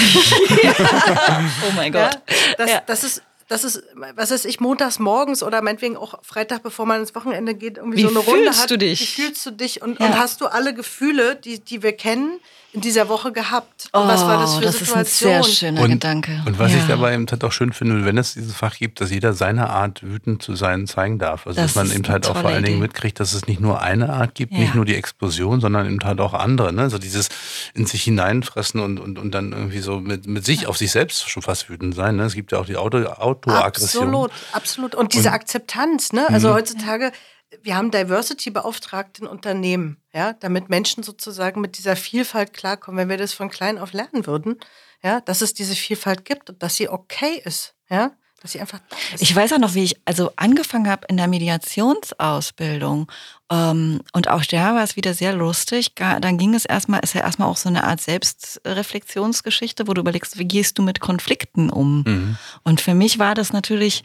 mein 1.76 1.92
Gott. 1.92 2.14
Ja, 2.14 2.22
das, 2.58 2.70
ja. 2.70 2.82
das, 2.86 3.04
ist 3.04 3.24
das 3.52 3.66
ist, 3.66 3.84
was 4.16 4.32
weiß 4.32 4.46
ich, 4.46 4.60
montags 4.62 4.98
morgens 4.98 5.44
oder 5.44 5.62
meinetwegen 5.62 5.98
auch 5.98 6.24
Freitag, 6.24 6.64
bevor 6.64 6.86
man 6.86 7.02
ins 7.02 7.14
Wochenende 7.16 7.54
geht, 7.54 7.78
irgendwie 7.78 7.98
Wie 7.98 8.04
so 8.04 8.08
eine 8.10 8.20
Runde 8.20 8.44
fühlst 8.46 8.62
hat. 8.62 8.72
du 8.72 8.78
dich? 8.78 9.02
Wie 9.18 9.22
fühlst 9.24 9.46
du 9.46 9.52
dich? 9.52 9.82
Und, 9.82 10.00
Ja. 10.00 10.06
und 10.06 10.18
hast 10.18 10.40
du 10.40 10.46
alle 10.48 10.74
Gefühle, 10.74 11.36
die, 11.36 11.60
die 11.60 11.84
wir 11.84 11.92
kennen, 11.92 12.40
in 12.74 12.82
dieser 12.82 13.10
Woche 13.10 13.32
gehabt? 13.34 13.90
Und 13.92 14.08
was 14.08 14.22
war 14.22 14.40
das 14.40 14.54
für 14.54 14.58
Oh, 14.60 14.62
das 14.62 14.76
ist 14.76 14.82
ein 14.96 15.04
Situation? 15.06 15.44
sehr 15.44 15.44
schöner 15.44 15.82
Und- 15.82 15.90
Gedanke. 15.92 16.42
Und 16.46 16.58
was 16.58 16.72
ja. 16.72 16.78
ich 16.78 16.88
dabei 16.88 17.14
eben 17.14 17.26
halt 17.30 17.44
auch 17.44 17.52
schön 17.52 17.74
finde, 17.74 18.06
wenn 18.06 18.18
es 18.18 18.34
dieses 18.36 18.56
Fach 18.56 18.76
gibt, 18.78 19.02
dass 19.02 19.12
jeder 19.12 19.34
seine 19.34 19.70
Art 19.70 20.04
wütend 20.04 20.42
zu 20.42 20.56
sein 20.56 20.88
zeigen 20.88 21.20
darf. 21.20 21.48
Also 21.48 21.60
Das 21.62 21.74
dass 21.74 21.76
man 21.84 21.94
eben 21.96 22.08
halt 22.08 22.28
auch 22.28 22.38
vor 22.38 22.50
allen 22.50 22.64
Dingen 22.64 22.78
Idee. 22.78 22.88
mitkriegt, 22.88 23.20
dass 23.20 23.34
es 23.34 23.46
nicht 23.48 23.60
nur 23.60 23.82
eine 23.82 24.12
Art 24.14 24.36
gibt, 24.36 24.54
Ja. 24.54 24.60
nicht 24.60 24.74
nur 24.76 24.86
die 24.86 24.96
Explosion, 24.96 25.60
sondern 25.60 25.86
eben 25.86 26.00
halt 26.04 26.22
auch 26.22 26.34
andere. 26.34 26.72
Ne? 26.72 26.90
So 26.90 26.98
dieses 26.98 27.28
in 27.74 27.86
sich 27.86 28.04
hineinfressen 28.04 28.80
und, 28.80 29.00
und, 29.00 29.20
und 29.20 29.32
dann 29.32 29.52
irgendwie 29.52 29.80
so 29.80 30.00
mit, 30.00 30.26
mit 30.28 30.46
sich 30.46 30.68
auf 30.68 30.78
sich 30.78 30.92
selbst 30.92 31.30
schon 31.30 31.44
fast 31.44 31.70
wütend 31.70 31.94
sein. 31.94 32.16
Ne? 32.16 32.24
Es 32.24 32.34
gibt 32.36 32.52
ja 32.54 32.60
auch 32.60 32.66
die 32.66 32.78
Auto, 32.78 33.00
Autoaggression. 33.00 34.04
Absolut, 34.08 34.32
absolut. 34.54 34.96
Und 34.96 35.14
diese 35.14 35.32
Akzeptanz, 35.32 36.14
ne? 36.14 36.26
Also 36.30 36.50
Mhm. 36.50 36.54
heutzutage, 36.54 37.12
wir 37.62 37.76
haben 37.76 37.92
Diversity-Beauftragte 37.92 39.24
in 39.24 39.28
Unternehmen, 39.28 39.98
ja, 40.14 40.34
damit 40.34 40.70
Menschen 40.70 41.04
sozusagen 41.04 41.62
mit 41.62 41.78
dieser 41.78 41.96
Vielfalt 41.96 42.54
klarkommen. 42.54 42.98
Wenn 43.00 43.10
wir 43.10 43.18
das 43.18 43.34
von 43.34 43.50
klein 43.50 43.78
auf 43.78 43.94
lernen 43.94 44.26
würden, 44.26 44.60
ja, 45.04 45.22
dass 45.22 45.42
es 45.42 45.54
diese 45.54 45.76
Vielfalt 45.76 46.26
gibt 46.26 46.50
und 46.50 46.64
dass 46.64 46.76
sie 46.76 46.90
okay 46.90 47.42
ist, 47.44 47.74
ja, 47.90 48.12
dass 48.42 48.54
sie 48.54 48.60
einfach 48.60 48.80
da 48.90 48.96
ist. 49.14 49.22
Ich 49.22 49.36
weiß 49.36 49.54
auch 49.54 49.60
noch, 49.60 49.76
wie 49.76 49.84
ich 49.84 49.98
also 50.06 50.32
angefangen 50.36 50.90
habe 50.90 51.06
in 51.08 51.18
der 51.18 51.28
Mediationsausbildung. 51.28 53.12
Ähm, 53.52 54.02
und 54.14 54.28
auch 54.30 54.44
da 54.46 54.74
war 54.76 54.84
es 54.84 54.96
wieder 54.96 55.14
sehr 55.14 55.34
lustig. 55.34 55.94
Dann 55.96 56.38
ging 56.38 56.56
es 56.56 56.66
erstmal, 56.66 57.02
ist 57.02 57.14
ja 57.14 57.22
erstmal 57.22 57.50
auch 57.50 57.58
so 57.58 57.70
eine 57.70 57.84
Art 57.84 58.02
Selbstreflexionsgeschichte, 58.02 59.88
wo 59.88 59.94
du 59.94 60.02
überlegst, 60.02 60.40
wie 60.40 60.48
gehst 60.48 60.80
du 60.80 60.82
mit 60.82 61.02
Konflikten 61.02 61.70
um? 61.70 62.04
Mhm. 62.06 62.38
Und 62.64 62.82
für 62.82 62.96
mich 62.96 63.20
war 63.20 63.36
das 63.36 63.54
natürlich 63.54 64.04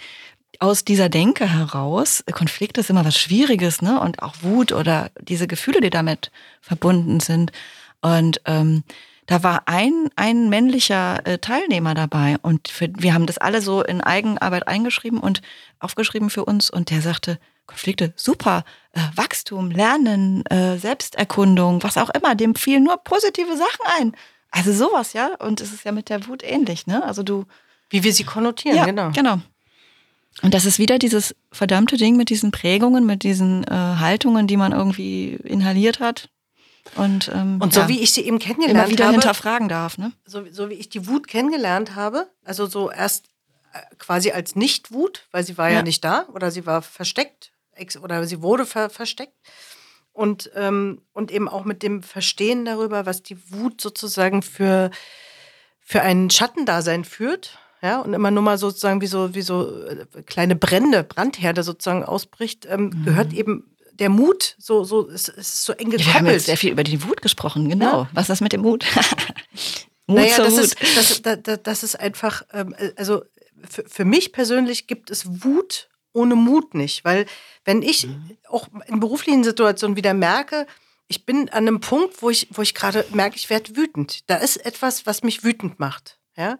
aus 0.61 0.85
dieser 0.85 1.09
Denke 1.09 1.47
heraus, 1.47 2.25
Konflikt 2.33 2.79
ist 2.79 2.90
immer 2.90 3.05
was 3.05 3.19
Schwieriges, 3.19 3.83
ne? 3.83 4.01
Und 4.01 4.23
auch 4.23 4.35
Wut 4.42 4.73
oder 4.73 5.11
diese 5.21 5.47
Gefühle, 5.47 5.81
die 5.81 5.90
damit 5.90 6.31
verbunden 6.61 7.21
sind. 7.21 7.53
Und 8.01 8.40
ähm, 8.45 8.85
da 9.27 9.42
war 9.42 9.62
ein, 9.66 10.09
ein 10.14 10.49
männlicher 10.49 11.27
äh, 11.27 11.38
Teilnehmer 11.38 11.95
dabei 11.95 12.37
und 12.42 12.69
für, 12.69 12.88
wir 12.97 13.12
haben 13.12 13.27
das 13.27 13.38
alle 13.38 13.61
so 13.61 13.83
in 13.83 14.01
Eigenarbeit 14.01 14.69
eingeschrieben 14.69 15.19
und 15.19 15.42
aufgeschrieben 15.81 16.31
für 16.31 16.45
uns 16.45 16.71
und 16.71 16.90
der 16.90 17.03
sagte, 17.03 17.38
Konflikte, 17.66 18.12
super, 18.14 18.64
äh, 18.92 19.01
Wachstum, 19.16 19.73
Lernen, 19.73 20.47
äh, 20.47 20.79
Selbsterkundung, 20.79 21.83
was 21.83 21.99
auch 21.99 22.11
immer, 22.11 22.37
dem 22.37 22.55
fielen 22.55 22.85
nur 22.85 22.99
positive 22.99 23.57
Sachen 23.57 23.87
ein. 23.99 24.16
Also 24.53 24.73
sowas, 24.73 25.12
ja. 25.12 25.35
Und 25.40 25.61
es 25.61 25.73
ist 25.73 25.85
ja 25.85 25.90
mit 25.90 26.09
der 26.09 26.29
Wut 26.29 26.45
ähnlich, 26.45 26.87
ne? 26.87 27.05
Also 27.05 27.25
du, 27.25 27.45
Wie 27.90 28.05
wir 28.05 28.12
sie 28.12 28.23
konnotieren, 28.23 28.77
ja, 28.77 28.85
genau. 28.85 29.11
genau. 29.11 29.40
Und 30.42 30.53
das 30.53 30.64
ist 30.64 30.79
wieder 30.79 30.99
dieses 30.99 31.35
verdammte 31.51 31.96
Ding 31.96 32.16
mit 32.16 32.29
diesen 32.29 32.51
Prägungen, 32.51 33.07
mit 33.07 33.22
diesen 33.22 33.64
äh, 33.64 33.70
Haltungen, 33.70 34.46
die 34.46 34.57
man 34.57 34.72
irgendwie 34.72 35.35
inhaliert 35.44 36.01
hat. 36.01 36.29
Und, 36.94 37.31
ähm, 37.35 37.59
Und 37.61 37.72
so 37.72 37.81
ja, 37.81 37.88
wie 37.88 38.01
ich 38.01 38.12
sie 38.12 38.20
eben 38.20 38.37
immer 38.37 38.38
kennengelernt 38.38 38.90
wieder 38.90 39.07
habe, 39.07 39.14
hinterfragen 39.14 39.68
darf, 39.68 39.99
ne? 39.99 40.12
so, 40.25 40.44
so 40.51 40.70
wie 40.70 40.75
ich 40.75 40.88
die 40.88 41.09
Wut 41.09 41.27
kennengelernt 41.27 41.96
habe, 41.96 42.29
also 42.44 42.66
so 42.66 42.90
erst 42.90 43.27
äh, 43.72 43.79
quasi 43.99 44.31
als 44.31 44.55
Nicht-Wut, 44.55 45.27
weil 45.33 45.44
sie 45.44 45.59
war 45.59 45.68
ja. 45.68 45.77
Ja. 45.77 45.83
nicht 45.83 46.05
da 46.05 46.27
oder 46.33 46.51
sie 46.51 46.64
war 46.64 46.83
versteckt 46.83 47.53
ex 47.77 47.96
oder 47.96 48.27
sie 48.27 48.42
wurde 48.42 48.66
ver 48.66 48.90
versteckt. 48.90 49.35
Und, 50.12 50.51
ähm, 50.55 51.03
und 51.12 51.31
eben 51.31 51.46
auch 51.46 51.64
mit 51.64 51.83
dem 51.83 52.03
Verstehen 52.03 52.64
darüber, 52.64 53.05
was 53.05 53.22
die 53.22 53.37
Wut 53.53 53.83
sozusagen 53.83 54.40
für, 54.40 54.90
für 55.81 56.01
ein 56.01 56.31
Schattendasein 56.31 57.05
führt. 57.05 57.59
Ja, 57.83 58.01
und 58.01 58.15
immer 58.15 58.31
nur 58.31 58.43
mal 58.43 58.59
sozusagen 58.59 59.01
wie 59.01 59.07
so, 59.07 59.35
wie 59.35 59.43
so 59.43 59.85
äh, 59.85 60.07
kleine 60.25 60.57
Brände, 60.57 61.05
Brandherde 61.05 61.62
sozusagen 61.62 62.05
ausbricht, 62.05 62.67
ähm, 62.71 63.05
gehört 63.05 63.33
eben 63.33 63.77
der 63.93 64.09
Mut, 64.09 64.57
so, 64.59 64.85
so, 64.85 65.09
es, 65.09 65.29
es 65.29 65.55
ist 65.55 65.65
so 65.65 65.73
eng 65.73 65.89
Mhm. 65.89 65.93
Ja, 65.93 65.99
wir 65.99 66.07
haben 66.07 66.12
gekoppelt. 66.12 66.33
jetzt 66.35 66.47
sehr 66.47 66.57
viel 66.57 66.73
über 66.73 66.85
die 66.85 67.03
Wut 67.05 67.23
gesprochen, 67.23 67.69
genau. 67.69 68.03
Ja. 68.03 68.11
Was 68.12 68.25
ist 68.25 68.31
das 68.31 68.41
mit 68.41 68.53
dem 68.53 68.62
Mut? 68.62 68.85
Mut 70.07 70.19
naja, 70.19 70.37
das 70.37 70.53
Wut. 70.53 70.61
ist, 70.61 70.77
das, 71.25 71.43
das, 71.43 71.62
das, 71.62 71.83
ist 71.83 71.99
einfach, 71.99 72.43
ähm, 72.53 72.75
also 72.97 73.23
für, 73.69 73.85
für 73.89 74.05
mich 74.05 74.33
persönlich 74.33 74.87
gibt 74.87 75.11
es 75.11 75.45
Wut 75.45 75.89
ohne 76.12 76.35
Mut 76.35 76.75
nicht, 76.75 77.05
weil 77.05 77.27
wenn 77.65 77.83
ich 77.83 78.09
auch 78.49 78.69
in 78.87 79.01
beruflichen 79.01 79.45
Situationen 79.45 79.97
wieder 79.97 80.15
merke, 80.15 80.67
ich 81.09 81.27
bin 81.27 81.49
an 81.51 81.69
einem 81.69 81.81
Punkt, 81.81 82.23
wo 82.23 82.31
ich, 82.31 82.49
wo 82.51 82.62
ich 82.62 82.75
gerade 82.75 83.05
merke, 83.12 83.37
ich 83.37 83.51
werde 83.51 83.77
wütend. 83.77 84.29
Da 84.29 84.37
ist 84.37 84.57
etwas, 84.57 85.07
was 85.07 85.23
mich 85.23 85.45
wütend 85.45 85.79
macht. 85.79 86.19
Ja? 86.37 86.59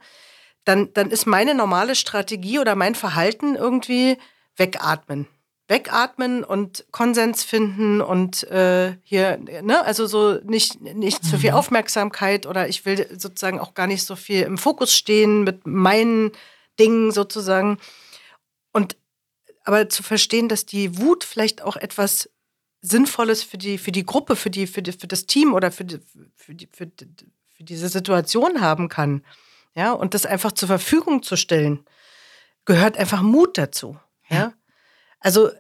Dann, 0.66 0.92
dann 0.92 1.11
ist 1.11 1.26
meine 1.26 1.55
normale 1.55 1.94
Strategie 1.94 2.59
oder 2.59 2.74
mein 2.74 2.94
Verhalten 2.94 3.55
irgendwie 3.55 4.18
wegatmen. 4.57 5.26
Wegatmen 5.68 6.44
und 6.44 6.85
Konsens 6.90 7.42
finden 7.42 8.00
und 8.00 8.44
äh, 8.50 8.96
hier, 9.02 9.38
ne, 9.38 9.85
also 9.85 10.07
so 10.07 10.35
nicht, 10.44 10.81
nicht 10.81 11.24
zu 11.24 11.38
viel 11.38 11.52
Aufmerksamkeit 11.52 12.46
oder 12.46 12.68
ich 12.68 12.85
will 12.85 13.09
sozusagen 13.18 13.59
auch 13.59 13.74
gar 13.74 13.87
nicht 13.87 14.05
so 14.05 14.14
viel 14.14 14.42
im 14.42 14.59
Fokus 14.59 14.92
stehen 14.92 15.42
mit 15.42 15.66
meinen 15.66 16.33
Dingen 16.79 17.11
sozusagen. 17.11 17.79
Und 18.72 18.96
aber 19.64 19.88
zu 19.88 20.02
verstehen, 20.02 20.48
dass 20.48 20.66
die 20.66 20.98
Wut 20.98 21.24
vielleicht 21.24 21.62
auch 21.62 21.76
etwas 21.76 22.31
Sinnvolles 22.83 23.42
für 23.42 23.59
die, 23.59 23.79
für 23.79 23.92
die 23.92 24.07
Gruppe, 24.07 24.37
für, 24.37 24.50
die, 24.50 24.66
für, 24.66 24.83
die, 24.83 24.92
für 24.92 25.09
das 25.09 25.26
Team 25.26 25.55
oder 25.55 25.72
für, 25.72 25.85
die, 25.85 25.98
für, 26.37 26.55
die, 26.55 26.68
für, 26.72 26.87
die, 26.87 27.07
für 27.57 27.64
diese 27.64 27.88
Situation 27.88 28.61
haben 28.61 28.88
kann. 28.88 29.24
Ja, 29.76 29.92
und 29.92 30.14
das 30.14 30.24
einfach 30.26 30.52
zur 30.52 30.68
Verfügung 30.68 31.22
zu 31.22 31.36
stellen, 31.36 31.84
gehört 32.64 32.96
einfach 32.96 33.22
Mut 33.22 33.58
dazu. 33.58 33.98
Ja. 34.28 34.54
Also, 35.20 35.50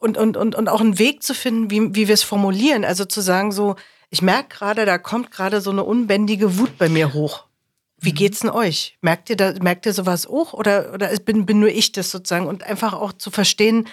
und, 0.00 0.16
und, 0.16 0.36
und, 0.36 0.54
und 0.54 0.68
auch 0.68 0.80
einen 0.80 0.98
Weg 0.98 1.22
zu 1.22 1.34
finden, 1.34 1.70
wie, 1.70 1.94
wie 1.94 2.06
wir 2.08 2.14
es 2.14 2.22
formulieren. 2.22 2.84
Also 2.84 3.04
zu 3.04 3.20
sagen, 3.20 3.50
so, 3.50 3.74
ich 4.08 4.22
merke 4.22 4.56
gerade, 4.56 4.86
da 4.86 4.98
kommt 4.98 5.32
gerade 5.32 5.60
so 5.60 5.70
eine 5.70 5.84
unbändige 5.84 6.58
Wut 6.58 6.78
bei 6.78 6.88
mir 6.88 7.12
hoch. 7.12 7.46
Wie 7.98 8.12
geht's 8.12 8.38
denn 8.40 8.50
euch? 8.50 8.96
Merkt 9.02 9.28
ihr 9.30 9.36
da, 9.36 9.52
merkt 9.60 9.84
ihr 9.84 9.92
sowas 9.92 10.26
auch? 10.26 10.54
Oder, 10.54 10.94
oder 10.94 11.08
bin, 11.18 11.44
bin 11.44 11.60
nur 11.60 11.68
ich 11.68 11.92
das 11.92 12.10
sozusagen? 12.10 12.46
Und 12.46 12.62
einfach 12.62 12.92
auch 12.94 13.12
zu 13.12 13.30
verstehen, 13.30 13.88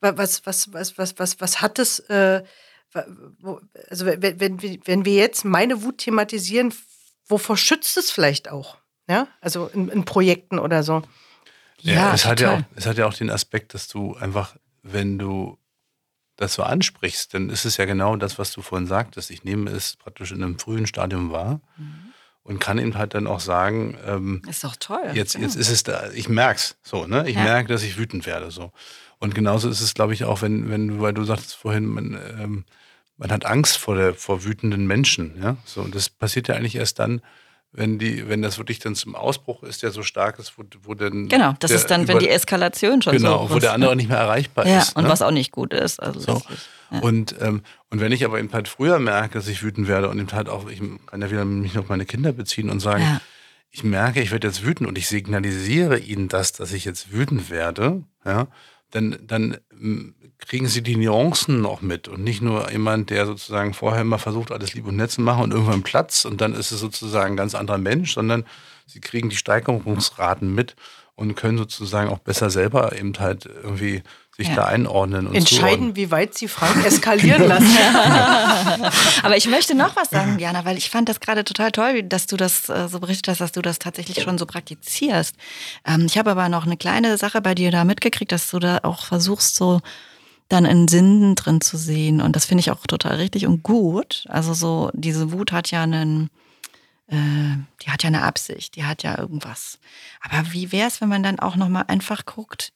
wa- 0.00 0.12
was, 0.16 0.46
was, 0.46 0.72
was, 0.72 0.98
was, 0.98 1.18
was, 1.18 1.40
was 1.40 1.60
hat 1.60 1.78
es, 1.78 2.00
äh, 2.10 2.44
wo, 3.40 3.60
also 3.88 4.04
wenn, 4.06 4.38
wenn, 4.38 4.62
wenn 4.84 5.04
wir 5.04 5.14
jetzt 5.14 5.44
meine 5.44 5.82
Wut 5.82 5.98
thematisieren, 5.98 6.72
wovor 7.26 7.56
schützt 7.56 7.96
es 7.96 8.10
vielleicht 8.10 8.50
auch? 8.50 8.76
Ja, 9.10 9.26
also 9.40 9.66
in, 9.66 9.88
in 9.88 10.04
Projekten 10.04 10.60
oder 10.60 10.84
so. 10.84 11.02
Ja, 11.80 11.94
Ja, 11.94 12.14
es, 12.14 12.26
hat 12.26 12.38
ja 12.38 12.52
auch, 12.52 12.62
es 12.76 12.86
hat 12.86 12.96
ja 12.96 13.06
auch 13.06 13.14
den 13.14 13.28
Aspekt, 13.28 13.74
dass 13.74 13.88
du 13.88 14.14
einfach, 14.14 14.54
wenn 14.84 15.18
du 15.18 15.58
das 16.36 16.54
so 16.54 16.62
ansprichst, 16.62 17.34
dann 17.34 17.50
ist 17.50 17.64
es 17.64 17.76
ja 17.76 17.86
genau 17.86 18.14
das, 18.14 18.38
was 18.38 18.52
du 18.52 18.62
vorhin 18.62 18.86
sagtest. 18.86 19.32
Ich 19.32 19.42
nehme 19.42 19.68
es 19.72 19.96
praktisch 19.96 20.30
in 20.30 20.44
einem 20.44 20.60
frühen 20.60 20.86
Stadium 20.86 21.32
wahr 21.32 21.60
und 22.44 22.60
kann 22.60 22.78
eben 22.78 22.96
halt 22.96 23.14
dann 23.14 23.26
auch 23.26 23.40
sagen, 23.40 23.98
ähm, 24.06 24.42
Ist 24.48 24.62
doch 24.62 24.76
toll. 24.76 25.10
jetzt, 25.12 25.34
jetzt 25.34 25.56
ist 25.56 25.70
es 25.70 25.82
da, 25.82 26.10
ich 26.12 26.28
merk's 26.28 26.76
so, 26.82 27.06
ne? 27.08 27.28
Ich 27.28 27.34
Ja. 27.34 27.42
merke, 27.42 27.72
dass 27.72 27.82
ich 27.82 27.98
wütend 27.98 28.26
werde. 28.26 28.52
so. 28.52 28.70
Und 29.18 29.34
genauso 29.34 29.68
ist 29.68 29.80
es, 29.80 29.92
glaube 29.92 30.14
ich, 30.14 30.22
auch, 30.24 30.40
wenn, 30.40 30.70
wenn 30.70 30.86
du, 30.86 31.00
weil 31.00 31.14
du 31.14 31.24
sagtest 31.24 31.56
vorhin, 31.56 31.86
man, 31.86 32.14
ähm, 32.38 32.64
man 33.16 33.32
hat 33.32 33.44
Angst 33.44 33.76
vor 33.76 33.96
der, 33.96 34.14
vor 34.14 34.44
wütenden 34.44 34.86
Menschen, 34.86 35.42
ja. 35.42 35.56
So, 35.64 35.82
und 35.82 35.96
das 35.96 36.08
passiert 36.08 36.46
ja 36.46 36.54
eigentlich 36.54 36.76
erst 36.76 37.00
dann, 37.00 37.20
wenn 37.72 37.98
die, 37.98 38.28
wenn 38.28 38.42
das 38.42 38.58
wirklich 38.58 38.80
dann 38.80 38.94
zum 38.94 39.14
Ausbruch 39.14 39.62
ist, 39.62 39.82
der 39.82 39.92
so 39.92 40.02
stark 40.02 40.38
ist, 40.38 40.58
wo, 40.58 40.64
wo 40.82 40.94
dann. 40.94 41.28
Genau, 41.28 41.54
das 41.60 41.70
ist 41.70 41.86
dann, 41.86 42.08
wenn 42.08 42.18
die 42.18 42.28
Eskalation 42.28 43.00
schon 43.00 43.16
genau, 43.16 43.42
so 43.42 43.44
Genau, 43.44 43.54
wo 43.54 43.58
der 43.58 43.72
andere 43.72 43.94
nicht 43.94 44.08
mehr 44.08 44.18
erreichbar 44.18 44.66
ja, 44.66 44.80
ist. 44.80 44.96
Und 44.96 45.04
ne? 45.04 45.08
was 45.08 45.22
auch 45.22 45.30
nicht 45.30 45.52
gut 45.52 45.72
ist. 45.72 46.00
Also 46.00 46.20
so. 46.20 46.42
Ja. 46.90 46.98
Und, 47.00 47.36
ähm, 47.40 47.62
und 47.90 48.00
wenn 48.00 48.10
ich 48.10 48.24
aber 48.24 48.40
eben 48.40 48.52
halt 48.52 48.66
früher 48.66 48.98
merke, 48.98 49.34
dass 49.34 49.46
ich 49.46 49.62
wütend 49.62 49.86
werde 49.86 50.08
und 50.08 50.18
eben 50.18 50.32
halt 50.32 50.48
auch, 50.48 50.68
ich 50.68 50.82
kann 51.06 51.22
ja 51.22 51.30
wieder 51.30 51.44
mich 51.44 51.78
auf 51.78 51.88
meine 51.88 52.04
Kinder 52.04 52.32
beziehen 52.32 52.68
und 52.70 52.80
sagen, 52.80 53.02
ja. 53.02 53.20
ich 53.70 53.84
merke, 53.84 54.20
ich 54.20 54.32
werde 54.32 54.48
jetzt 54.48 54.64
wütend 54.64 54.88
und 54.88 54.98
ich 54.98 55.06
signalisiere 55.06 55.98
ihnen 55.98 56.26
das, 56.26 56.52
dass 56.52 56.72
ich 56.72 56.84
jetzt 56.84 57.12
wütend 57.12 57.50
werde, 57.50 58.02
ja, 58.24 58.48
dann, 58.90 59.18
dann 59.22 59.58
kriegen 60.40 60.66
sie 60.66 60.82
die 60.82 60.96
Nuancen 60.96 61.60
noch 61.60 61.82
mit 61.82 62.08
und 62.08 62.24
nicht 62.24 62.42
nur 62.42 62.70
jemand, 62.70 63.10
der 63.10 63.26
sozusagen 63.26 63.74
vorher 63.74 64.02
immer 64.02 64.18
versucht, 64.18 64.50
alles 64.50 64.74
lieb 64.74 64.86
und 64.86 64.96
nett 64.96 65.10
zu 65.10 65.20
machen 65.20 65.44
und 65.44 65.52
irgendwann 65.52 65.82
Platz 65.82 66.24
und 66.24 66.40
dann 66.40 66.54
ist 66.54 66.72
es 66.72 66.80
sozusagen 66.80 67.34
ein 67.34 67.36
ganz 67.36 67.54
anderer 67.54 67.78
Mensch, 67.78 68.14
sondern 68.14 68.44
sie 68.86 69.00
kriegen 69.00 69.30
die 69.30 69.36
Steigerungsraten 69.36 70.54
mit 70.54 70.76
und 71.14 71.34
können 71.34 71.58
sozusagen 71.58 72.10
auch 72.10 72.18
besser 72.18 72.50
selber 72.50 72.98
eben 72.98 73.12
halt 73.18 73.44
irgendwie 73.44 74.02
sich 74.40 74.48
ja. 74.48 74.54
da 74.54 74.64
einordnen 74.64 75.26
und 75.26 75.34
entscheiden, 75.34 75.68
zuordnen. 75.68 75.96
wie 75.96 76.10
weit 76.10 76.36
sie 76.36 76.48
Frank 76.48 76.84
eskalieren 76.84 77.46
lassen. 77.46 77.76
Aber 79.22 79.36
ich 79.36 79.46
möchte 79.48 79.74
noch 79.74 79.96
was 79.96 80.08
sagen, 80.08 80.38
Jana, 80.38 80.64
weil 80.64 80.78
ich 80.78 80.88
fand 80.88 81.10
das 81.10 81.20
gerade 81.20 81.44
total 81.44 81.72
toll, 81.72 82.02
dass 82.04 82.26
du 82.26 82.38
das 82.38 82.70
äh, 82.70 82.88
so 82.88 83.00
berichtet 83.00 83.28
hast, 83.28 83.40
dass 83.40 83.52
du 83.52 83.60
das 83.60 83.78
tatsächlich 83.78 84.22
schon 84.22 84.38
so 84.38 84.46
praktizierst. 84.46 85.36
Ähm, 85.86 86.06
ich 86.06 86.16
habe 86.16 86.30
aber 86.30 86.48
noch 86.48 86.64
eine 86.64 86.78
kleine 86.78 87.18
Sache 87.18 87.42
bei 87.42 87.54
dir 87.54 87.70
da 87.70 87.84
mitgekriegt, 87.84 88.32
dass 88.32 88.50
du 88.50 88.58
da 88.58 88.80
auch 88.82 89.04
versuchst, 89.04 89.56
so 89.56 89.82
dann 90.50 90.66
einen 90.66 90.88
Sinn 90.88 91.34
drin 91.36 91.60
zu 91.60 91.78
sehen. 91.78 92.20
Und 92.20 92.36
das 92.36 92.44
finde 92.44 92.60
ich 92.60 92.70
auch 92.70 92.86
total 92.86 93.16
richtig 93.16 93.46
und 93.46 93.62
gut. 93.62 94.24
Also 94.28 94.52
so, 94.52 94.90
diese 94.92 95.32
Wut 95.32 95.52
hat 95.52 95.70
ja 95.70 95.84
einen, 95.84 96.28
äh, 97.06 97.56
die 97.82 97.90
hat 97.90 98.02
ja 98.02 98.08
eine 98.08 98.24
Absicht, 98.24 98.76
die 98.76 98.84
hat 98.84 99.02
ja 99.02 99.16
irgendwas. 99.16 99.78
Aber 100.20 100.52
wie 100.52 100.72
wäre 100.72 100.88
es, 100.88 101.00
wenn 101.00 101.08
man 101.08 101.22
dann 101.22 101.38
auch 101.38 101.56
nochmal 101.56 101.84
einfach 101.86 102.26
guckt, 102.26 102.72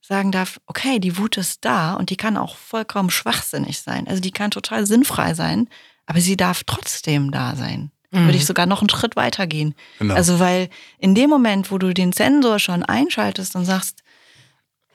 sagen 0.00 0.32
darf, 0.32 0.60
okay, 0.66 1.00
die 1.00 1.18
Wut 1.18 1.36
ist 1.36 1.64
da 1.64 1.94
und 1.94 2.10
die 2.10 2.16
kann 2.16 2.36
auch 2.36 2.56
vollkommen 2.56 3.10
schwachsinnig 3.10 3.80
sein. 3.80 4.06
Also 4.08 4.22
die 4.22 4.30
kann 4.30 4.50
total 4.50 4.86
sinnfrei 4.86 5.34
sein, 5.34 5.68
aber 6.06 6.20
sie 6.20 6.36
darf 6.36 6.62
trotzdem 6.64 7.32
da 7.32 7.56
sein. 7.56 7.90
Mhm. 8.12 8.26
Würde 8.26 8.36
ich 8.36 8.46
sogar 8.46 8.66
noch 8.66 8.80
einen 8.80 8.88
Schritt 8.88 9.16
weiter 9.16 9.46
gehen. 9.46 9.74
Genau. 9.98 10.14
Also 10.14 10.38
weil 10.38 10.70
in 10.98 11.14
dem 11.14 11.28
Moment, 11.28 11.70
wo 11.70 11.78
du 11.78 11.92
den 11.92 12.12
Sensor 12.12 12.58
schon 12.58 12.84
einschaltest 12.84 13.56
und 13.56 13.64
sagst, 13.64 14.02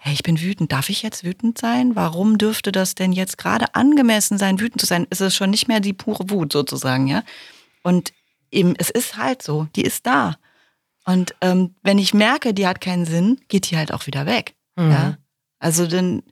hey, 0.05 0.11
ich 0.11 0.23
bin 0.23 0.41
wütend, 0.41 0.73
darf 0.73 0.89
ich 0.89 1.01
jetzt 1.01 1.23
wütend 1.23 1.57
sein? 1.57 1.95
Warum 1.95 2.37
dürfte 2.37 2.73
das 2.73 2.93
denn 2.93 3.13
jetzt 3.13 3.37
gerade 3.37 3.73
angemessen 3.73 4.37
sein, 4.37 4.59
wütend 4.59 4.81
zu 4.81 4.85
sein? 4.85 5.07
Ist 5.09 5.21
es 5.21 5.33
schon 5.33 5.49
nicht 5.49 5.69
mehr 5.69 5.79
die 5.79 5.93
pure 5.93 6.29
Wut 6.29 6.51
sozusagen, 6.51 7.07
ja? 7.07 7.23
Und 7.83 8.11
eben, 8.51 8.75
es 8.77 8.89
ist 8.89 9.15
halt 9.15 9.41
so, 9.41 9.67
die 9.77 9.83
ist 9.83 10.05
da. 10.05 10.35
Und 11.05 11.35
ähm, 11.39 11.75
wenn 11.83 11.97
ich 11.97 12.13
merke, 12.13 12.53
die 12.53 12.67
hat 12.67 12.81
keinen 12.81 13.05
Sinn, 13.05 13.39
geht 13.47 13.71
die 13.71 13.77
halt 13.77 13.93
auch 13.93 14.05
wieder 14.05 14.25
weg. 14.25 14.55
Mhm. 14.75 14.91
Ja? 14.91 15.17
Also 15.59 15.87
dann. 15.87 16.23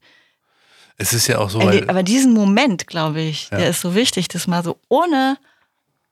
Es 0.98 1.14
ist 1.14 1.28
ja 1.28 1.38
auch 1.38 1.50
so. 1.50 1.62
aber 1.62 2.04
diesen 2.04 2.34
Moment, 2.34 2.88
glaube 2.88 3.22
ich, 3.22 3.50
ja. 3.52 3.58
der 3.58 3.70
ist 3.70 3.80
so 3.80 3.96
wichtig, 3.96 4.28
das 4.28 4.48
mal 4.48 4.66
so 4.66 4.80
ohne 4.90 5.38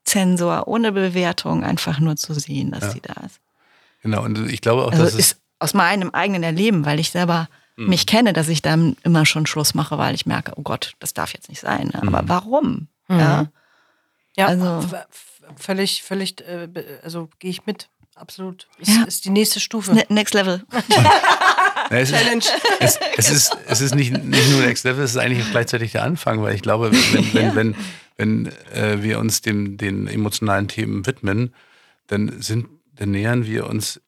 Zensor, 0.05 0.69
ohne 0.69 0.93
Bewertung 0.93 1.65
einfach 1.65 1.99
nur 1.99 2.15
zu 2.15 2.33
sehen, 2.33 2.71
dass 2.71 2.85
ja. 2.85 2.93
die 2.93 3.01
da 3.01 3.13
ist. 3.25 3.41
Genau, 4.01 4.23
und 4.23 4.49
ich 4.49 4.61
glaube 4.61 4.85
auch, 4.85 4.91
also 4.93 5.03
dass 5.03 5.13
es 5.13 5.41
aus 5.59 5.73
meinem 5.73 6.09
eigenen 6.11 6.43
Erleben, 6.43 6.85
weil 6.85 6.99
ich 6.99 7.11
selber 7.11 7.47
mhm. 7.75 7.89
mich 7.89 8.05
kenne, 8.05 8.33
dass 8.33 8.47
ich 8.47 8.61
dann 8.61 8.95
immer 9.03 9.25
schon 9.25 9.45
Schluss 9.45 9.73
mache, 9.73 9.97
weil 9.97 10.15
ich 10.15 10.25
merke, 10.25 10.53
oh 10.55 10.61
Gott, 10.61 10.93
das 10.99 11.13
darf 11.13 11.33
jetzt 11.33 11.49
nicht 11.49 11.61
sein. 11.61 11.91
Ne? 11.93 12.01
Aber 12.01 12.23
mhm. 12.23 12.29
warum? 12.29 12.87
Mhm. 13.07 13.19
Ja, 13.19 13.47
ja 14.35 14.47
also, 14.47 14.83
völlig, 15.55 16.03
völlig, 16.03 16.41
äh, 16.41 16.69
also 17.03 17.29
gehe 17.39 17.51
ich 17.51 17.65
mit. 17.65 17.89
Absolut. 18.15 18.67
Ist, 18.79 18.89
ja. 18.89 19.03
ist 19.03 19.25
die 19.25 19.29
nächste 19.29 19.59
Stufe. 19.59 19.93
Ne 19.93 20.05
next 20.09 20.33
Level. 20.33 20.63
Ja, 21.89 21.97
es 21.97 22.11
Challenge. 22.11 22.37
Ist, 22.37 22.53
es, 22.79 22.99
es, 23.17 23.31
ist, 23.31 23.57
es 23.65 23.81
ist 23.81 23.95
nicht, 23.95 24.11
nicht 24.11 24.49
nur 24.51 24.61
Next 24.61 24.83
Level, 24.85 25.03
es 25.03 25.11
ist 25.11 25.17
eigentlich 25.17 25.49
gleichzeitig 25.49 25.93
der 25.93 26.03
Anfang, 26.03 26.41
weil 26.41 26.53
ich 26.53 26.61
glaube, 26.61 26.91
wenn, 26.91 27.33
wenn, 27.33 27.45
ja. 27.45 27.55
wenn, 27.55 27.75
wenn 28.17 28.45
äh, 28.73 29.01
wir 29.01 29.17
uns 29.19 29.41
dem, 29.41 29.77
den 29.77 30.07
emotionalen 30.07 30.67
Themen 30.67 31.05
widmen, 31.07 31.53
dann, 32.07 32.41
sind, 32.41 32.67
dann 32.93 33.11
nähern 33.11 33.45
wir 33.45 33.67
uns 33.67 34.01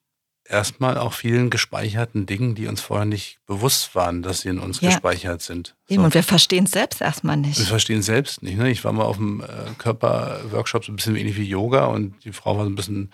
erstmal 0.52 0.98
auch 0.98 1.14
vielen 1.14 1.50
gespeicherten 1.50 2.26
Dingen, 2.26 2.54
die 2.54 2.66
uns 2.66 2.80
vorher 2.80 3.06
nicht 3.06 3.38
bewusst 3.46 3.94
waren, 3.94 4.22
dass 4.22 4.42
sie 4.42 4.50
in 4.50 4.58
uns 4.58 4.80
ja. 4.80 4.90
gespeichert 4.90 5.42
sind. 5.42 5.74
Eben, 5.88 6.02
so. 6.02 6.06
und 6.06 6.14
wir 6.14 6.22
verstehen 6.22 6.64
es 6.64 6.72
selbst 6.72 7.00
erstmal 7.00 7.36
nicht. 7.36 7.58
Wir 7.58 7.66
verstehen 7.66 8.00
es 8.00 8.06
selbst 8.06 8.42
nicht. 8.42 8.58
Ne? 8.58 8.70
Ich 8.70 8.84
war 8.84 8.92
mal 8.92 9.04
auf 9.04 9.16
einem 9.16 9.40
äh, 9.40 9.46
Körperworkshop, 9.78 10.84
so 10.84 10.92
ein 10.92 10.96
bisschen 10.96 11.16
ähnlich 11.16 11.36
wie 11.36 11.44
Yoga 11.44 11.86
und 11.86 12.14
die 12.24 12.32
Frau 12.32 12.56
war 12.56 12.64
so 12.64 12.70
ein 12.70 12.76
bisschen 12.76 13.10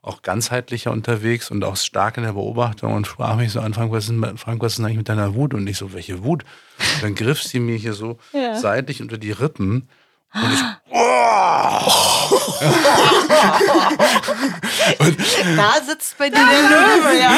auch 0.00 0.22
ganzheitlicher 0.22 0.90
unterwegs 0.90 1.50
und 1.50 1.64
auch 1.64 1.76
stark 1.76 2.16
in 2.16 2.22
der 2.22 2.32
Beobachtung 2.32 2.94
und 2.94 3.06
sprach 3.06 3.36
mich 3.36 3.52
so 3.52 3.60
an, 3.60 3.74
Frank, 3.74 3.92
was 3.92 4.08
ist, 4.08 4.14
Frank, 4.36 4.62
was 4.62 4.78
ist 4.78 4.80
eigentlich 4.80 4.96
mit 4.96 5.08
deiner 5.08 5.34
Wut? 5.34 5.54
Und 5.54 5.66
ich 5.66 5.76
so, 5.76 5.92
welche 5.92 6.24
Wut? 6.24 6.44
Und 6.94 7.02
dann 7.02 7.14
griff 7.14 7.42
sie 7.42 7.60
mir 7.60 7.76
hier 7.76 7.92
so 7.92 8.18
ja. 8.32 8.56
seitlich 8.56 9.02
unter 9.02 9.18
die 9.18 9.32
Rippen 9.32 9.88
und 10.34 10.52
ich, 10.52 10.60
oh! 10.90 12.28
und, 14.98 15.16
da 15.56 15.74
sitzt 15.86 16.18
bei 16.18 16.28
dir 16.28 16.36
der 16.36 16.62
Löwe, 16.62 17.18
ja. 17.18 17.32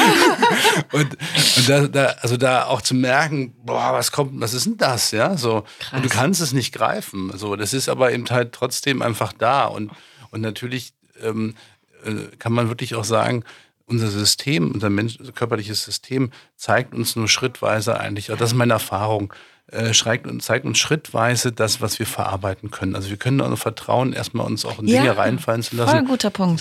und, 0.92 1.16
und 1.56 1.68
da, 1.68 1.86
da, 1.88 2.06
also 2.20 2.36
da 2.36 2.66
auch 2.66 2.82
zu 2.82 2.94
merken, 2.94 3.54
boah, 3.64 3.92
was 3.92 4.12
kommt, 4.12 4.40
was 4.40 4.54
ist 4.54 4.66
denn 4.66 4.76
das, 4.76 5.10
ja, 5.10 5.36
so. 5.36 5.64
Krass. 5.78 5.94
Und 5.94 6.04
du 6.04 6.08
kannst 6.08 6.40
es 6.40 6.52
nicht 6.52 6.72
greifen, 6.72 7.36
so. 7.36 7.56
Das 7.56 7.74
ist 7.74 7.88
aber 7.88 8.12
eben 8.12 8.24
halt 8.30 8.52
trotzdem 8.52 9.02
einfach 9.02 9.32
da 9.32 9.64
und, 9.64 9.90
und 10.30 10.40
natürlich 10.40 10.92
ähm, 11.22 11.56
äh, 12.04 12.36
kann 12.38 12.52
man 12.52 12.68
wirklich 12.68 12.94
auch 12.94 13.02
sagen, 13.04 13.42
unser 13.86 14.10
System, 14.10 14.70
unser 14.70 14.90
Mensch, 14.90 15.18
körperliches 15.34 15.84
System 15.84 16.30
zeigt 16.56 16.94
uns 16.94 17.16
nur 17.16 17.28
schrittweise 17.28 17.98
eigentlich, 17.98 18.26
das 18.26 18.52
ist 18.52 18.54
meine 18.54 18.74
Erfahrung, 18.74 19.34
äh, 19.72 19.92
zeigt, 19.92 20.26
uns, 20.26 20.44
zeigt 20.44 20.64
uns 20.64 20.78
schrittweise 20.78 21.52
das, 21.52 21.80
was 21.80 21.98
wir 21.98 22.06
verarbeiten 22.06 22.70
können. 22.70 22.94
Also 22.94 23.10
wir 23.10 23.16
können 23.16 23.40
auch 23.40 23.56
vertrauen, 23.56 24.12
erstmal 24.12 24.46
uns 24.46 24.64
auch 24.64 24.78
in 24.78 24.86
Dinge 24.86 25.06
ja, 25.06 25.12
reinfallen 25.12 25.62
zu 25.62 25.76
lassen, 25.76 26.08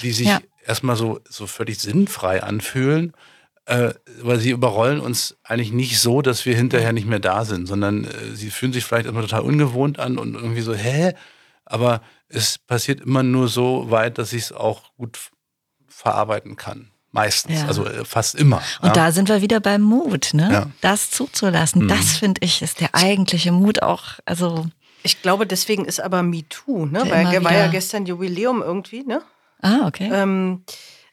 die 0.02 0.12
sich 0.12 0.28
ja. 0.28 0.40
erstmal 0.66 0.96
so, 0.96 1.20
so 1.28 1.48
völlig 1.48 1.80
sinnfrei 1.80 2.44
anfühlen, 2.44 3.14
äh, 3.66 3.94
weil 4.22 4.40
sie 4.40 4.52
überrollen 4.52 5.00
uns 5.00 5.38
eigentlich 5.44 5.72
nicht 5.72 6.00
so, 6.00 6.22
dass 6.22 6.46
wir 6.46 6.56
hinterher 6.56 6.94
nicht 6.94 7.08
mehr 7.08 7.20
da 7.20 7.46
sind, 7.46 7.68
sondern 7.68 8.06
äh, 8.06 8.36
sie 8.36 8.50
fühlen 8.50 8.74
sich 8.74 8.86
vielleicht 8.86 9.06
erstmal 9.06 9.24
total 9.24 9.42
ungewohnt 9.42 10.00
an 10.00 10.18
und 10.18 10.36
irgendwie 10.36 10.62
so, 10.62 10.74
hä? 10.74 11.14
Aber 11.66 12.02
es 12.28 12.58
passiert 12.58 13.02
immer 13.02 13.24
nur 13.24 13.48
so 13.48 13.92
weit, 13.92 14.18
dass 14.18 14.34
ich 14.34 14.44
es 14.44 14.52
auch 14.52 14.96
gut 14.96 15.20
verarbeiten 15.88 16.56
kann. 16.56 16.92
Meistens, 17.12 17.62
ja. 17.62 17.68
also 17.68 17.86
äh, 17.86 18.06
fast 18.06 18.36
immer. 18.36 18.62
Und 18.82 18.90
ja. 18.90 18.94
da 18.94 19.12
sind 19.12 19.30
wir 19.30 19.42
wieder 19.42 19.60
beim 19.60 19.82
Mut, 19.82 20.30
ne? 20.34 20.50
Ja. 20.52 20.66
Das 20.82 21.10
zuzulassen. 21.10 21.84
Mhm. 21.84 21.88
Das 21.88 22.18
finde 22.18 22.42
ich 22.44 22.62
ist 22.62 22.82
der 22.82 22.94
eigentliche 22.94 23.52
Mut 23.52 23.82
auch. 23.82 24.20
Also 24.26 24.68
ich 25.02 25.22
glaube, 25.22 25.48
deswegen 25.48 25.86
ist 25.86 26.02
aber 26.02 26.24
MeToo, 26.24 26.86
ne? 26.86 27.04
Weil 27.10 27.44
war 27.44 27.54
ja 27.54 27.68
gestern 27.68 28.06
Jubiläum 28.06 28.62
irgendwie, 28.62 29.04
ne? 29.04 29.22
Ah, 29.62 29.88
okay. 29.88 30.10
Ähm, 30.12 30.64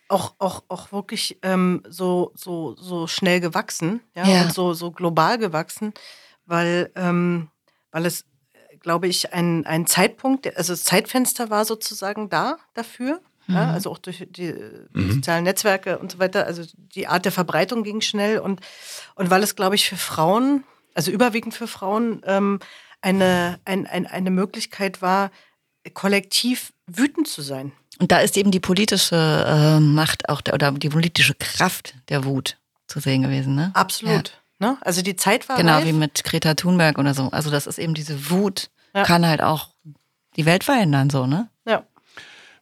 auch, 0.09 0.35
auch, 0.39 0.65
auch 0.69 0.93
wirklich 0.93 1.39
ähm, 1.43 1.83
so, 1.89 2.33
so, 2.35 2.77
so 2.77 3.07
schnell 3.07 3.41
gewachsen, 3.41 4.01
ja, 4.15 4.27
ja. 4.27 4.43
und 4.43 4.53
so, 4.53 4.73
so 4.73 4.91
global 4.91 5.39
gewachsen, 5.39 5.93
weil, 6.45 6.93
ähm, 6.95 7.49
weil 7.91 8.07
es, 8.07 8.25
glaube 8.81 9.09
ich, 9.09 9.33
ein, 9.33 9.67
ein 9.67 9.87
Zeitpunkt, 9.87 10.57
also 10.57 10.73
das 10.73 10.85
Zeitfenster 10.85 11.51
war 11.51 11.65
sozusagen 11.65 12.29
da 12.29 12.59
dafür. 12.75 13.21
Ja, 13.49 13.67
mhm. 13.67 13.75
also 13.75 13.91
auch 13.91 13.99
durch 13.99 14.27
die 14.29 14.55
mhm. 14.93 15.13
sozialen 15.13 15.45
Netzwerke 15.45 15.99
und 15.99 16.13
so 16.13 16.19
weiter. 16.19 16.47
Also 16.47 16.63
die 16.77 17.07
Art 17.07 17.25
der 17.25 17.33
Verbreitung 17.33 17.85
ging 17.85 18.01
schnell 18.01 18.39
und, 18.39 18.61
und 19.15 19.31
weil 19.31 19.43
es, 19.43 19.55
glaube 19.55 19.77
ich, 19.77 19.89
für 19.89 19.97
Frauen, 19.97 20.65
also 20.95 21.11
überwiegend 21.11 21.55
für 21.55 21.69
Frauen, 21.69 22.23
ähm, 22.25 22.59
eine, 23.03 23.61
ein, 23.65 23.87
ein, 23.87 24.07
eine 24.07 24.31
Möglichkeit 24.31 25.01
war, 25.01 25.31
kollektiv 25.95 26.73
wütend 26.87 27.29
zu 27.29 27.43
sein. 27.43 27.73
Und 27.99 28.13
da 28.13 28.19
ist 28.19 28.37
eben 28.37 28.51
die 28.51 28.61
politische 28.61 29.17
äh, 29.17 29.81
Macht 29.81 30.29
auch 30.29 30.41
der, 30.41 30.55
oder 30.55 30.73
die 30.73 30.89
politische 30.89 31.35
Kraft 31.35 31.95
der 32.09 32.25
Wut 32.25 32.59
zu 32.87 33.01
sehen 33.01 33.23
gewesen, 33.23 33.55
ne? 33.55 33.71
Absolut. 33.75 34.29
Ja. 34.61 34.71
Ne? 34.71 34.79
Also 34.81 35.03
die 35.03 35.17
Zeit 35.17 35.49
war. 35.49 35.57
Genau, 35.57 35.77
reif. 35.77 35.87
wie 35.87 35.93
mit 35.93 36.25
Greta 36.25 36.55
Thunberg 36.55 36.99
oder 36.99 37.15
so. 37.15 37.29
Also 37.31 37.51
das 37.51 37.67
ist 37.67 37.79
eben 37.79 37.95
diese 37.95 38.31
Wut, 38.31 38.71
ja. 38.95 39.05
kann 39.05 39.27
halt 39.27 39.43
auch 39.43 39.71
die 40.37 40.47
Welt 40.47 40.65
verändern, 40.65 41.11
so, 41.11 41.27
ne? 41.27 41.49
Ja. 41.67 41.85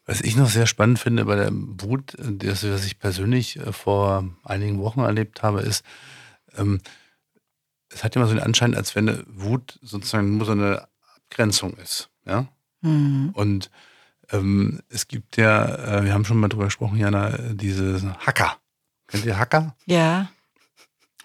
Was 0.06 0.20
ich 0.20 0.36
noch 0.36 0.50
sehr 0.50 0.66
spannend 0.66 0.98
finde 0.98 1.24
bei 1.24 1.36
der 1.36 1.50
Wut, 1.52 2.14
das, 2.18 2.62
was 2.68 2.84
ich 2.84 2.98
persönlich 2.98 3.58
äh, 3.58 3.72
vor 3.72 4.28
einigen 4.42 4.78
Wochen 4.80 5.00
erlebt 5.00 5.42
habe, 5.42 5.60
ist, 5.60 5.84
ähm, 6.56 6.80
es 7.88 8.04
hat 8.04 8.14
immer 8.16 8.26
so 8.26 8.34
den 8.34 8.42
Anschein, 8.42 8.74
als 8.74 8.94
wenn 8.94 9.08
eine 9.08 9.24
Wut 9.28 9.78
sozusagen 9.82 10.36
nur 10.36 10.46
so 10.46 10.52
eine 10.52 10.86
Abgrenzung 11.16 11.74
ist. 11.74 12.10
Ja? 12.26 12.46
Mhm. 12.82 13.30
Und 13.34 13.70
ähm, 14.30 14.80
es 14.88 15.08
gibt 15.08 15.36
ja, 15.36 15.98
äh, 15.98 16.04
wir 16.04 16.12
haben 16.12 16.24
schon 16.24 16.38
mal 16.38 16.48
drüber 16.48 16.64
gesprochen, 16.64 16.98
Jana, 16.98 17.38
diese 17.54 18.16
Hacker. 18.18 18.58
Kennt 19.06 19.24
ihr 19.24 19.38
Hacker? 19.38 19.74
Ja. 19.86 20.28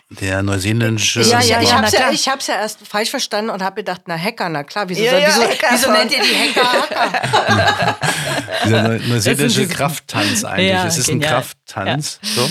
Der 0.10 0.41
neuseelische. 0.41 1.22
Ja, 1.22 1.39
ja, 1.41 1.62
ich 1.62 1.70
Ja, 1.70 1.78
hab's 1.82 1.91
ja, 1.91 1.99
klar. 1.99 2.12
ich 2.14 2.28
hab's 2.28 2.47
ja 2.47 2.55
erst 2.55 2.88
falsch 2.88 3.10
verstanden 3.12 3.51
und 3.51 3.62
habe 3.62 3.76
gedacht, 3.78 4.01
na 4.07 4.18
Hacker, 4.18 4.49
na 4.49 4.64
klar, 4.64 4.89
wieso, 4.89 5.03
Ja, 5.03 5.18
ja, 5.20 5.28
wieso, 5.28 5.43
Hacker 5.43 5.68
wieso 5.72 5.91
nennt 5.91 6.12
ihr 6.12 6.22
die 6.24 6.57
Hacker 6.60 6.82
Hacker? 6.82 7.97
dieser 8.66 8.84
neu- 8.84 8.99
neuseelische 9.07 9.62
diese- 9.62 9.74
Krafttanz 9.74 10.43
eigentlich. 10.43 10.70
Ja, 10.70 10.86
es 10.88 10.97
ist 10.97 11.10
ein 11.10 11.20
genial. 11.20 11.34
Krafttanz. 11.41 12.20
So. 12.24 12.49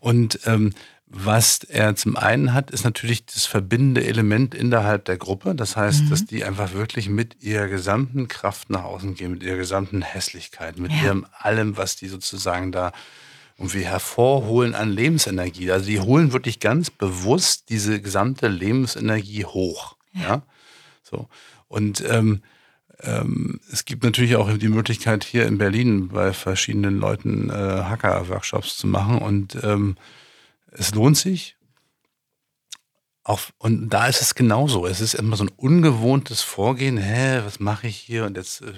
Und 0.00 0.40
ähm, 0.46 0.72
was 1.16 1.62
er 1.62 1.94
zum 1.94 2.16
einen 2.16 2.54
hat, 2.54 2.70
ist 2.72 2.84
natürlich 2.84 3.24
das 3.26 3.46
verbindende 3.46 4.04
Element 4.04 4.52
innerhalb 4.54 5.04
der 5.04 5.16
Gruppe. 5.16 5.54
Das 5.54 5.76
heißt, 5.76 6.04
Mhm. 6.04 6.10
dass 6.10 6.24
die 6.24 6.42
einfach 6.42 6.72
wirklich 6.72 7.08
mit 7.08 7.40
ihrer 7.42 7.68
gesamten 7.68 8.26
Kraft 8.26 8.70
nach 8.70 8.82
außen 8.82 9.14
gehen, 9.14 9.30
mit 9.30 9.42
ihrer 9.44 9.56
gesamten 9.58 10.02
Hässlichkeit, 10.02 10.78
mit 10.78 10.90
Ja. 10.90 11.02
ihrem 11.04 11.26
allem, 11.38 11.76
was 11.76 11.94
die 11.96 12.08
sozusagen 12.08 12.72
da 12.72 12.90
irgendwie 13.58 13.84
hervorholen 13.84 14.74
an 14.74 14.90
Lebensenergie. 14.90 15.70
Also 15.70 15.86
die 15.86 16.00
holen 16.00 16.32
wirklich 16.32 16.60
ganz 16.60 16.90
bewusst 16.90 17.68
diese 17.68 18.00
gesamte 18.00 18.48
Lebensenergie 18.48 19.44
hoch. 19.44 19.96
Ja. 20.12 20.42
So. 21.02 21.28
Und 21.68 22.02
ähm, 22.08 22.42
ähm, 23.00 23.60
es 23.72 23.84
gibt 23.84 24.02
natürlich 24.02 24.36
auch 24.36 24.50
die 24.56 24.68
Möglichkeit, 24.68 25.24
hier 25.24 25.46
in 25.46 25.58
Berlin 25.58 26.08
bei 26.08 26.32
verschiedenen 26.32 26.98
Leuten 26.98 27.50
äh, 27.50 27.52
Hacker-Workshops 27.52 28.76
zu 28.76 28.86
machen. 28.86 29.18
Und 29.18 29.56
ähm, 29.62 29.96
es 30.72 30.94
lohnt 30.94 31.16
sich. 31.16 31.56
Auch, 33.22 33.40
und 33.58 33.88
da 33.88 34.06
ist 34.06 34.20
es 34.20 34.34
genauso. 34.34 34.86
Es 34.86 35.00
ist 35.00 35.14
immer 35.14 35.36
so 35.36 35.44
ein 35.44 35.52
ungewohntes 35.56 36.42
Vorgehen. 36.42 36.98
Hä, 36.98 37.40
was 37.44 37.58
mache 37.58 37.86
ich 37.86 37.96
hier? 37.96 38.26
Und 38.26 38.36
jetzt 38.36 38.62
äh, 38.62 38.72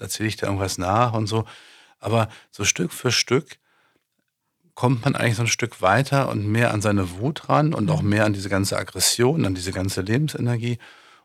erzähle 0.00 0.28
ich 0.28 0.36
da 0.36 0.46
irgendwas 0.46 0.78
nach 0.78 1.12
und 1.12 1.26
so. 1.26 1.44
Aber 1.98 2.28
so 2.50 2.64
Stück 2.64 2.92
für 2.92 3.12
Stück 3.12 3.58
kommt 4.76 5.04
man 5.04 5.16
eigentlich 5.16 5.36
so 5.36 5.42
ein 5.42 5.48
Stück 5.48 5.82
weiter 5.82 6.28
und 6.28 6.46
mehr 6.46 6.72
an 6.72 6.82
seine 6.82 7.18
Wut 7.18 7.48
ran 7.48 7.74
und 7.74 7.90
auch 7.90 8.02
mehr 8.02 8.26
an 8.26 8.34
diese 8.34 8.50
ganze 8.50 8.76
Aggression, 8.76 9.44
an 9.46 9.54
diese 9.54 9.72
ganze 9.72 10.02
Lebensenergie 10.02 10.78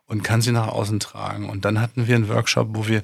und 0.06 0.24
kann 0.24 0.40
sie 0.40 0.52
nach 0.52 0.68
außen 0.68 0.98
tragen. 0.98 1.48
Und 1.48 1.64
dann 1.66 1.78
hatten 1.78 2.08
wir 2.08 2.16
einen 2.16 2.30
Workshop, 2.30 2.68
wo 2.72 2.88
wir 2.88 3.02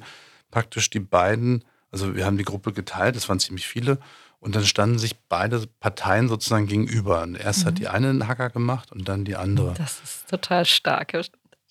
praktisch 0.49 0.89
die 0.89 0.99
beiden, 0.99 1.63
also 1.91 2.15
wir 2.15 2.25
haben 2.25 2.37
die 2.37 2.43
Gruppe 2.43 2.73
geteilt, 2.73 3.15
es 3.15 3.29
waren 3.29 3.39
ziemlich 3.39 3.67
viele, 3.67 3.99
und 4.39 4.55
dann 4.55 4.65
standen 4.65 4.97
sich 4.97 5.17
beide 5.27 5.67
Parteien 5.79 6.29
sozusagen 6.29 6.65
gegenüber. 6.65 7.21
Und 7.21 7.35
erst 7.35 7.65
hat 7.65 7.77
die 7.77 7.87
eine 7.87 8.09
einen 8.09 8.27
Hacker 8.27 8.49
gemacht 8.49 8.91
und 8.91 9.07
dann 9.07 9.25
die 9.25 9.35
andere. 9.35 9.75
Das 9.75 9.99
ist 10.03 10.29
total 10.29 10.65
stark. 10.65 11.13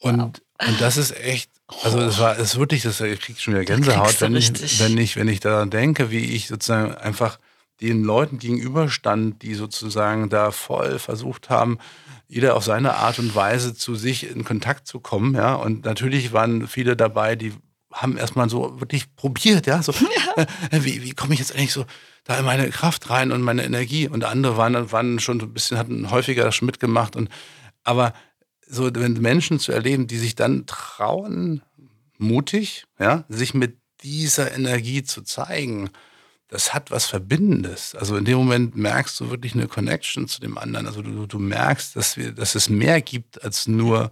Und, 0.01 0.21
und 0.21 0.81
das 0.81 0.99
ist 0.99 1.19
echt, 1.19 1.51
also 1.83 1.99
es 1.99 2.19
war, 2.19 2.39
es 2.39 2.53
ist 2.53 2.59
wirklich, 2.59 2.83
das 2.83 3.01
ich 3.01 3.21
krieg 3.21 3.41
schon 3.41 3.55
wieder 3.55 3.65
Gänsehaut, 3.65 4.21
wenn 4.21 4.37
ich, 4.37 4.79
wenn 4.79 4.99
ich, 4.99 5.17
wenn 5.17 5.29
ich 5.29 5.41
daran 5.41 5.71
denke, 5.71 6.11
wie 6.13 6.19
ich 6.19 6.47
sozusagen 6.47 6.95
einfach 6.95 7.39
den 7.81 8.03
Leuten 8.03 8.39
gegenüberstand, 8.39 9.43
die 9.43 9.55
sozusagen 9.55 10.29
da 10.29 10.51
voll 10.51 10.99
versucht 10.99 11.51
haben, 11.51 11.79
jeder 12.27 12.57
auf 12.57 12.65
seine 12.65 12.95
Art 12.95 13.19
und 13.19 13.35
Weise 13.35 13.75
zu 13.75 13.95
sich 13.95 14.31
in 14.31 14.45
Kontakt 14.45 14.87
zu 14.87 15.01
kommen, 15.01 15.35
ja. 15.35 15.55
Und 15.55 15.85
natürlich 15.85 16.33
waren 16.33 16.67
viele 16.67 16.97
dabei, 16.97 17.37
die 17.37 17.53
haben 17.93 18.19
erstmal 18.19 18.51
so 18.51 18.81
wirklich 18.81 19.15
probiert, 19.17 19.67
ja, 19.67 19.83
so, 19.83 19.95
Äh, 20.39 20.47
wie, 20.85 21.03
wie 21.03 21.11
komme 21.13 21.35
ich 21.35 21.41
jetzt 21.41 21.55
eigentlich 21.55 21.73
so 21.73 21.85
da 22.25 22.39
in 22.39 22.45
meine 22.45 22.69
Kraft 22.71 23.11
rein 23.11 23.33
und 23.33 23.43
meine 23.43 23.65
Energie? 23.65 24.09
Und 24.09 24.25
andere 24.25 24.57
waren, 24.57 24.93
waren 24.93 25.19
schon 25.19 25.41
ein 25.41 25.53
bisschen, 25.53 25.79
hatten 25.79 26.11
häufiger 26.11 26.51
schon 26.53 26.67
mitgemacht 26.67 27.17
und, 27.17 27.29
aber 27.85 28.13
so, 28.67 28.91
Menschen 28.91 29.59
zu 29.59 29.73
erleben, 29.73 30.07
die 30.07 30.19
sich 30.19 30.35
dann 30.35 30.67
trauen, 30.67 31.63
mutig, 32.19 32.85
ja, 32.99 33.25
sich 33.29 33.55
mit 33.55 33.79
dieser 34.03 34.53
Energie 34.53 35.03
zu 35.03 35.23
zeigen, 35.23 35.91
das 36.49 36.73
hat 36.75 36.91
was 36.91 37.07
Verbindendes. 37.07 37.95
Also 37.95 38.17
in 38.17 38.25
dem 38.25 38.39
Moment 38.39 38.75
merkst 38.75 39.21
du 39.21 39.31
wirklich 39.31 39.55
eine 39.55 39.69
Connection 39.69 40.29
zu 40.29 40.41
dem 40.41 40.57
anderen. 40.59 40.87
Also 40.87 41.03
du, 41.03 41.27
du 41.27 41.39
merkst, 41.39 41.95
dass, 41.95 42.17
wir, 42.17 42.33
dass 42.33 42.55
es 42.55 42.69
mehr 42.71 43.01
gibt 43.03 43.43
als 43.45 43.67
nur, 43.69 44.11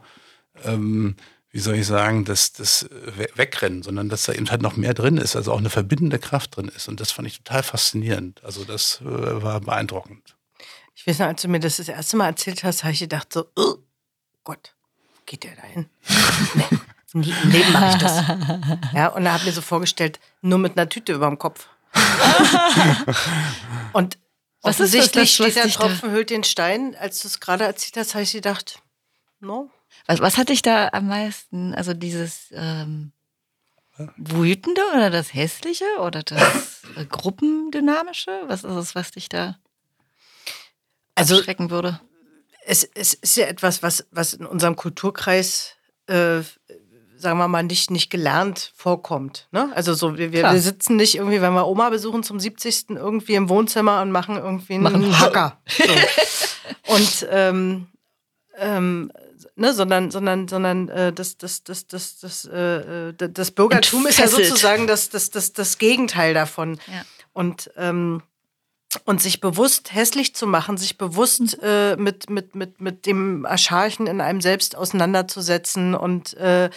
ähm, 0.64 1.16
wie 1.51 1.59
soll 1.61 1.76
ich 1.76 1.87
sagen, 1.87 2.26
das, 2.26 2.53
das 2.53 2.89
We- 2.91 3.28
Wegrennen, 3.34 3.82
sondern 3.82 4.11
dass 4.11 4.24
da 4.24 4.34
eben 4.34 4.51
halt 4.51 4.61
noch 4.61 4.76
mehr 4.76 4.93
drin 4.93 5.16
ist, 5.16 5.34
also 5.34 5.53
auch 5.53 5.59
eine 5.59 5.70
verbindende 5.70 6.18
Kraft 6.18 6.57
drin 6.57 6.68
ist. 6.68 6.89
Und 6.89 7.01
das 7.01 7.11
fand 7.11 7.26
ich 7.26 7.39
total 7.39 7.62
faszinierend. 7.62 8.45
Also 8.45 8.64
das 8.64 9.01
äh, 9.01 9.43
war 9.43 9.61
beeindruckend. 9.61 10.34
Ich 10.95 11.07
weiß 11.07 11.18
noch, 11.20 11.26
als 11.28 11.41
du 11.43 11.49
mir 11.49 11.61
das 11.61 11.76
das 11.78 11.89
erste 11.89 12.16
Mal 12.18 12.26
erzählt 12.26 12.64
hast, 12.64 12.84
habe 12.84 12.93
ich 12.93 13.01
gedacht 13.01 13.32
so, 13.32 13.47
oh 13.57 13.76
Gott, 14.45 14.74
geht 15.24 15.45
der 15.45 15.57
da 15.57 15.62
hin? 15.62 15.87
nee, 16.55 17.20
nie 17.20 17.34
im 17.45 17.51
Leben 17.51 17.72
mache 17.72 17.97
ich 17.97 18.03
das. 18.03 18.22
Ja, 18.93 19.09
und 19.09 19.24
da 19.24 19.32
habe 19.32 19.41
ich 19.41 19.47
mir 19.47 19.53
so 19.53 19.62
vorgestellt, 19.62 20.20
nur 20.43 20.59
mit 20.59 20.76
einer 20.76 20.89
Tüte 20.89 21.14
über 21.14 21.26
dem 21.28 21.39
Kopf. 21.39 21.68
und 23.92 24.18
Was 24.62 24.80
ist 24.80 24.94
das, 24.94 25.01
offensichtlich 25.14 25.40
was- 25.40 25.55
der 25.55 25.64
dich 25.64 25.76
da- 25.76 25.88
Tropfen 25.88 26.11
hüllt 26.11 26.30
den 26.30 26.44
Stein. 26.44 26.94
Als 26.99 27.20
du 27.22 27.28
es 27.28 27.40
gerade 27.40 27.64
erzählt 27.64 27.97
hast, 27.97 28.14
habe 28.14 28.24
ich 28.24 28.32
gedacht, 28.32 28.80
no. 29.40 29.70
Was, 30.07 30.20
was 30.20 30.36
hat 30.36 30.49
dich 30.51 30.62
da 30.62 30.88
am 30.92 31.07
meisten, 31.09 31.74
also 31.74 31.94
dieses 31.94 32.49
ähm, 32.53 33.12
Wütende 34.16 34.82
oder 34.94 35.11
das 35.11 35.32
Hässliche 35.32 35.84
oder 36.01 36.22
das 36.22 36.82
äh, 36.97 37.05
Gruppendynamische? 37.07 38.42
Was 38.47 38.64
ist 38.64 38.74
es, 38.74 38.94
was 38.94 39.11
dich 39.12 39.28
da 39.28 39.59
Also 41.14 41.42
schrecken 41.42 41.70
würde? 41.70 42.01
es, 42.68 42.82
es 42.94 43.14
ist 43.14 43.36
ja 43.36 43.47
etwas, 43.47 43.82
was, 43.84 44.07
was 44.11 44.32
in 44.34 44.44
unserem 44.44 44.74
Kulturkreis, 44.74 45.76
äh, 46.09 46.40
sagen 47.18 47.38
wir 47.38 47.48
mal, 47.48 47.62
nicht, 47.62 47.90
nicht 47.90 48.10
gelernt 48.10 48.72
vorkommt. 48.74 49.48
Ne? 49.50 49.70
Also 49.74 49.94
so, 49.94 50.16
wir, 50.16 50.32
wir, 50.32 50.60
sitzen 50.60 50.96
nicht 50.96 51.16
irgendwie, 51.16 51.40
wenn 51.40 51.54
wir 51.54 51.66
Oma 51.66 51.90
besuchen 51.90 52.22
zum 52.22 52.40
70. 52.40 52.90
irgendwie 52.90 53.34
im 53.34 53.48
Wohnzimmer 53.48 54.02
und 54.02 54.10
machen 54.10 54.36
irgendwie 54.36 54.74
einen 54.74 54.82
Machen- 54.84 55.18
Hacker. 55.18 55.58
So. 55.66 55.84
und 56.94 57.26
ähm, 57.30 57.86
ähm, 58.58 59.12
ne, 59.54 59.72
sondern, 59.72 60.10
sondern, 60.10 60.48
sondern 60.48 60.88
äh, 60.88 61.12
das, 61.12 61.38
das, 61.38 61.64
das, 61.64 61.86
das, 61.86 62.18
das, 62.18 62.44
äh, 62.44 63.08
äh, 63.08 63.14
das 63.16 63.50
Bürgertum 63.50 64.06
ist 64.06 64.18
ja 64.18 64.24
Entfesselt. 64.24 64.48
sozusagen 64.48 64.86
das, 64.86 65.10
das, 65.10 65.30
das, 65.30 65.52
das 65.52 65.78
Gegenteil 65.78 66.34
davon. 66.34 66.78
Ja. 66.86 67.04
Und 67.32 67.70
ähm, 67.76 68.22
und 69.04 69.20
sich 69.20 69.40
bewusst 69.40 69.92
hässlich 69.92 70.34
zu 70.34 70.46
machen, 70.46 70.78
sich 70.78 70.96
bewusst 70.96 71.58
äh, 71.62 71.96
mit, 71.96 72.30
mit, 72.30 72.54
mit, 72.54 72.80
mit 72.80 73.04
dem 73.04 73.44
Archaischen 73.44 74.06
in 74.06 74.20
einem 74.20 74.40
selbst 74.40 74.76
auseinanderzusetzen 74.76 75.94
und, 75.94 76.34
äh, 76.34 76.70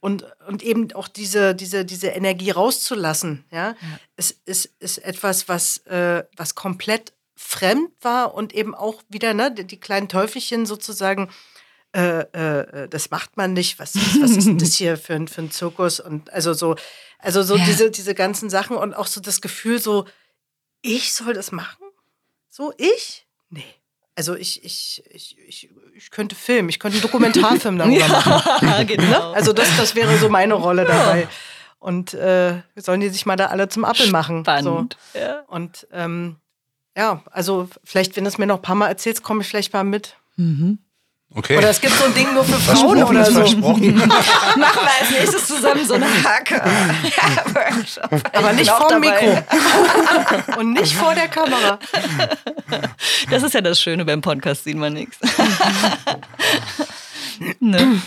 und, 0.00 0.24
und 0.48 0.62
eben 0.62 0.92
auch 0.92 1.08
diese, 1.08 1.54
diese, 1.54 1.84
diese 1.84 2.08
Energie 2.08 2.50
rauszulassen, 2.50 3.44
ja, 3.50 3.76
Es 4.16 4.30
ist, 4.46 4.66
ist 4.80 4.98
etwas, 4.98 5.48
was, 5.48 5.78
äh, 5.86 6.24
was 6.36 6.54
komplett 6.54 7.12
fremd 7.36 7.90
war 8.00 8.34
und 8.34 8.54
eben 8.54 8.74
auch 8.74 9.02
wieder, 9.08 9.34
ne, 9.34 9.52
die, 9.52 9.66
die 9.66 9.78
kleinen 9.80 10.08
Teufelchen 10.08 10.66
sozusagen, 10.66 11.30
äh, 11.92 12.20
äh, 12.20 12.88
das 12.88 13.10
macht 13.10 13.36
man 13.36 13.52
nicht. 13.52 13.78
Was, 13.78 13.94
was, 13.96 14.20
was 14.22 14.30
ist 14.36 14.46
denn 14.46 14.58
das 14.58 14.74
hier 14.74 14.96
für 14.96 15.14
ein, 15.14 15.26
für 15.28 15.42
ein 15.42 15.50
Zirkus? 15.50 16.00
Und 16.00 16.30
also 16.32 16.52
so, 16.54 16.76
also 17.18 17.42
so 17.42 17.56
Ja. 17.56 17.64
diese, 17.64 17.90
diese 17.90 18.14
ganzen 18.14 18.48
Sachen 18.50 18.76
und 18.76 18.94
auch 18.94 19.06
so 19.06 19.20
das 19.20 19.40
Gefühl, 19.40 19.80
so, 19.80 20.06
ich 20.82 21.12
soll 21.14 21.34
das 21.34 21.50
machen? 21.52 21.84
So, 22.48 22.72
ich? 22.78 23.26
Nee. 23.48 23.64
Also 24.20 24.36
ich, 24.36 24.62
ich, 24.62 25.02
ich, 25.10 25.38
ich, 25.48 25.70
ich 25.94 26.10
könnte 26.10 26.34
filmen, 26.34 26.68
ich 26.68 26.78
könnte 26.78 26.96
einen 26.96 27.02
Dokumentarfilm 27.02 27.78
darüber 27.78 28.06
machen. 28.08 28.68
Ja, 28.68 28.82
genau. 28.84 29.32
Also 29.32 29.54
das, 29.54 29.74
das 29.78 29.94
wäre 29.94 30.18
so 30.18 30.28
meine 30.28 30.52
Rolle 30.52 30.84
dabei. 30.84 31.26
Und 31.78 32.12
äh, 32.12 32.60
sollen 32.76 33.00
die 33.00 33.08
sich 33.08 33.24
mal 33.24 33.36
da 33.36 33.46
alle 33.46 33.70
zum 33.70 33.86
Appel 33.86 34.10
machen. 34.10 34.44
So. 34.44 34.52
Spannend. 34.52 34.98
Ja. 35.14 35.40
Und 35.46 35.86
ähm, 35.90 36.36
ja, 36.94 37.22
also 37.30 37.70
vielleicht, 37.82 38.14
wenn 38.16 38.24
du 38.24 38.28
es 38.28 38.36
mir 38.36 38.44
noch 38.44 38.56
ein 38.56 38.62
paar 38.62 38.74
Mal 38.74 38.88
erzählst, 38.88 39.22
komme 39.22 39.40
ich 39.40 39.48
vielleicht 39.48 39.72
mal 39.72 39.84
mit. 39.84 40.18
Okay. 41.32 41.58
Oder 41.58 41.70
es 41.70 41.80
gibt 41.80 41.94
so 41.94 42.04
ein 42.06 42.14
Ding 42.14 42.34
nur 42.34 42.44
für 42.44 42.58
Frauen 42.58 42.98
versprochen 42.98 43.04
oder 43.04 43.20
ist 43.20 43.28
so. 43.28 43.34
versprochen. 43.34 43.96
Machen 43.98 44.58
wir 44.58 45.00
als 45.00 45.10
nächstes 45.12 45.46
zusammen 45.46 45.86
so 45.86 45.94
eine 45.94 46.06
Hacker-Workshop. 46.24 48.10
Aber 48.36 48.52
nicht 48.52 48.68
vor 48.70 48.88
dem 48.88 49.00
Mikro. 49.00 49.44
Und 50.58 50.72
nicht 50.72 50.92
vor 50.92 51.14
der 51.14 51.28
Kamera. 51.28 51.78
Das 53.30 53.44
ist 53.44 53.54
ja 53.54 53.60
das 53.60 53.80
Schöne 53.80 54.04
beim 54.04 54.22
Podcast, 54.22 54.64
sieht 54.64 54.76
man 54.76 54.92
nichts. 54.92 55.18
ne? 57.60 58.02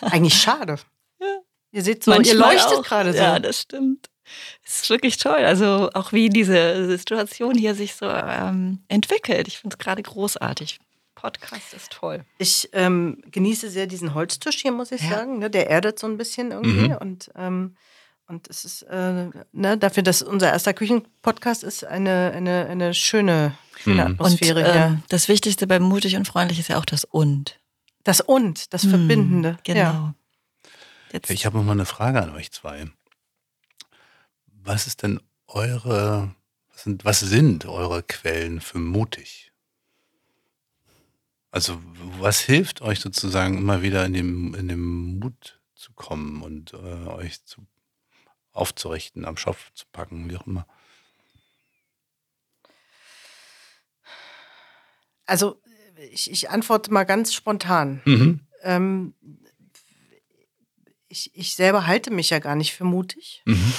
Eigentlich 0.00 0.40
schade. 0.40 0.78
Ihr 1.70 1.82
seht 1.82 2.02
so, 2.02 2.12
Manchmal 2.12 2.34
ihr 2.34 2.40
leuchtet 2.40 2.78
auch. 2.78 2.82
gerade 2.82 3.12
so. 3.12 3.18
Ja, 3.18 3.38
das 3.38 3.60
stimmt. 3.60 4.08
Es 4.64 4.82
ist 4.82 4.90
wirklich 4.90 5.18
toll. 5.18 5.44
Also 5.44 5.90
auch 5.92 6.12
wie 6.12 6.30
diese 6.30 6.86
Situation 6.86 7.56
hier 7.56 7.74
sich 7.74 7.94
so 7.94 8.08
ähm, 8.08 8.80
entwickelt. 8.88 9.48
Ich 9.48 9.58
finde 9.58 9.74
es 9.74 9.78
gerade 9.78 10.02
großartig. 10.02 10.78
Podcast 11.22 11.72
ist 11.72 11.92
toll. 11.92 12.24
Ich 12.38 12.68
ähm, 12.72 13.22
genieße 13.30 13.70
sehr 13.70 13.86
diesen 13.86 14.12
Holztisch 14.14 14.60
hier, 14.62 14.72
muss 14.72 14.90
ich 14.90 15.02
Ja. 15.02 15.10
sagen. 15.10 15.38
Ne? 15.38 15.50
Der 15.50 15.70
erdet 15.70 15.98
so 15.98 16.06
ein 16.08 16.16
bisschen 16.18 16.50
irgendwie. 16.50 16.88
Mhm. 16.88 16.96
Und, 16.96 17.30
ähm, 17.36 17.76
und 18.26 18.48
es 18.50 18.64
ist 18.64 18.82
äh, 18.82 19.28
ne, 19.52 19.78
dafür, 19.78 20.02
dass 20.02 20.20
unser 20.22 20.50
erster 20.50 20.74
Küchenpodcast 20.74 21.62
ist, 21.64 21.84
eine, 21.84 22.32
eine, 22.34 22.66
eine 22.66 22.92
schöne, 22.94 23.54
schöne 23.78 24.02
Mhm. 24.04 24.10
Und 24.10 24.14
Atmosphäre 24.20 24.62
ähm, 24.62 24.72
hier. 24.72 25.02
das 25.10 25.28
Wichtigste 25.28 25.66
bei 25.68 25.78
mutig 25.78 26.16
und 26.16 26.26
freundlich 26.26 26.58
ist 26.58 26.68
ja 26.68 26.78
auch 26.78 26.84
das 26.84 27.04
Und. 27.04 27.60
Das 28.04 28.20
Und, 28.20 28.74
das 28.74 28.84
Verbindende. 28.84 29.58
Genau. 29.64 29.78
Ja. 29.80 30.14
Jetzt, 31.12 31.30
Ich 31.30 31.46
habe 31.46 31.56
noch 31.58 31.64
mal 31.64 31.72
eine 31.72 31.84
Frage 31.84 32.20
an 32.20 32.30
euch 32.34 32.50
zwei. 32.50 32.86
Was 34.64 34.86
ist 34.88 35.02
denn 35.04 35.20
eure, 35.46 36.34
was 36.72 36.82
sind, 36.82 37.04
was 37.04 37.20
sind 37.20 37.66
eure 37.66 38.02
Quellen 38.02 38.60
für 38.60 38.78
mutig? 38.78 39.51
Also 41.52 41.80
was 42.18 42.40
hilft 42.40 42.80
euch 42.80 42.98
sozusagen 43.00 43.58
immer 43.58 43.82
wieder 43.82 44.06
in 44.06 44.14
dem, 44.14 44.54
in 44.54 44.68
dem 44.68 45.18
Mut 45.18 45.60
zu 45.74 45.92
kommen 45.92 46.42
und 46.42 46.72
äh, 46.72 46.76
euch 46.76 47.44
zu, 47.44 47.66
aufzurichten, 48.52 49.26
am 49.26 49.36
Schopf 49.36 49.70
zu 49.74 49.84
packen, 49.92 50.30
wie 50.30 50.36
auch 50.38 50.46
immer? 50.46 50.66
Also 55.26 55.60
ich, 56.10 56.30
ich 56.30 56.48
antworte 56.48 56.90
mal 56.90 57.04
ganz 57.04 57.34
spontan. 57.34 58.00
Mhm. 58.06 58.40
Ähm, 58.62 59.14
ich, 61.08 61.36
ich 61.36 61.54
selber 61.54 61.86
halte 61.86 62.10
mich 62.10 62.30
ja 62.30 62.38
gar 62.38 62.56
nicht 62.56 62.72
für 62.72 62.84
mutig. 62.84 63.42
Mhm. 63.44 63.74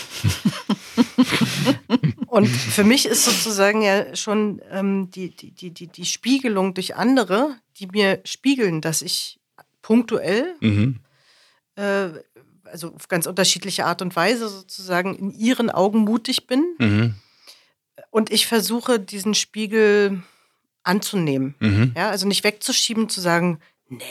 Und 2.34 2.48
für 2.76 2.84
mich 2.84 3.06
ist 3.06 3.26
sozusagen 3.26 3.84
ja 3.84 4.16
schon 4.16 4.60
ähm, 4.72 5.12
die, 5.12 5.30
die, 5.30 5.52
die, 5.52 5.70
die, 5.70 5.86
die 5.86 6.06
Spiegelung 6.06 6.74
durch 6.74 6.96
andere, 6.96 7.56
die 7.78 7.86
mir 7.86 8.22
spiegeln, 8.26 8.82
dass 8.82 9.04
ich 9.04 9.40
punktuell, 9.84 10.56
Mhm. 10.60 11.00
äh, 11.76 12.10
also 12.64 12.96
auf 12.96 13.08
ganz 13.08 13.28
unterschiedliche 13.28 13.86
Art 13.86 14.02
und 14.02 14.16
Weise 14.16 14.50
sozusagen 14.50 15.14
in 15.14 15.30
ihren 15.30 15.70
Augen 15.70 16.00
mutig 16.00 16.48
bin. 16.48 16.76
Mhm. 16.80 17.16
Und 18.10 18.32
ich 18.32 18.48
versuche, 18.48 19.00
diesen 19.00 19.36
Spiegel 19.36 20.24
anzunehmen. 20.82 21.54
Mhm. 21.60 21.94
Ja, 21.96 22.10
also 22.10 22.28
nicht 22.28 22.44
wegzuschieben, 22.44 23.10
zu 23.10 23.22
sagen, 23.22 23.60
nee, 23.90 24.02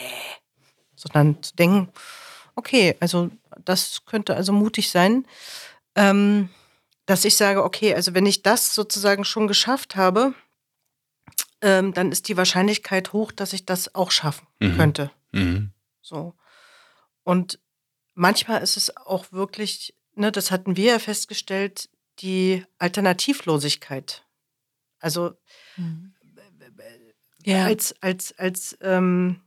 sondern 0.94 1.42
zu 1.42 1.56
denken, 1.56 1.88
okay, 2.54 2.94
also 3.00 3.30
das 3.64 4.04
könnte 4.06 4.36
also 4.36 4.52
mutig 4.52 4.90
sein, 4.92 5.26
ähm, 5.96 6.50
dass 7.06 7.24
ich 7.24 7.36
sage, 7.36 7.64
okay, 7.64 7.94
also 7.94 8.14
wenn 8.14 8.26
ich 8.26 8.42
das 8.42 8.74
sozusagen 8.74 9.24
schon 9.24 9.48
geschafft 9.48 9.96
habe, 9.96 10.34
ähm, 11.60 11.92
dann 11.94 12.12
ist 12.12 12.28
die 12.28 12.36
Wahrscheinlichkeit 12.36 13.12
hoch, 13.12 13.32
dass 13.32 13.52
ich 13.52 13.64
das 13.66 13.94
auch 13.94 14.10
schaffen 14.10 14.46
Mhm. 14.60 14.76
könnte. 14.76 15.10
Mhm. 15.32 15.72
So. 16.00 16.34
Und 17.24 17.60
manchmal 18.14 18.62
ist 18.62 18.76
es 18.76 18.96
auch 18.96 19.30
wirklich, 19.32 19.94
ne, 20.14 20.32
das 20.32 20.50
hatten 20.50 20.76
wir 20.76 20.92
ja 20.92 20.98
festgestellt, 20.98 21.88
die 22.18 22.64
Alternativlosigkeit. 22.78 24.24
Also 24.98 25.32
Ja, 27.44 27.64
als, 27.64 27.94
als, 28.02 28.38
als 28.38 28.76
ähm, 28.80 29.40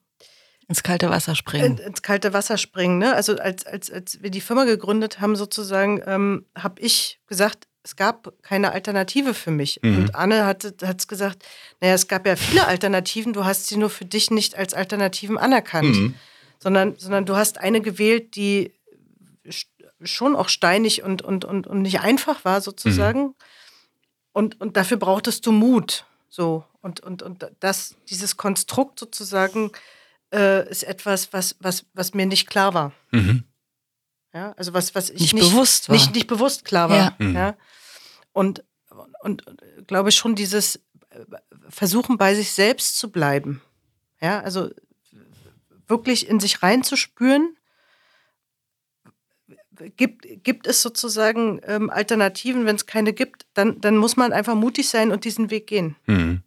ins 0.68 0.84
kalte 0.84 1.10
Wasser 1.10 1.36
springen. 1.36 1.78
in, 1.78 1.86
ins 1.86 2.02
kalte 2.02 2.34
Wasser 2.34 2.58
springen. 2.58 2.98
Ne? 2.98 3.14
Also 3.14 3.38
als, 3.38 3.66
als, 3.66 3.92
als 3.92 4.22
wir 4.24 4.30
die 4.32 4.42
Firma 4.42 4.66
gegründet 4.66 5.20
haben, 5.22 5.36
sozusagen, 5.36 6.02
ähm, 6.06 6.46
habe 6.58 6.82
ich 6.82 7.20
gesagt, 7.28 7.68
es 7.84 7.96
gab 7.96 8.34
keine 8.42 8.72
Alternative 8.72 9.36
für 9.36 9.52
mich. 9.52 9.80
Mhm. 9.84 9.98
Und 9.98 10.16
Anne 10.16 10.46
hat 10.46 10.64
es 10.82 11.08
gesagt, 11.08 11.44
naja, 11.82 11.94
es 11.94 12.08
gab 12.08 12.26
ja 12.26 12.36
viele 12.36 12.66
Alternativen, 12.66 13.32
du 13.34 13.46
hast 13.46 13.68
sie 13.68 13.78
nur 13.78 13.92
für 13.92 14.06
dich 14.06 14.32
nicht 14.32 14.56
als 14.56 14.74
Alternativen 14.74 15.38
anerkannt, 15.38 15.96
Mhm. 15.96 16.16
sondern, 16.58 16.96
sondern 16.98 17.26
du 17.28 17.36
hast 17.36 17.60
eine 17.60 17.82
gewählt, 17.82 18.36
die 18.36 18.74
sch- 19.46 19.68
schon 20.02 20.36
auch 20.36 20.50
steinig 20.50 21.04
und, 21.04 21.22
und, 21.22 21.46
und, 21.46 21.68
und 21.68 21.84
nicht 21.84 22.00
einfach 22.00 22.44
war, 22.44 22.60
sozusagen. 22.62 23.36
Und, 24.34 24.60
und 24.60 24.78
dafür 24.78 24.98
brauchtest 24.98 25.46
du 25.46 25.52
Mut. 25.52 26.06
So. 26.28 26.66
Und, 26.82 27.02
und, 27.02 27.22
und 27.22 27.48
das, 27.60 27.96
dieses 28.10 28.36
Konstrukt 28.36 29.00
sozusagen 29.00 29.72
äh, 30.36 30.70
ist 30.70 30.84
etwas, 30.84 31.32
was, 31.32 31.56
was, 31.60 31.86
was 31.94 32.14
mir 32.14 32.26
nicht 32.26 32.48
klar 32.48 32.74
war. 32.74 32.92
Mhm. 33.12 33.46
Ja, 34.34 34.52
also 34.54 34.74
was, 34.74 34.94
was 34.94 35.10
ich 35.10 35.22
Nicht 35.22 35.34
nicht, 35.34 35.50
bewusst 35.50 35.88
war. 35.88 35.96
Nicht, 35.96 36.14
nicht 36.14 36.28
bewusst 36.28 36.66
klar 36.66 36.90
war. 36.90 36.98
Ja. 36.98 37.16
Mhm. 37.20 37.36
Ja. 37.36 37.58
Und, 38.34 38.66
und, 39.22 39.48
und 39.48 39.88
glaube 39.88 40.10
ich 40.10 40.16
schon 40.16 40.36
dieses 40.36 40.76
äh, 41.10 41.26
Versuchen 41.70 42.18
bei 42.18 42.36
sich 42.36 42.52
selbst 42.52 42.98
zu 42.98 43.12
bleiben. 43.12 43.62
Ja, 44.20 44.42
also 44.42 44.70
wirklich 45.88 46.28
in 46.28 46.40
sich 46.40 46.62
reinzuspüren. 46.62 47.56
Gibt, 49.98 50.26
gibt 50.44 50.68
es 50.68 50.82
sozusagen 50.82 51.62
ähm, 51.64 51.90
Alternativen? 51.90 52.66
Wenn 52.66 52.76
es 52.76 52.86
keine 52.86 53.14
gibt, 53.14 53.46
dann, 53.54 53.80
dann 53.82 53.98
muss 53.98 54.18
man 54.18 54.34
einfach 54.34 54.56
mutig 54.56 54.90
sein 54.90 55.12
und 55.12 55.24
diesen 55.24 55.50
Weg 55.50 55.68
gehen. 55.68 55.96
Mhm. 56.08 56.44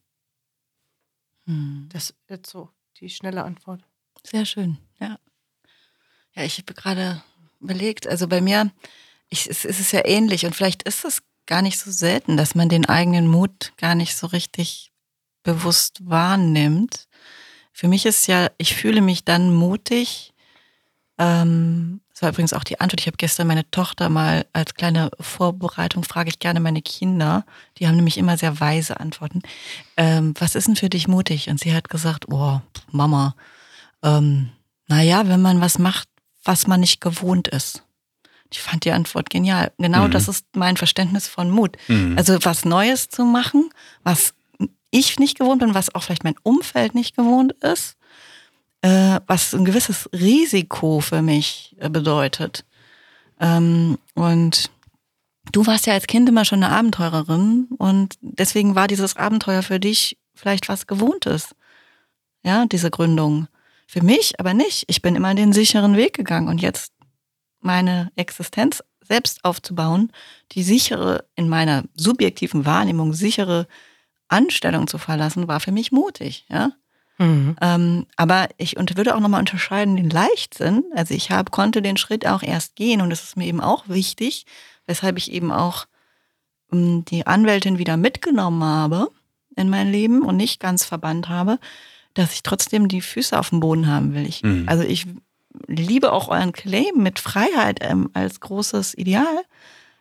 Hm. 1.46 1.88
Das 1.90 2.10
ist 2.10 2.16
jetzt 2.28 2.50
so 2.50 2.70
die 3.00 3.10
schnelle 3.10 3.44
Antwort. 3.44 3.82
Sehr 4.24 4.44
schön, 4.44 4.78
ja. 5.00 5.18
Ja, 6.34 6.44
ich 6.44 6.58
habe 6.58 6.74
gerade 6.74 7.22
überlegt, 7.60 8.06
also 8.06 8.28
bei 8.28 8.40
mir 8.40 8.70
ich, 9.28 9.48
es, 9.48 9.64
es 9.64 9.80
ist 9.80 9.92
ja 9.92 10.04
ähnlich 10.04 10.46
und 10.46 10.54
vielleicht 10.54 10.82
ist 10.84 11.04
es 11.04 11.22
gar 11.46 11.62
nicht 11.62 11.78
so 11.78 11.90
selten, 11.90 12.36
dass 12.36 12.54
man 12.54 12.68
den 12.68 12.86
eigenen 12.86 13.26
Mut 13.26 13.72
gar 13.76 13.94
nicht 13.94 14.16
so 14.16 14.26
richtig 14.26 14.92
bewusst 15.42 16.06
wahrnimmt. 16.08 17.08
Für 17.72 17.88
mich 17.88 18.06
ist 18.06 18.26
ja, 18.26 18.50
ich 18.58 18.74
fühle 18.74 19.00
mich 19.00 19.24
dann 19.24 19.52
mutig. 19.54 20.34
Ähm, 21.16 22.00
das 22.18 22.22
war 22.22 22.30
übrigens 22.30 22.52
auch 22.52 22.64
die 22.64 22.80
Antwort. 22.80 23.00
Ich 23.00 23.06
habe 23.06 23.16
gestern 23.16 23.46
meine 23.46 23.70
Tochter 23.70 24.08
mal 24.08 24.44
als 24.52 24.74
kleine 24.74 25.12
Vorbereitung, 25.20 26.02
frage 26.02 26.30
ich 26.30 26.40
gerne 26.40 26.58
meine 26.58 26.82
Kinder. 26.82 27.44
Die 27.78 27.86
haben 27.86 27.94
nämlich 27.94 28.18
immer 28.18 28.36
sehr 28.36 28.58
weise 28.58 28.98
Antworten. 28.98 29.42
Ähm, 29.96 30.34
was 30.36 30.56
ist 30.56 30.66
denn 30.66 30.74
für 30.74 30.88
dich 30.88 31.06
mutig? 31.06 31.48
Und 31.48 31.60
sie 31.60 31.72
hat 31.72 31.88
gesagt, 31.88 32.24
oh, 32.28 32.60
Mama, 32.90 33.36
ähm, 34.02 34.48
naja, 34.88 35.28
wenn 35.28 35.40
man 35.40 35.60
was 35.60 35.78
macht, 35.78 36.08
was 36.42 36.66
man 36.66 36.80
nicht 36.80 37.00
gewohnt 37.00 37.46
ist. 37.46 37.84
Ich 38.50 38.60
fand 38.60 38.84
die 38.84 38.90
Antwort 38.90 39.30
genial. 39.30 39.70
Genau 39.78 40.08
Mhm. 40.08 40.10
das 40.10 40.26
ist 40.26 40.44
mein 40.56 40.76
Verständnis 40.76 41.28
von 41.28 41.50
Mut. 41.52 41.76
Mhm. 41.86 42.18
Also 42.18 42.36
was 42.44 42.64
Neues 42.64 43.08
zu 43.10 43.24
machen, 43.24 43.70
was 44.02 44.34
ich 44.90 45.20
nicht 45.20 45.38
gewohnt 45.38 45.60
bin, 45.60 45.72
was 45.74 45.94
auch 45.94 46.02
vielleicht 46.02 46.24
mein 46.24 46.34
Umfeld 46.42 46.96
nicht 46.96 47.14
gewohnt 47.16 47.52
ist, 47.62 47.96
äh, 48.82 49.20
was 49.26 49.54
ein 49.54 49.64
gewisses 49.64 50.08
Risiko 50.12 51.00
für 51.00 51.22
mich 51.22 51.76
äh, 51.78 51.88
bedeutet. 51.88 52.64
Ähm, 53.40 53.98
und 54.14 54.70
du 55.52 55.66
warst 55.66 55.86
ja 55.86 55.94
als 55.94 56.06
Kind 56.06 56.28
immer 56.28 56.44
schon 56.44 56.62
eine 56.62 56.74
Abenteurerin 56.74 57.68
und 57.78 58.16
deswegen 58.20 58.74
war 58.74 58.88
dieses 58.88 59.16
Abenteuer 59.16 59.62
für 59.62 59.80
dich 59.80 60.18
vielleicht 60.34 60.68
was 60.68 60.86
Gewohntes. 60.86 61.54
Ja, 62.44 62.66
diese 62.66 62.90
Gründung. 62.90 63.48
Für 63.86 64.02
mich 64.02 64.38
aber 64.38 64.54
nicht. 64.54 64.84
Ich 64.86 65.02
bin 65.02 65.16
immer 65.16 65.34
den 65.34 65.52
sicheren 65.52 65.96
Weg 65.96 66.14
gegangen 66.14 66.48
und 66.48 66.60
jetzt 66.60 66.92
meine 67.60 68.12
Existenz 68.16 68.82
selbst 69.00 69.44
aufzubauen, 69.44 70.12
die 70.52 70.62
sichere, 70.62 71.24
in 71.34 71.48
meiner 71.48 71.84
subjektiven 71.94 72.66
Wahrnehmung 72.66 73.14
sichere 73.14 73.66
Anstellung 74.28 74.86
zu 74.86 74.98
verlassen, 74.98 75.48
war 75.48 75.60
für 75.60 75.72
mich 75.72 75.90
mutig, 75.90 76.44
ja. 76.50 76.72
Ähm, 77.60 78.06
aber 78.16 78.48
ich 78.58 78.76
und 78.76 78.96
würde 78.96 79.14
auch 79.14 79.20
nochmal 79.20 79.40
unterscheiden 79.40 79.96
den 79.96 80.10
Leichtsinn. 80.10 80.84
Also 80.94 81.14
ich 81.14 81.30
habe, 81.30 81.50
konnte 81.50 81.82
den 81.82 81.96
Schritt 81.96 82.26
auch 82.26 82.42
erst 82.42 82.76
gehen 82.76 83.00
und 83.00 83.10
das 83.10 83.24
ist 83.24 83.36
mir 83.36 83.46
eben 83.46 83.60
auch 83.60 83.88
wichtig, 83.88 84.46
weshalb 84.86 85.18
ich 85.18 85.32
eben 85.32 85.50
auch 85.50 85.86
ähm, 86.72 87.04
die 87.06 87.26
Anwältin 87.26 87.78
wieder 87.78 87.96
mitgenommen 87.96 88.62
habe 88.62 89.08
in 89.56 89.68
mein 89.68 89.90
Leben 89.90 90.22
und 90.22 90.36
nicht 90.36 90.60
ganz 90.60 90.84
verbannt 90.84 91.28
habe, 91.28 91.58
dass 92.14 92.32
ich 92.32 92.42
trotzdem 92.42 92.88
die 92.88 93.00
Füße 93.00 93.38
auf 93.38 93.50
dem 93.50 93.60
Boden 93.60 93.86
haben 93.86 94.14
will. 94.14 94.26
Ich, 94.26 94.42
Mhm. 94.42 94.64
Also 94.66 94.84
ich 94.84 95.06
liebe 95.66 96.12
auch 96.12 96.28
euren 96.28 96.52
Claim 96.52 96.96
mit 96.96 97.18
Freiheit 97.18 97.78
ähm, 97.80 98.10
als 98.12 98.40
großes 98.40 98.96
Ideal. 98.96 99.42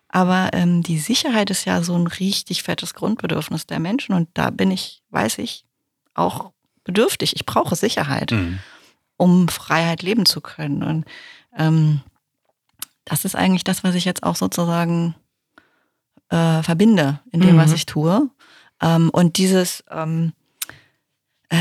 Aber 0.10 0.52
ähm, 0.54 0.84
die 0.84 1.00
Sicherheit 1.00 1.50
ist 1.50 1.66
ja 1.66 1.84
so 1.84 1.96
ein 1.96 2.08
richtig 2.08 2.64
fettes 2.64 2.94
Grundbedürfnis 2.94 3.68
der 3.68 3.80
Menschen 3.80 4.16
und 4.16 4.30
da 4.36 4.52
bin 4.52 4.72
ich, 4.72 5.02
weiß 5.10 5.40
ich, 5.40 5.66
auch 6.14 6.52
bedürftig. 6.88 7.36
Ich 7.36 7.46
brauche 7.46 7.76
Sicherheit, 7.76 8.32
Mhm. 8.32 8.58
um 9.18 9.48
Freiheit 9.48 10.02
leben 10.02 10.26
zu 10.26 10.42
können. 10.42 10.82
Und 10.82 11.06
ähm, 11.56 12.02
das 13.06 13.24
ist 13.26 13.36
eigentlich 13.36 13.64
das, 13.64 13.84
was 13.84 13.94
ich 13.94 14.06
jetzt 14.06 14.24
auch 14.24 14.36
sozusagen 14.36 15.14
äh, 16.30 16.62
verbinde 16.64 17.20
in 17.32 17.40
dem, 17.42 17.56
Mhm. 17.56 17.60
was 17.60 17.72
ich 17.74 17.86
tue. 17.86 18.30
Ähm, 18.82 19.10
und 19.12 19.38
dieses, 19.38 19.84
ähm, 19.90 20.34
äh, 21.50 21.58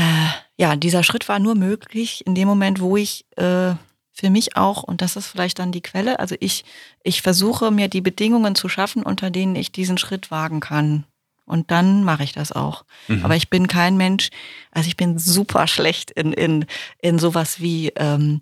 ja, 0.57 0.75
dieser 0.75 1.03
Schritt 1.03 1.29
war 1.29 1.39
nur 1.39 1.55
möglich 1.55 2.25
in 2.25 2.35
dem 2.35 2.47
Moment, 2.47 2.81
wo 2.81 2.97
ich 2.97 3.25
äh, 3.37 3.75
für 4.11 4.29
mich 4.31 4.57
auch, 4.57 4.83
und 4.83 5.01
das 5.01 5.15
ist 5.15 5.27
vielleicht 5.27 5.59
dann 5.59 5.71
die 5.71 5.81
Quelle, 5.81 6.19
also 6.19 6.35
ich, 6.39 6.65
ich 7.03 7.21
versuche 7.21 7.69
mir 7.71 7.87
die 7.87 8.01
Bedingungen 8.01 8.55
zu 8.55 8.67
schaffen, 8.67 9.03
unter 9.03 9.29
denen 9.29 9.55
ich 9.55 9.71
diesen 9.71 9.97
Schritt 9.99 10.31
wagen 10.31 10.59
kann. 10.59 11.05
Und 11.47 11.71
dann 11.71 12.03
mache 12.03 12.23
ich 12.23 12.33
das 12.33 12.51
auch. 12.51 12.83
Mhm. 13.07 13.23
Aber 13.23 13.35
ich 13.35 13.49
bin 13.49 13.67
kein 13.67 13.97
Mensch, 13.97 14.29
also 14.71 14.87
ich 14.87 14.97
bin 14.97 15.17
super 15.17 15.65
schlecht 15.65 16.11
in, 16.11 16.33
in, 16.33 16.65
in 17.01 17.17
sowas 17.17 17.61
wie, 17.61 17.87
ähm, 17.95 18.41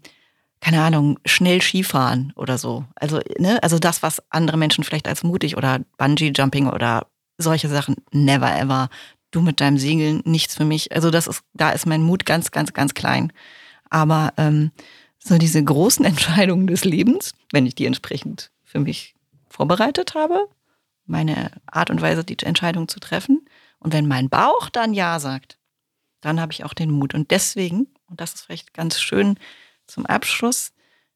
keine 0.59 0.81
Ahnung, 0.81 1.19
schnell 1.25 1.61
Skifahren 1.61 2.33
oder 2.35 2.57
so. 2.57 2.83
Also, 2.95 3.21
ne, 3.37 3.61
also 3.61 3.77
das, 3.77 4.01
was 4.01 4.23
andere 4.31 4.57
Menschen 4.57 4.83
vielleicht 4.83 5.07
als 5.07 5.23
mutig 5.23 5.55
oder 5.55 5.81
Bungee-Jumping 5.97 6.67
oder 6.67 7.05
solche 7.37 7.69
Sachen, 7.69 7.97
never 8.11 8.57
ever. 8.57 8.89
Du 9.29 9.41
mit 9.41 9.61
deinem 9.61 9.77
Segeln, 9.77 10.21
nichts 10.25 10.55
für 10.55 10.65
mich. 10.65 10.91
Also 10.91 11.11
das 11.11 11.27
ist, 11.27 11.43
da 11.53 11.69
ist 11.69 11.85
mein 11.85 12.01
Mut 12.01 12.25
ganz, 12.25 12.49
ganz, 12.51 12.73
ganz 12.73 12.95
klein. 12.95 13.31
Aber 13.91 14.33
ähm, 14.37 14.71
so 15.19 15.37
diese 15.37 15.63
großen 15.63 16.05
Entscheidungen 16.05 16.65
des 16.65 16.85
Lebens, 16.85 17.33
wenn 17.51 17.67
ich 17.67 17.75
die 17.75 17.85
entsprechend 17.85 18.49
für 18.63 18.79
mich 18.79 19.13
vorbereitet 19.47 20.15
habe, 20.15 20.47
meine 21.05 21.51
Art 21.65 21.89
und 21.89 22.01
Weise, 22.01 22.23
die 22.23 22.37
Entscheidung 22.39 22.87
zu 22.87 22.99
treffen, 22.99 23.47
und 23.79 23.93
wenn 23.93 24.07
mein 24.07 24.29
Bauch 24.29 24.69
dann 24.69 24.95
Ja 24.95 25.19
sagt, 25.19 25.59
dann 26.21 26.41
habe 26.41 26.51
ich 26.51 26.63
auch 26.63 26.73
den 26.73 26.89
Mut. 26.89 27.13
Und 27.13 27.29
deswegen, 27.29 27.87
und 28.07 28.19
das 28.19 28.33
ist 28.33 28.41
vielleicht 28.41 28.73
ganz 28.73 28.99
schön 28.99 29.37
zum 29.85 30.07
Abschluss, 30.07 30.71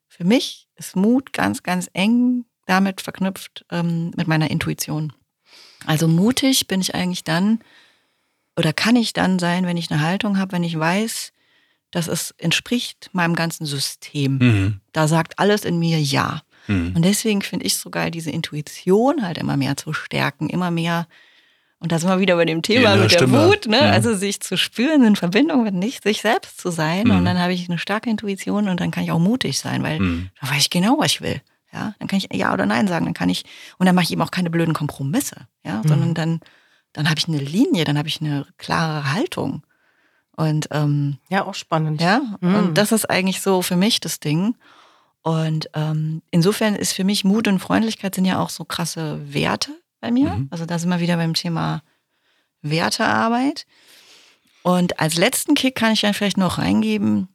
für 0.06 0.24
mich 0.24 0.68
ist 0.76 0.94
Mut 0.94 1.32
ganz, 1.32 1.64
ganz 1.64 1.90
eng 1.94 2.44
damit 2.66 3.00
verknüpft 3.00 3.64
ähm, 3.70 4.12
mit 4.16 4.28
meiner 4.28 4.50
Intuition. 4.50 5.12
Also 5.84 6.06
mutig 6.06 6.68
bin 6.68 6.80
ich 6.80 6.94
eigentlich 6.94 7.24
dann 7.24 7.58
oder 8.56 8.72
kann 8.72 8.94
ich 8.94 9.12
dann 9.12 9.38
sein, 9.40 9.66
wenn 9.66 9.76
ich 9.76 9.90
eine 9.90 10.02
Haltung 10.02 10.38
habe, 10.38 10.52
wenn 10.52 10.62
ich 10.62 10.78
weiß, 10.78 11.32
dass 11.90 12.06
es 12.06 12.32
entspricht 12.38 13.10
meinem 13.12 13.34
ganzen 13.34 13.66
System. 13.66 14.38
Mhm. 14.38 14.80
Da 14.92 15.08
sagt 15.08 15.38
alles 15.40 15.64
in 15.64 15.78
mir 15.78 16.00
Ja. 16.00 16.42
Mhm. 16.66 16.94
Und 16.96 17.04
deswegen 17.04 17.42
finde 17.42 17.66
ich 17.66 17.74
es 17.74 17.80
so 17.80 17.90
geil, 17.90 18.10
diese 18.10 18.30
Intuition 18.30 19.22
halt 19.22 19.38
immer 19.38 19.56
mehr 19.56 19.76
zu 19.76 19.92
stärken, 19.92 20.48
immer 20.48 20.70
mehr. 20.70 21.06
Und 21.78 21.92
da 21.92 21.98
sind 21.98 22.10
wir 22.10 22.20
wieder 22.20 22.36
bei 22.36 22.44
dem 22.44 22.62
Thema 22.62 22.96
mit 22.96 23.12
der 23.12 23.30
Wut, 23.30 23.66
ne? 23.66 23.80
Mhm. 23.80 23.92
also 23.92 24.14
sich 24.14 24.40
zu 24.40 24.58
spüren, 24.58 25.02
in 25.02 25.16
Verbindung 25.16 25.64
mit 25.64 25.74
nicht 25.74 26.02
sich 26.02 26.20
selbst 26.20 26.60
zu 26.60 26.70
sein. 26.70 27.10
Und 27.10 27.20
mhm. 27.20 27.24
dann 27.24 27.38
habe 27.38 27.54
ich 27.54 27.68
eine 27.68 27.78
starke 27.78 28.10
Intuition 28.10 28.68
und 28.68 28.80
dann 28.80 28.90
kann 28.90 29.04
ich 29.04 29.12
auch 29.12 29.18
mutig 29.18 29.58
sein, 29.58 29.82
weil 29.82 29.98
mhm. 29.98 30.30
dann 30.40 30.50
weiß 30.50 30.58
ich 30.58 30.70
genau, 30.70 30.98
was 30.98 31.12
ich 31.12 31.20
will. 31.22 31.40
Ja, 31.72 31.94
dann 31.98 32.08
kann 32.08 32.18
ich 32.18 32.28
ja 32.32 32.52
oder 32.52 32.66
nein 32.66 32.88
sagen, 32.88 33.04
dann 33.04 33.14
kann 33.14 33.28
ich, 33.28 33.44
und 33.78 33.86
dann 33.86 33.94
mache 33.94 34.04
ich 34.04 34.10
eben 34.10 34.22
auch 34.22 34.32
keine 34.32 34.50
blöden 34.50 34.74
Kompromisse, 34.74 35.46
ja, 35.64 35.82
sondern 35.86 36.14
dann, 36.14 36.40
dann 36.92 37.08
habe 37.08 37.20
ich 37.20 37.28
eine 37.28 37.38
Linie, 37.38 37.84
dann 37.84 37.96
habe 37.96 38.08
ich 38.08 38.20
eine 38.20 38.44
klare 38.58 39.12
Haltung. 39.12 39.62
Und 40.36 40.68
ähm, 40.72 41.18
ja, 41.28 41.44
auch 41.44 41.54
spannend. 41.54 42.00
Ja, 42.00 42.22
mhm. 42.40 42.54
und 42.54 42.78
das 42.78 42.92
ist 42.92 43.08
eigentlich 43.08 43.40
so 43.40 43.62
für 43.62 43.76
mich 43.76 44.00
das 44.00 44.20
Ding. 44.20 44.56
Und 45.22 45.68
ähm, 45.74 46.22
insofern 46.30 46.74
ist 46.74 46.92
für 46.92 47.04
mich 47.04 47.24
Mut 47.24 47.46
und 47.46 47.58
Freundlichkeit 47.58 48.14
sind 48.14 48.24
ja 48.24 48.40
auch 48.40 48.50
so 48.50 48.64
krasse 48.64 49.20
Werte 49.32 49.72
bei 50.00 50.10
mir. 50.10 50.30
Mhm. 50.30 50.48
Also 50.50 50.64
da 50.66 50.78
sind 50.78 50.88
wir 50.88 51.00
wieder 51.00 51.16
beim 51.16 51.34
Thema 51.34 51.82
Wertearbeit. 52.62 53.66
Und 54.62 54.98
als 54.98 55.16
letzten 55.16 55.54
Kick 55.54 55.74
kann 55.74 55.92
ich 55.92 56.00
dann 56.00 56.14
vielleicht 56.14 56.38
noch 56.38 56.58
reingeben, 56.58 57.28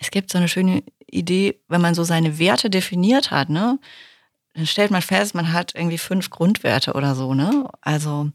es 0.00 0.10
gibt 0.10 0.30
so 0.30 0.38
eine 0.38 0.48
schöne 0.48 0.82
Idee, 1.06 1.60
wenn 1.68 1.80
man 1.80 1.94
so 1.94 2.02
seine 2.02 2.38
Werte 2.38 2.70
definiert 2.70 3.30
hat, 3.30 3.48
ne, 3.48 3.78
dann 4.54 4.66
stellt 4.66 4.90
man 4.90 5.02
fest, 5.02 5.34
man 5.34 5.52
hat 5.52 5.74
irgendwie 5.74 5.98
fünf 5.98 6.30
Grundwerte 6.30 6.94
oder 6.94 7.14
so, 7.14 7.34
ne? 7.34 7.68
Also 7.80 8.30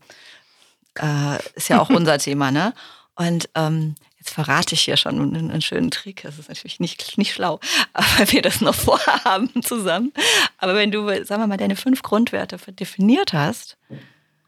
äh, 0.95 1.38
ist 1.55 1.70
ja 1.70 1.82
auch 1.82 1.89
unser 1.89 2.18
Thema, 2.18 2.51
ne? 2.51 2.74
Und 3.16 3.49
ähm, 3.55 3.95
jetzt 4.20 4.30
verrate 4.30 4.76
ich 4.76 4.82
hier 4.82 4.97
schon 4.97 5.20
einen, 5.20 5.49
einen, 5.49 5.61
schönen 5.61 5.91
Trick. 5.91 6.22
Das 6.24 6.38
ist 6.38 6.49
natürlich 6.49 6.80
nicht, 6.80 7.17
nicht 7.17 7.34
schlau, 7.34 7.59
aber 7.93 8.32
wir 8.32 8.41
das 8.41 8.61
noch 8.61 8.76
vorhaben 8.76 9.49
zusammen. 9.63 10.13
Aber 10.57 10.76
wenn 10.76 10.91
du, 10.91 11.07
sagen 11.26 11.41
wir 11.41 11.47
mal, 11.47 11.57
deine 11.57 11.76
fünf 11.76 12.03
Grundwerte 12.03 12.57
definiert 12.74 13.34
hast 13.34 13.78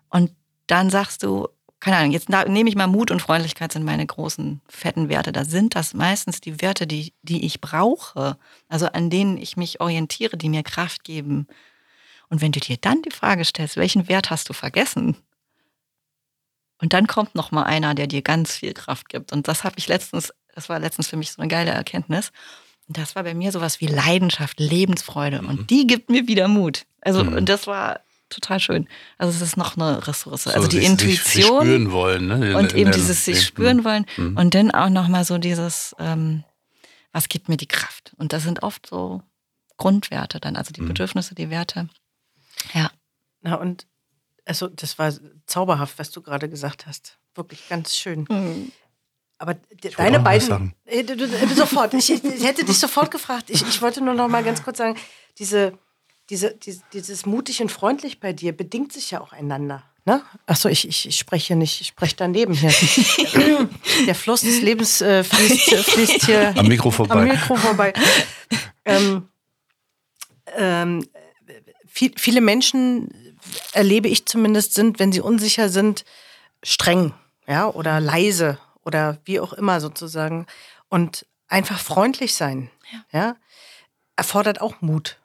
und 0.10 0.32
dann 0.68 0.90
sagst 0.90 1.24
du, 1.24 1.48
keine 1.80 1.98
Ahnung, 1.98 2.12
jetzt 2.12 2.30
nehme 2.30 2.70
ich 2.70 2.76
mal 2.76 2.86
Mut 2.86 3.10
und 3.10 3.24
Freundlichkeit 3.24 3.72
sind 3.72 3.84
meine 3.84 4.06
großen, 4.06 4.62
fetten 4.70 5.10
Werte. 5.10 5.32
Da 5.32 5.46
sind 5.46 5.74
das 5.74 5.96
meistens 5.96 6.40
die 6.40 6.62
Werte, 6.62 6.86
die, 6.86 7.14
die 7.24 7.44
ich 7.44 7.60
brauche, 7.60 8.38
also 8.70 8.86
an 8.86 9.10
denen 9.10 9.38
ich 9.38 9.58
mich 9.58 9.82
orientiere, 9.82 10.38
die 10.38 10.50
mir 10.50 10.62
Kraft 10.62 11.04
geben. 11.04 11.48
Und 12.30 12.40
wenn 12.40 12.52
du 12.52 12.60
dir 12.60 12.78
dann 12.80 13.02
die 13.02 13.10
Frage 13.10 13.44
stellst, 13.46 13.78
welchen 13.78 14.08
Wert 14.08 14.30
hast 14.30 14.48
du 14.48 14.54
vergessen? 14.54 15.18
Und 16.82 16.94
dann 16.94 17.08
kommt 17.08 17.36
noch 17.36 17.52
mal 17.52 17.64
einer, 17.64 17.96
der 17.96 18.08
dir 18.08 18.22
ganz 18.22 18.58
viel 18.58 18.74
Kraft 18.74 19.10
gibt. 19.10 19.32
Und 19.32 19.48
das 19.48 19.64
habe 19.64 19.76
ich 19.78 19.88
letztens, 19.88 20.34
das 20.54 20.68
war 20.68 20.80
letztens 20.80 21.08
für 21.08 21.18
mich 21.18 21.32
so 21.32 21.42
eine 21.42 21.50
geile 21.50 21.72
Erkenntnis. 21.72 22.32
Und 22.88 22.98
das 22.98 23.16
war 23.16 23.24
bei 23.24 23.34
mir 23.34 23.52
sowas 23.52 23.80
wie 23.80 23.88
Leidenschaft, 23.88 24.60
Lebensfreude. 24.60 25.42
Mhm. 25.42 25.50
Und 25.50 25.70
die 25.70 25.88
gibt 25.88 26.10
mir 26.10 26.28
wieder 26.28 26.48
Mut. 26.48 26.86
Also, 27.02 27.24
mhm. 27.24 27.34
und 27.34 27.50
das 27.50 27.68
war 27.68 28.02
total 28.30 28.60
schön. 28.60 28.88
Also 29.18 29.36
es 29.36 29.42
ist 29.42 29.58
noch 29.58 29.78
eine 29.78 30.08
Ressource. 30.08 30.44
So, 30.44 30.52
also 30.52 30.68
die 30.68 30.78
sich, 30.78 30.88
Intuition. 30.88 31.18
Sich 31.26 31.46
spüren 31.46 31.92
wollen, 31.92 32.28
ne? 32.28 32.52
In, 32.52 32.56
und 32.56 32.74
in 32.74 32.80
eben 32.80 32.92
dieses 32.92 33.26
sich 33.26 33.46
spüren 33.46 33.84
wollen. 33.84 34.06
Mhm. 34.18 34.38
Und 34.38 34.56
dann 34.56 34.72
auch 34.72 34.90
noch 34.90 35.08
mal 35.08 35.24
so 35.24 35.38
dieses, 35.38 35.96
ähm, 36.00 36.44
was 37.12 37.30
gibt 37.30 37.50
mir 37.50 37.58
die 37.58 37.68
Kraft? 37.68 38.14
Und 38.18 38.34
das 38.34 38.44
sind 38.44 38.64
oft 38.64 38.88
so 38.88 39.22
Grundwerte 39.78 40.40
dann, 40.40 40.56
also 40.56 40.72
die 40.72 40.82
mhm. 40.82 40.88
Bedürfnisse, 40.88 41.36
die 41.36 41.50
Werte. 41.50 41.90
Ja. 42.74 42.92
Na 43.42 43.56
und 43.56 43.86
also 44.46 44.68
das 44.68 44.98
war 45.00 45.14
zauberhaft, 45.46 46.00
was 46.00 46.12
du 46.12 46.22
gerade 46.22 46.50
gesagt 46.50 46.88
hast. 46.88 47.18
Wirklich 47.36 47.68
ganz 47.70 47.96
schön. 47.96 48.26
Mhm. 48.30 48.72
Aber 49.38 49.56
ich 49.70 49.96
deine 49.96 50.20
beiden. 50.20 50.74
Äh, 50.86 51.04
du, 51.04 51.16
du, 51.18 51.28
sofort. 51.56 51.94
Ich, 51.96 52.12
ich, 52.12 52.44
hätte 52.44 52.64
dich 52.64 52.78
sofort 52.78 53.10
gefragt. 53.10 53.50
Ich, 53.50 53.64
ich 53.64 53.82
wollte 53.82 54.04
nur 54.04 54.14
noch 54.14 54.28
mal 54.28 54.44
ganz 54.44 54.64
kurz 54.64 54.78
sagen, 54.78 54.96
diese, 55.40 55.74
diese, 56.30 56.56
diese, 56.56 56.82
dieses 56.94 57.26
mutig 57.26 57.62
und 57.62 57.72
freundlich 57.72 58.20
bei 58.20 58.34
dir 58.34 58.56
bedingt 58.56 58.94
sich 58.94 59.10
ja 59.10 59.20
auch 59.20 59.34
einander. 59.34 59.84
Ne? 60.06 60.22
Achso, 60.46 60.70
ich, 60.70 60.88
ich, 60.88 61.08
ich 61.08 61.18
spreche 61.18 61.56
nicht, 61.56 61.82
ich 61.82 61.88
spreche 61.88 62.16
daneben 62.16 62.54
hier. 62.54 62.72
Der 64.08 64.16
Fluss 64.16 64.42
des 64.42 64.62
Lebens 64.62 65.02
äh, 65.02 65.24
fließt, 65.24 65.76
fließt, 65.76 66.26
hier 66.26 66.54
am 66.58 66.68
Mikro 66.68 66.92
vorbei. 66.92 67.14
Am 67.14 67.28
Mikro 67.28 67.56
vorbei. 67.56 67.94
Ähm, 68.84 69.28
ähm, 70.56 71.08
viel, 71.88 72.12
viele 72.18 72.42
Menschen 72.42 73.10
erlebe 73.74 74.08
ich 74.08 74.26
zumindest, 74.26 74.74
sind, 74.74 75.00
wenn 75.00 75.12
sie 75.12 75.22
unsicher 75.22 75.70
sind, 75.70 76.06
streng, 76.64 77.14
ja, 77.48 77.68
oder 77.68 78.00
leise 78.00 78.60
oder 78.84 79.18
wie 79.26 79.40
auch 79.40 79.54
immer 79.54 79.80
sozusagen. 79.80 80.46
Und 80.90 81.26
einfach 81.48 81.80
freundlich 81.80 82.36
sein, 82.36 82.70
ja, 82.92 83.20
ja 83.20 83.36
erfordert 84.16 84.62
auch 84.62 84.82
Mut. 84.82 85.18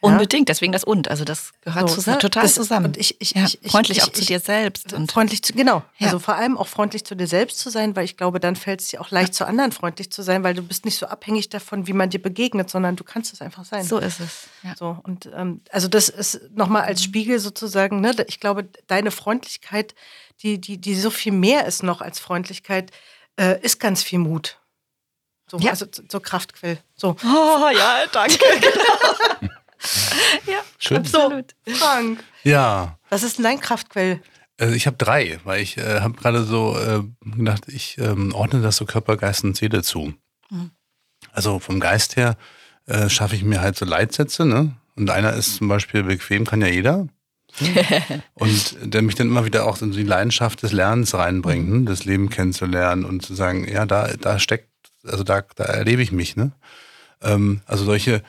Unbedingt, 0.00 0.48
deswegen 0.48 0.72
das 0.72 0.84
und. 0.84 1.08
Also 1.08 1.24
das 1.24 1.52
gehört 1.62 1.88
so, 1.88 1.96
zusammen, 1.96 2.20
total 2.20 2.42
das, 2.42 2.54
zusammen. 2.54 2.86
Und 2.86 2.96
ich, 2.98 3.20
ich, 3.20 3.32
ja, 3.32 3.44
ich, 3.44 3.58
freundlich 3.70 4.02
auch 4.02 4.12
zu 4.12 4.24
dir 4.24 4.40
selbst. 4.40 4.92
Und 4.92 5.10
freundlich 5.10 5.42
zu, 5.42 5.54
genau. 5.54 5.82
Ja. 5.96 6.06
Also 6.06 6.18
vor 6.18 6.34
allem 6.34 6.58
auch 6.58 6.68
freundlich 6.68 7.04
zu 7.04 7.14
dir 7.14 7.26
selbst 7.26 7.58
zu 7.58 7.70
sein, 7.70 7.96
weil 7.96 8.04
ich 8.04 8.16
glaube, 8.16 8.38
dann 8.38 8.56
fällt 8.56 8.82
es 8.82 8.88
dir 8.88 9.00
auch 9.00 9.10
leicht, 9.10 9.34
zu 9.34 9.46
anderen 9.46 9.72
freundlich 9.72 10.12
zu 10.12 10.22
sein, 10.22 10.44
weil 10.44 10.54
du 10.54 10.62
bist 10.62 10.84
nicht 10.84 10.98
so 10.98 11.06
abhängig 11.06 11.48
davon, 11.48 11.86
wie 11.86 11.94
man 11.94 12.10
dir 12.10 12.20
begegnet, 12.20 12.68
sondern 12.68 12.96
du 12.96 13.04
kannst 13.04 13.32
es 13.32 13.40
einfach 13.40 13.64
sein. 13.64 13.84
So 13.84 13.98
ist 13.98 14.20
es. 14.20 14.48
Ja. 14.62 14.76
So, 14.76 14.98
und 15.02 15.30
ähm, 15.34 15.62
also 15.70 15.88
das 15.88 16.08
ist 16.10 16.40
nochmal 16.54 16.82
als 16.82 17.02
Spiegel 17.02 17.38
sozusagen, 17.38 18.00
ne? 18.00 18.14
Ich 18.28 18.38
glaube, 18.38 18.68
deine 18.86 19.10
Freundlichkeit, 19.10 19.94
die, 20.42 20.60
die, 20.60 20.78
die 20.78 20.94
so 20.94 21.10
viel 21.10 21.32
mehr 21.32 21.66
ist 21.66 21.82
noch 21.82 22.02
als 22.02 22.18
Freundlichkeit, 22.18 22.90
äh, 23.40 23.60
ist 23.62 23.80
ganz 23.80 24.02
viel 24.02 24.18
Mut. 24.18 24.58
So, 25.50 25.58
ja. 25.58 25.70
Also 25.70 25.86
so 26.10 26.20
Kraftquell. 26.20 26.78
So. 26.96 27.16
Oh 27.24 27.68
ja, 27.72 28.04
danke. 28.12 28.38
genau. 28.60 29.50
ja, 30.46 30.60
Schön. 30.78 30.98
absolut. 30.98 31.54
Frank. 31.66 32.22
Ja. 32.44 32.98
Was 33.10 33.22
ist 33.22 33.38
denn 33.38 33.44
dein 33.44 33.60
Kraftquell? 33.60 34.20
Also 34.58 34.74
ich 34.74 34.86
habe 34.86 34.96
drei, 34.96 35.38
weil 35.44 35.62
ich 35.62 35.76
äh, 35.76 36.00
habe 36.00 36.14
gerade 36.14 36.44
so 36.44 36.78
äh, 36.78 37.02
gedacht, 37.36 37.64
ich 37.68 37.98
ähm, 37.98 38.32
ordne 38.34 38.62
das 38.62 38.76
so 38.76 38.86
Körper, 38.86 39.16
Geist 39.16 39.44
und 39.44 39.56
Seele 39.56 39.82
zu. 39.82 40.14
Mhm. 40.50 40.70
Also 41.32 41.58
vom 41.58 41.80
Geist 41.80 42.16
her 42.16 42.36
äh, 42.86 43.08
schaffe 43.08 43.36
ich 43.36 43.44
mir 43.44 43.60
halt 43.60 43.76
so 43.76 43.84
Leitsätze, 43.84 44.46
ne? 44.46 44.74
Und 44.96 45.10
einer 45.10 45.34
ist 45.34 45.56
zum 45.56 45.68
Beispiel 45.68 46.02
bequem, 46.02 46.46
kann 46.46 46.62
ja 46.62 46.68
jeder. 46.68 47.06
und 48.34 48.76
der 48.80 49.02
mich 49.02 49.14
dann 49.14 49.28
immer 49.28 49.44
wieder 49.44 49.66
auch 49.66 49.80
in 49.80 49.92
die 49.92 50.02
Leidenschaft 50.02 50.62
des 50.62 50.72
Lernens 50.72 51.14
reinbringt, 51.14 51.68
ne? 51.68 51.84
das 51.84 52.04
Leben 52.04 52.28
kennenzulernen 52.28 53.04
und 53.04 53.24
zu 53.24 53.34
sagen, 53.34 53.66
ja, 53.68 53.86
da, 53.86 54.08
da 54.20 54.38
steckt, 54.38 54.68
also 55.04 55.22
da, 55.22 55.42
da 55.54 55.64
erlebe 55.64 56.02
ich 56.02 56.12
mich, 56.12 56.36
ne? 56.36 56.52
Ähm, 57.22 57.60
also 57.66 57.84
solche 57.84 58.22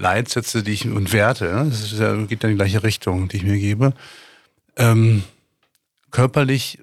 Leitsätze, 0.00 0.62
die 0.62 0.72
ich 0.72 0.86
und 0.86 1.12
Werte, 1.12 1.44
ne? 1.44 1.66
das 1.70 1.92
ja, 1.98 2.16
geht 2.16 2.42
in 2.42 2.50
die 2.50 2.56
gleiche 2.56 2.82
Richtung, 2.82 3.28
die 3.28 3.36
ich 3.36 3.42
mir 3.42 3.58
gebe. 3.58 3.92
Ähm, 4.76 5.22
körperlich 6.10 6.78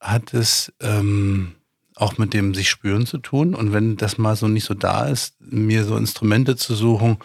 hat 0.00 0.32
es 0.32 0.72
ähm, 0.80 1.56
auch 1.96 2.18
mit 2.18 2.34
dem 2.34 2.54
sich 2.54 2.70
spüren 2.70 3.06
zu 3.06 3.18
tun. 3.18 3.54
Und 3.54 3.72
wenn 3.72 3.96
das 3.96 4.16
mal 4.16 4.36
so 4.36 4.48
nicht 4.48 4.64
so 4.64 4.74
da 4.74 5.06
ist, 5.06 5.34
mir 5.40 5.84
so 5.84 5.96
Instrumente 5.96 6.56
zu 6.56 6.74
suchen. 6.74 7.18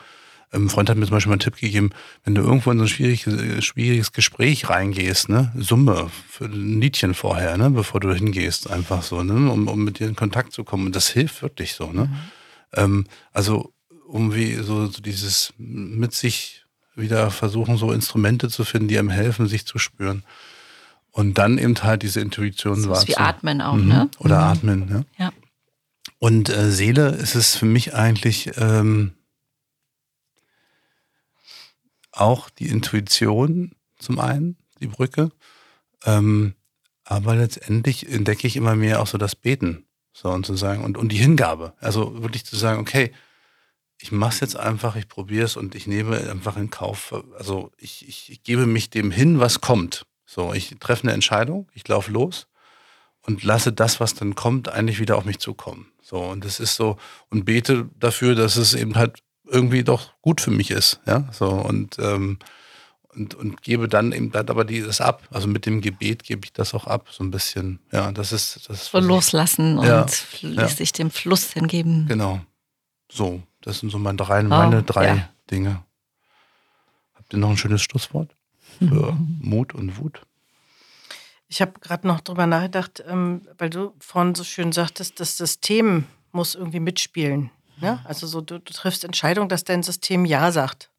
Ein 0.51 0.69
Freund 0.69 0.89
hat 0.89 0.97
mir 0.97 1.05
zum 1.05 1.15
Beispiel 1.15 1.29
mal 1.29 1.33
einen 1.33 1.41
Tipp 1.41 1.57
gegeben, 1.57 1.89
wenn 2.23 2.33
du 2.33 2.41
irgendwo 2.41 2.71
in 2.71 2.77
so 2.77 2.85
ein 2.85 2.87
schwieriges, 2.87 3.65
schwieriges 3.65 4.13
Gespräch 4.13 4.69
reingehst, 4.69 5.27
ne, 5.27 5.51
Summe 5.57 6.09
für 6.29 6.45
ein 6.45 6.79
Liedchen 6.79 7.13
vorher, 7.13 7.57
ne, 7.57 7.69
bevor 7.69 7.99
du 7.99 8.13
hingehst, 8.13 8.69
einfach 8.69 9.03
so, 9.03 9.23
ne, 9.23 9.51
um, 9.51 9.67
um 9.67 9.83
mit 9.83 9.99
dir 9.99 10.07
in 10.07 10.15
Kontakt 10.15 10.53
zu 10.53 10.63
kommen. 10.63 10.85
Und 10.85 10.95
das 10.95 11.09
hilft 11.09 11.41
wirklich 11.41 11.73
so, 11.73 11.91
ne. 11.91 12.05
Mhm. 12.05 12.17
Ähm, 12.75 13.05
also 13.33 13.73
um 14.07 14.33
wie 14.33 14.55
so, 14.55 14.87
so 14.87 15.01
dieses 15.01 15.53
mit 15.57 16.13
sich 16.13 16.65
wieder 16.95 17.29
versuchen, 17.29 17.77
so 17.77 17.91
Instrumente 17.91 18.49
zu 18.49 18.63
finden, 18.63 18.87
die 18.87 18.97
einem 18.97 19.09
helfen, 19.09 19.47
sich 19.47 19.65
zu 19.65 19.77
spüren. 19.77 20.23
Und 21.11 21.37
dann 21.37 21.57
eben 21.57 21.75
halt 21.81 22.03
diese 22.03 22.21
Intuition 22.21 22.87
das 22.87 22.99
ist 22.99 23.07
Wie 23.07 23.17
Atmen 23.17 23.61
auch, 23.61 23.73
mhm. 23.73 23.87
ne? 23.87 24.09
Oder 24.19 24.37
mhm. 24.37 24.43
Atmen, 24.43 24.85
ne? 24.85 25.05
Ja. 25.17 25.31
Und 26.19 26.49
äh, 26.49 26.71
Seele 26.71 27.09
ist 27.09 27.35
es 27.35 27.55
für 27.55 27.65
mich 27.65 27.93
eigentlich 27.93 28.51
ähm, 28.57 29.13
auch 32.11 32.49
die 32.49 32.67
Intuition 32.67 33.73
zum 33.99 34.19
einen, 34.19 34.57
die 34.79 34.87
Brücke. 34.87 35.31
Ähm, 36.05 36.55
aber 37.03 37.35
letztendlich 37.35 38.11
entdecke 38.11 38.47
ich 38.47 38.55
immer 38.55 38.75
mehr 38.75 39.01
auch 39.01 39.07
so 39.07 39.17
das 39.17 39.35
Beten. 39.35 39.85
So 40.13 40.29
und 40.29 40.45
zu 40.45 40.55
sagen, 40.55 40.83
und, 40.83 40.97
und 40.97 41.11
die 41.11 41.17
Hingabe. 41.17 41.73
Also 41.79 42.21
wirklich 42.21 42.45
zu 42.45 42.55
sagen, 42.55 42.79
okay, 42.79 43.11
ich 43.99 44.11
mache 44.11 44.35
es 44.35 44.39
jetzt 44.39 44.57
einfach, 44.57 44.95
ich 44.95 45.07
probiere 45.07 45.45
es 45.45 45.57
und 45.57 45.75
ich 45.75 45.87
nehme 45.87 46.29
einfach 46.29 46.57
in 46.57 46.69
Kauf, 46.69 47.13
also 47.37 47.71
ich, 47.77 48.07
ich, 48.07 48.31
ich, 48.31 48.43
gebe 48.43 48.65
mich 48.65 48.89
dem 48.89 49.11
hin, 49.11 49.39
was 49.39 49.61
kommt. 49.61 50.05
So, 50.25 50.53
ich 50.53 50.75
treffe 50.79 51.03
eine 51.03 51.13
Entscheidung, 51.13 51.67
ich 51.73 51.87
laufe 51.87 52.11
los 52.11 52.47
und 53.21 53.43
lasse 53.43 53.73
das, 53.73 53.99
was 53.99 54.13
dann 54.13 54.35
kommt, 54.35 54.69
eigentlich 54.69 54.99
wieder 54.99 55.17
auf 55.17 55.25
mich 55.25 55.39
zukommen. 55.39 55.87
So, 56.01 56.19
und 56.19 56.45
das 56.45 56.59
ist 56.59 56.75
so, 56.75 56.97
und 57.29 57.45
bete 57.45 57.89
dafür, 57.99 58.35
dass 58.35 58.55
es 58.55 58.73
eben 58.73 58.95
halt 58.95 59.19
irgendwie 59.45 59.83
doch 59.83 60.11
gut 60.21 60.41
für 60.41 60.51
mich 60.51 60.71
ist. 60.71 60.99
Ja, 61.05 61.27
so, 61.31 61.49
und, 61.49 61.97
ähm, 61.99 62.37
und, 63.09 63.33
und 63.33 63.63
gebe 63.63 63.87
dann 63.87 64.11
eben 64.11 64.31
halt 64.33 64.49
aber 64.49 64.63
dieses 64.63 65.01
ab. 65.01 65.23
Also 65.31 65.47
mit 65.47 65.65
dem 65.65 65.81
Gebet 65.81 66.23
gebe 66.23 66.45
ich 66.45 66.53
das 66.53 66.73
auch 66.73 66.85
ab, 66.85 67.07
so 67.11 67.23
ein 67.23 67.31
bisschen. 67.31 67.79
Ja, 67.91 68.11
das 68.11 68.31
ist. 68.31 68.69
Das 68.69 68.83
ist 68.83 68.91
so 68.91 68.99
loslassen 68.99 69.81
Ja, 69.81 70.03
und 70.03 70.55
ja. 70.55 70.67
sich 70.67 70.91
dem 70.91 71.09
Fluss 71.09 71.51
hingeben. 71.53 72.05
Genau. 72.07 72.41
So, 73.11 73.41
das 73.61 73.79
sind 73.79 73.89
so 73.89 73.97
meine 73.97 74.17
drei, 74.17 74.41
Oh, 74.41 74.43
meine 74.49 74.83
drei 74.83 75.07
ja. 75.07 75.29
Dinge. 75.51 75.83
Habt 77.15 77.33
ihr 77.33 77.39
noch 77.39 77.49
ein 77.49 77.57
schönes 77.57 77.81
Schlusswort 77.81 78.29
für 78.79 79.17
Mut 79.41 79.73
und 79.73 79.97
Wut? 79.97 80.21
Ich 81.49 81.61
habe 81.61 81.73
gerade 81.79 82.05
noch 82.07 82.19
drüber 82.21 82.45
nachgedacht, 82.45 83.03
ähm, 83.07 83.41
weil 83.57 83.69
du 83.69 83.93
vorhin 83.99 84.35
so 84.35 84.43
schön 84.43 84.71
sagtest, 84.73 85.19
das 85.19 85.37
System 85.37 86.05
muss 86.31 86.55
irgendwie 86.55 86.81
mitspielen. 86.81 87.51
Ne? 87.79 87.99
Also 88.05 88.27
so, 88.27 88.41
du, 88.41 88.59
du 88.59 88.73
triffst 88.73 89.03
Entscheidungen, 89.05 89.49
dass 89.49 89.63
dein 89.63 89.83
System 89.83 90.25
Ja 90.25 90.51
sagt. 90.51 90.89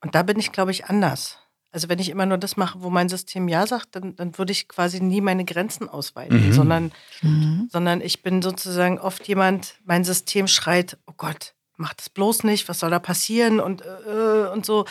Und 0.00 0.14
da 0.14 0.22
bin 0.22 0.38
ich, 0.38 0.52
glaube 0.52 0.70
ich, 0.70 0.84
anders. 0.84 1.38
Also 1.72 1.88
wenn 1.88 1.98
ich 1.98 2.08
immer 2.08 2.24
nur 2.24 2.38
das 2.38 2.56
mache, 2.56 2.80
wo 2.82 2.88
mein 2.90 3.08
System 3.08 3.48
Ja 3.48 3.66
sagt, 3.66 3.96
dann, 3.96 4.14
dann 4.16 4.38
würde 4.38 4.52
ich 4.52 4.68
quasi 4.68 5.00
nie 5.00 5.20
meine 5.20 5.44
Grenzen 5.44 5.88
ausweiten, 5.88 6.46
Mhm. 6.48 6.52
sondern, 6.52 6.92
Mhm. 7.22 7.68
sondern 7.72 8.00
ich 8.00 8.22
bin 8.22 8.42
sozusagen 8.42 8.98
oft 8.98 9.26
jemand, 9.26 9.74
mein 9.84 10.04
System 10.04 10.46
schreit, 10.46 10.98
oh 11.06 11.12
Gott, 11.16 11.54
mach 11.78 11.94
das 11.94 12.10
bloß 12.10 12.44
nicht, 12.44 12.68
was 12.68 12.80
soll 12.80 12.90
da 12.90 12.98
passieren 12.98 13.58
und, 13.60 13.82
äh, 13.82 14.48
und 14.52 14.66
so. 14.66 14.84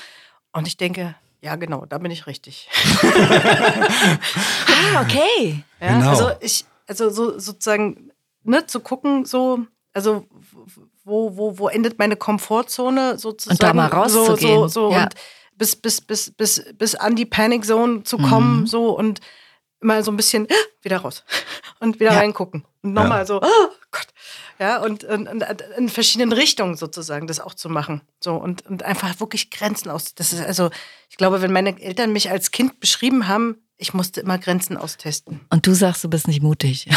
Und 0.53 0.67
ich 0.67 0.75
denke, 0.77 1.13
ja 1.41 1.55
genau, 1.55 1.85
da 1.85 1.99
bin 1.99 2.09
ich 2.11 2.25
richtig. 2.25 2.67
Ah, 4.67 5.01
okay. 5.01 5.63
Ja, 5.79 5.93
Genau. 5.99 6.09
Also 6.09 6.31
ich, 6.39 6.65
also 6.87 7.09
so 7.09 7.37
sozusagen, 7.39 8.11
ne, 8.43 8.65
zu 8.67 8.79
gucken, 8.79 9.25
so, 9.25 9.65
also 9.93 10.25
wo, 11.03 11.35
wo, 11.37 11.57
wo 11.59 11.67
endet 11.67 11.99
meine 11.99 12.15
Komfortzone 12.15 13.17
sozusagen? 13.19 13.53
Und 13.55 13.63
da 13.63 13.73
mal 13.73 14.09
So, 14.09 14.25
so, 14.25 14.31
rauszugehen. 14.31 14.69
so 14.69 14.91
Ja. 14.91 15.03
und 15.03 15.13
bis, 15.55 15.75
bis, 15.75 16.01
bis, 16.01 16.31
bis, 16.31 16.63
bis 16.77 16.95
an 16.95 17.15
die 17.15 17.25
Panic 17.25 17.65
Zone 17.65 18.03
zu 18.03 18.17
kommen, 18.17 18.61
Mhm. 18.61 18.67
so 18.67 18.97
und 18.97 19.19
immer 19.81 20.01
so 20.03 20.11
ein 20.11 20.17
bisschen 20.17 20.47
wieder 20.81 20.97
raus 20.97 21.23
und 21.79 21.99
wieder 21.99 22.13
Ja. 22.13 22.19
reingucken. 22.19 22.65
Und 22.81 22.93
nochmal 22.93 23.25
so, 23.25 23.41
oh 23.41 23.41
Gott. 23.86 23.86
Ja, 24.59 24.81
und, 24.81 25.03
und, 25.03 25.27
und 25.27 25.43
in 25.77 25.89
verschiedenen 25.89 26.33
Richtungen 26.33 26.77
sozusagen 26.77 27.27
das 27.27 27.39
auch 27.39 27.53
zu 27.53 27.69
machen. 27.69 28.01
So 28.19 28.35
und, 28.35 28.65
und 28.65 28.83
einfach 28.83 29.19
wirklich 29.19 29.51
Grenzen 29.51 29.89
aus. 29.91 30.15
Das 30.15 30.33
ist 30.33 30.43
also, 30.43 30.71
ich 31.09 31.17
glaube, 31.17 31.41
wenn 31.41 31.53
meine 31.53 31.79
Eltern 31.79 32.11
mich 32.11 32.31
als 32.31 32.51
Kind 32.51 32.79
beschrieben 32.79 33.27
haben, 33.27 33.57
ich 33.77 33.93
musste 33.93 34.21
immer 34.21 34.39
Grenzen 34.39 34.75
austesten. 34.75 35.41
Und 35.51 35.67
du 35.67 35.73
sagst, 35.73 36.03
du 36.03 36.09
bist 36.09 36.27
nicht 36.27 36.41
mutig. 36.41 36.89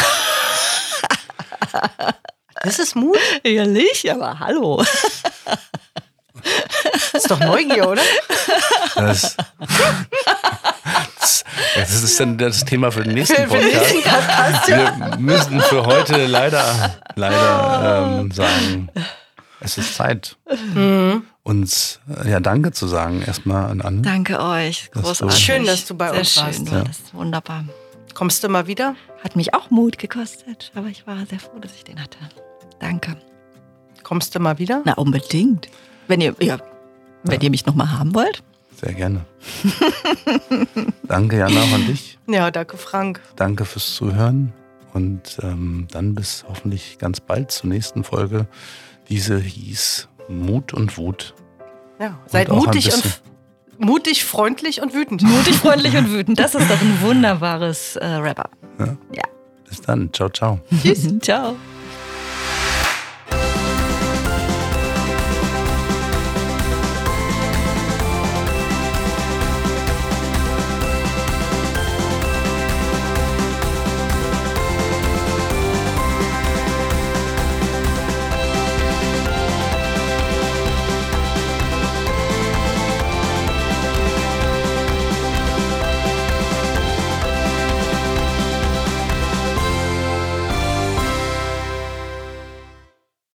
Das 2.62 2.78
ist 2.78 2.94
Mut. 2.94 3.18
Ehrlich, 3.42 4.10
aber 4.10 4.38
hallo. 4.38 4.84
Das 6.92 7.14
ist 7.14 7.30
doch 7.30 7.40
Neugier, 7.40 7.88
oder? 7.88 8.02
Das, 8.94 9.36
das, 11.76 12.02
ist 12.02 12.18
dann 12.20 12.38
das 12.38 12.64
Thema 12.64 12.90
für 12.90 13.02
den 13.02 13.14
nächsten 13.14 13.36
Für- 13.36 13.48
für 13.48 13.58
den 13.58 14.02
Podcast. 14.02 14.68
Wir 14.68 15.16
müssen 15.18 15.60
für 15.60 15.84
heute 15.86 16.26
leider, 16.26 16.96
leider 17.16 18.18
ähm, 18.20 18.30
sagen, 18.30 18.88
es 19.60 19.78
ist 19.78 19.94
Zeit, 19.94 20.36
Mhm. 20.74 21.22
uns 21.42 22.00
ja 22.24 22.40
Danke 22.40 22.72
zu 22.72 22.86
sagen 22.86 23.22
erstmal 23.26 23.70
an 23.70 23.80
Anne. 23.80 24.02
Danke 24.02 24.40
euch. 24.40 24.90
Dass 24.92 25.02
du- 25.02 25.08
Großartig. 25.08 25.38
Schön, 25.38 25.64
dass 25.66 25.86
du 25.86 25.94
bei 25.94 26.10
Sehr 26.10 26.18
uns 26.20 26.32
schön, 26.32 26.42
warst. 26.44 26.72
war 26.72 26.84
das 26.84 26.98
wunderbar. 27.14 27.64
Kommst 28.14 28.42
du 28.44 28.48
mal 28.48 28.66
wieder? 28.66 28.94
Hat 29.22 29.36
mich 29.36 29.54
auch 29.54 29.70
Mut 29.70 29.98
gekostet, 29.98 30.72
aber 30.74 30.88
ich 30.88 31.06
war 31.06 31.16
sehr 31.26 31.38
froh, 31.38 31.58
dass 31.60 31.74
ich 31.74 31.84
den 31.84 32.00
hatte. 32.02 32.18
Danke. 32.80 33.16
Kommst 34.02 34.34
du 34.34 34.40
mal 34.40 34.58
wieder? 34.58 34.82
Na, 34.84 34.94
unbedingt. 34.94 35.68
Wenn 36.08 36.20
ihr, 36.20 36.34
ja, 36.40 36.58
wenn 37.22 37.40
ihr 37.40 37.50
mich 37.50 37.66
nochmal 37.66 37.92
haben 37.92 38.14
wollt. 38.14 38.42
Sehr 38.80 38.94
gerne. 38.94 39.26
Danke, 41.02 41.38
Jana, 41.38 41.60
auch 41.60 41.72
an 41.72 41.86
dich. 41.86 42.18
Ja, 42.26 42.50
danke, 42.50 42.78
Frank. 42.78 43.20
Danke 43.36 43.64
fürs 43.66 43.94
Zuhören 43.94 44.52
und 44.94 45.38
ähm, 45.42 45.86
dann 45.90 46.14
bis 46.14 46.44
hoffentlich 46.48 46.96
ganz 46.98 47.20
bald 47.20 47.50
zur 47.50 47.68
nächsten 47.68 48.04
Folge. 48.04 48.46
Diese 49.08 49.38
hieß 49.38 50.08
Mut 50.28 50.72
und 50.72 50.96
Wut. 50.96 51.34
Ja, 51.98 52.18
seid 52.26 52.48
ein 52.50 52.56
mutig 52.56 52.94
und 52.94 53.22
mutig, 53.78 54.24
freundlich 54.24 54.80
und 54.80 54.94
wütend. 54.94 55.22
Mutig, 55.22 55.56
freundlich 55.56 55.96
und 55.96 56.10
wütend. 56.10 56.38
Das 56.38 56.54
ist 56.54 56.70
doch 56.70 56.80
ein 56.80 57.02
wunderbares 57.02 57.96
äh, 57.96 58.22
Wrap-up. 58.22 58.56
Bis 59.68 59.80
dann. 59.82 60.10
Ciao, 60.12 60.28
ciao. 60.30 60.60
Tschüss. 60.82 61.08
Ciao. 61.20 61.56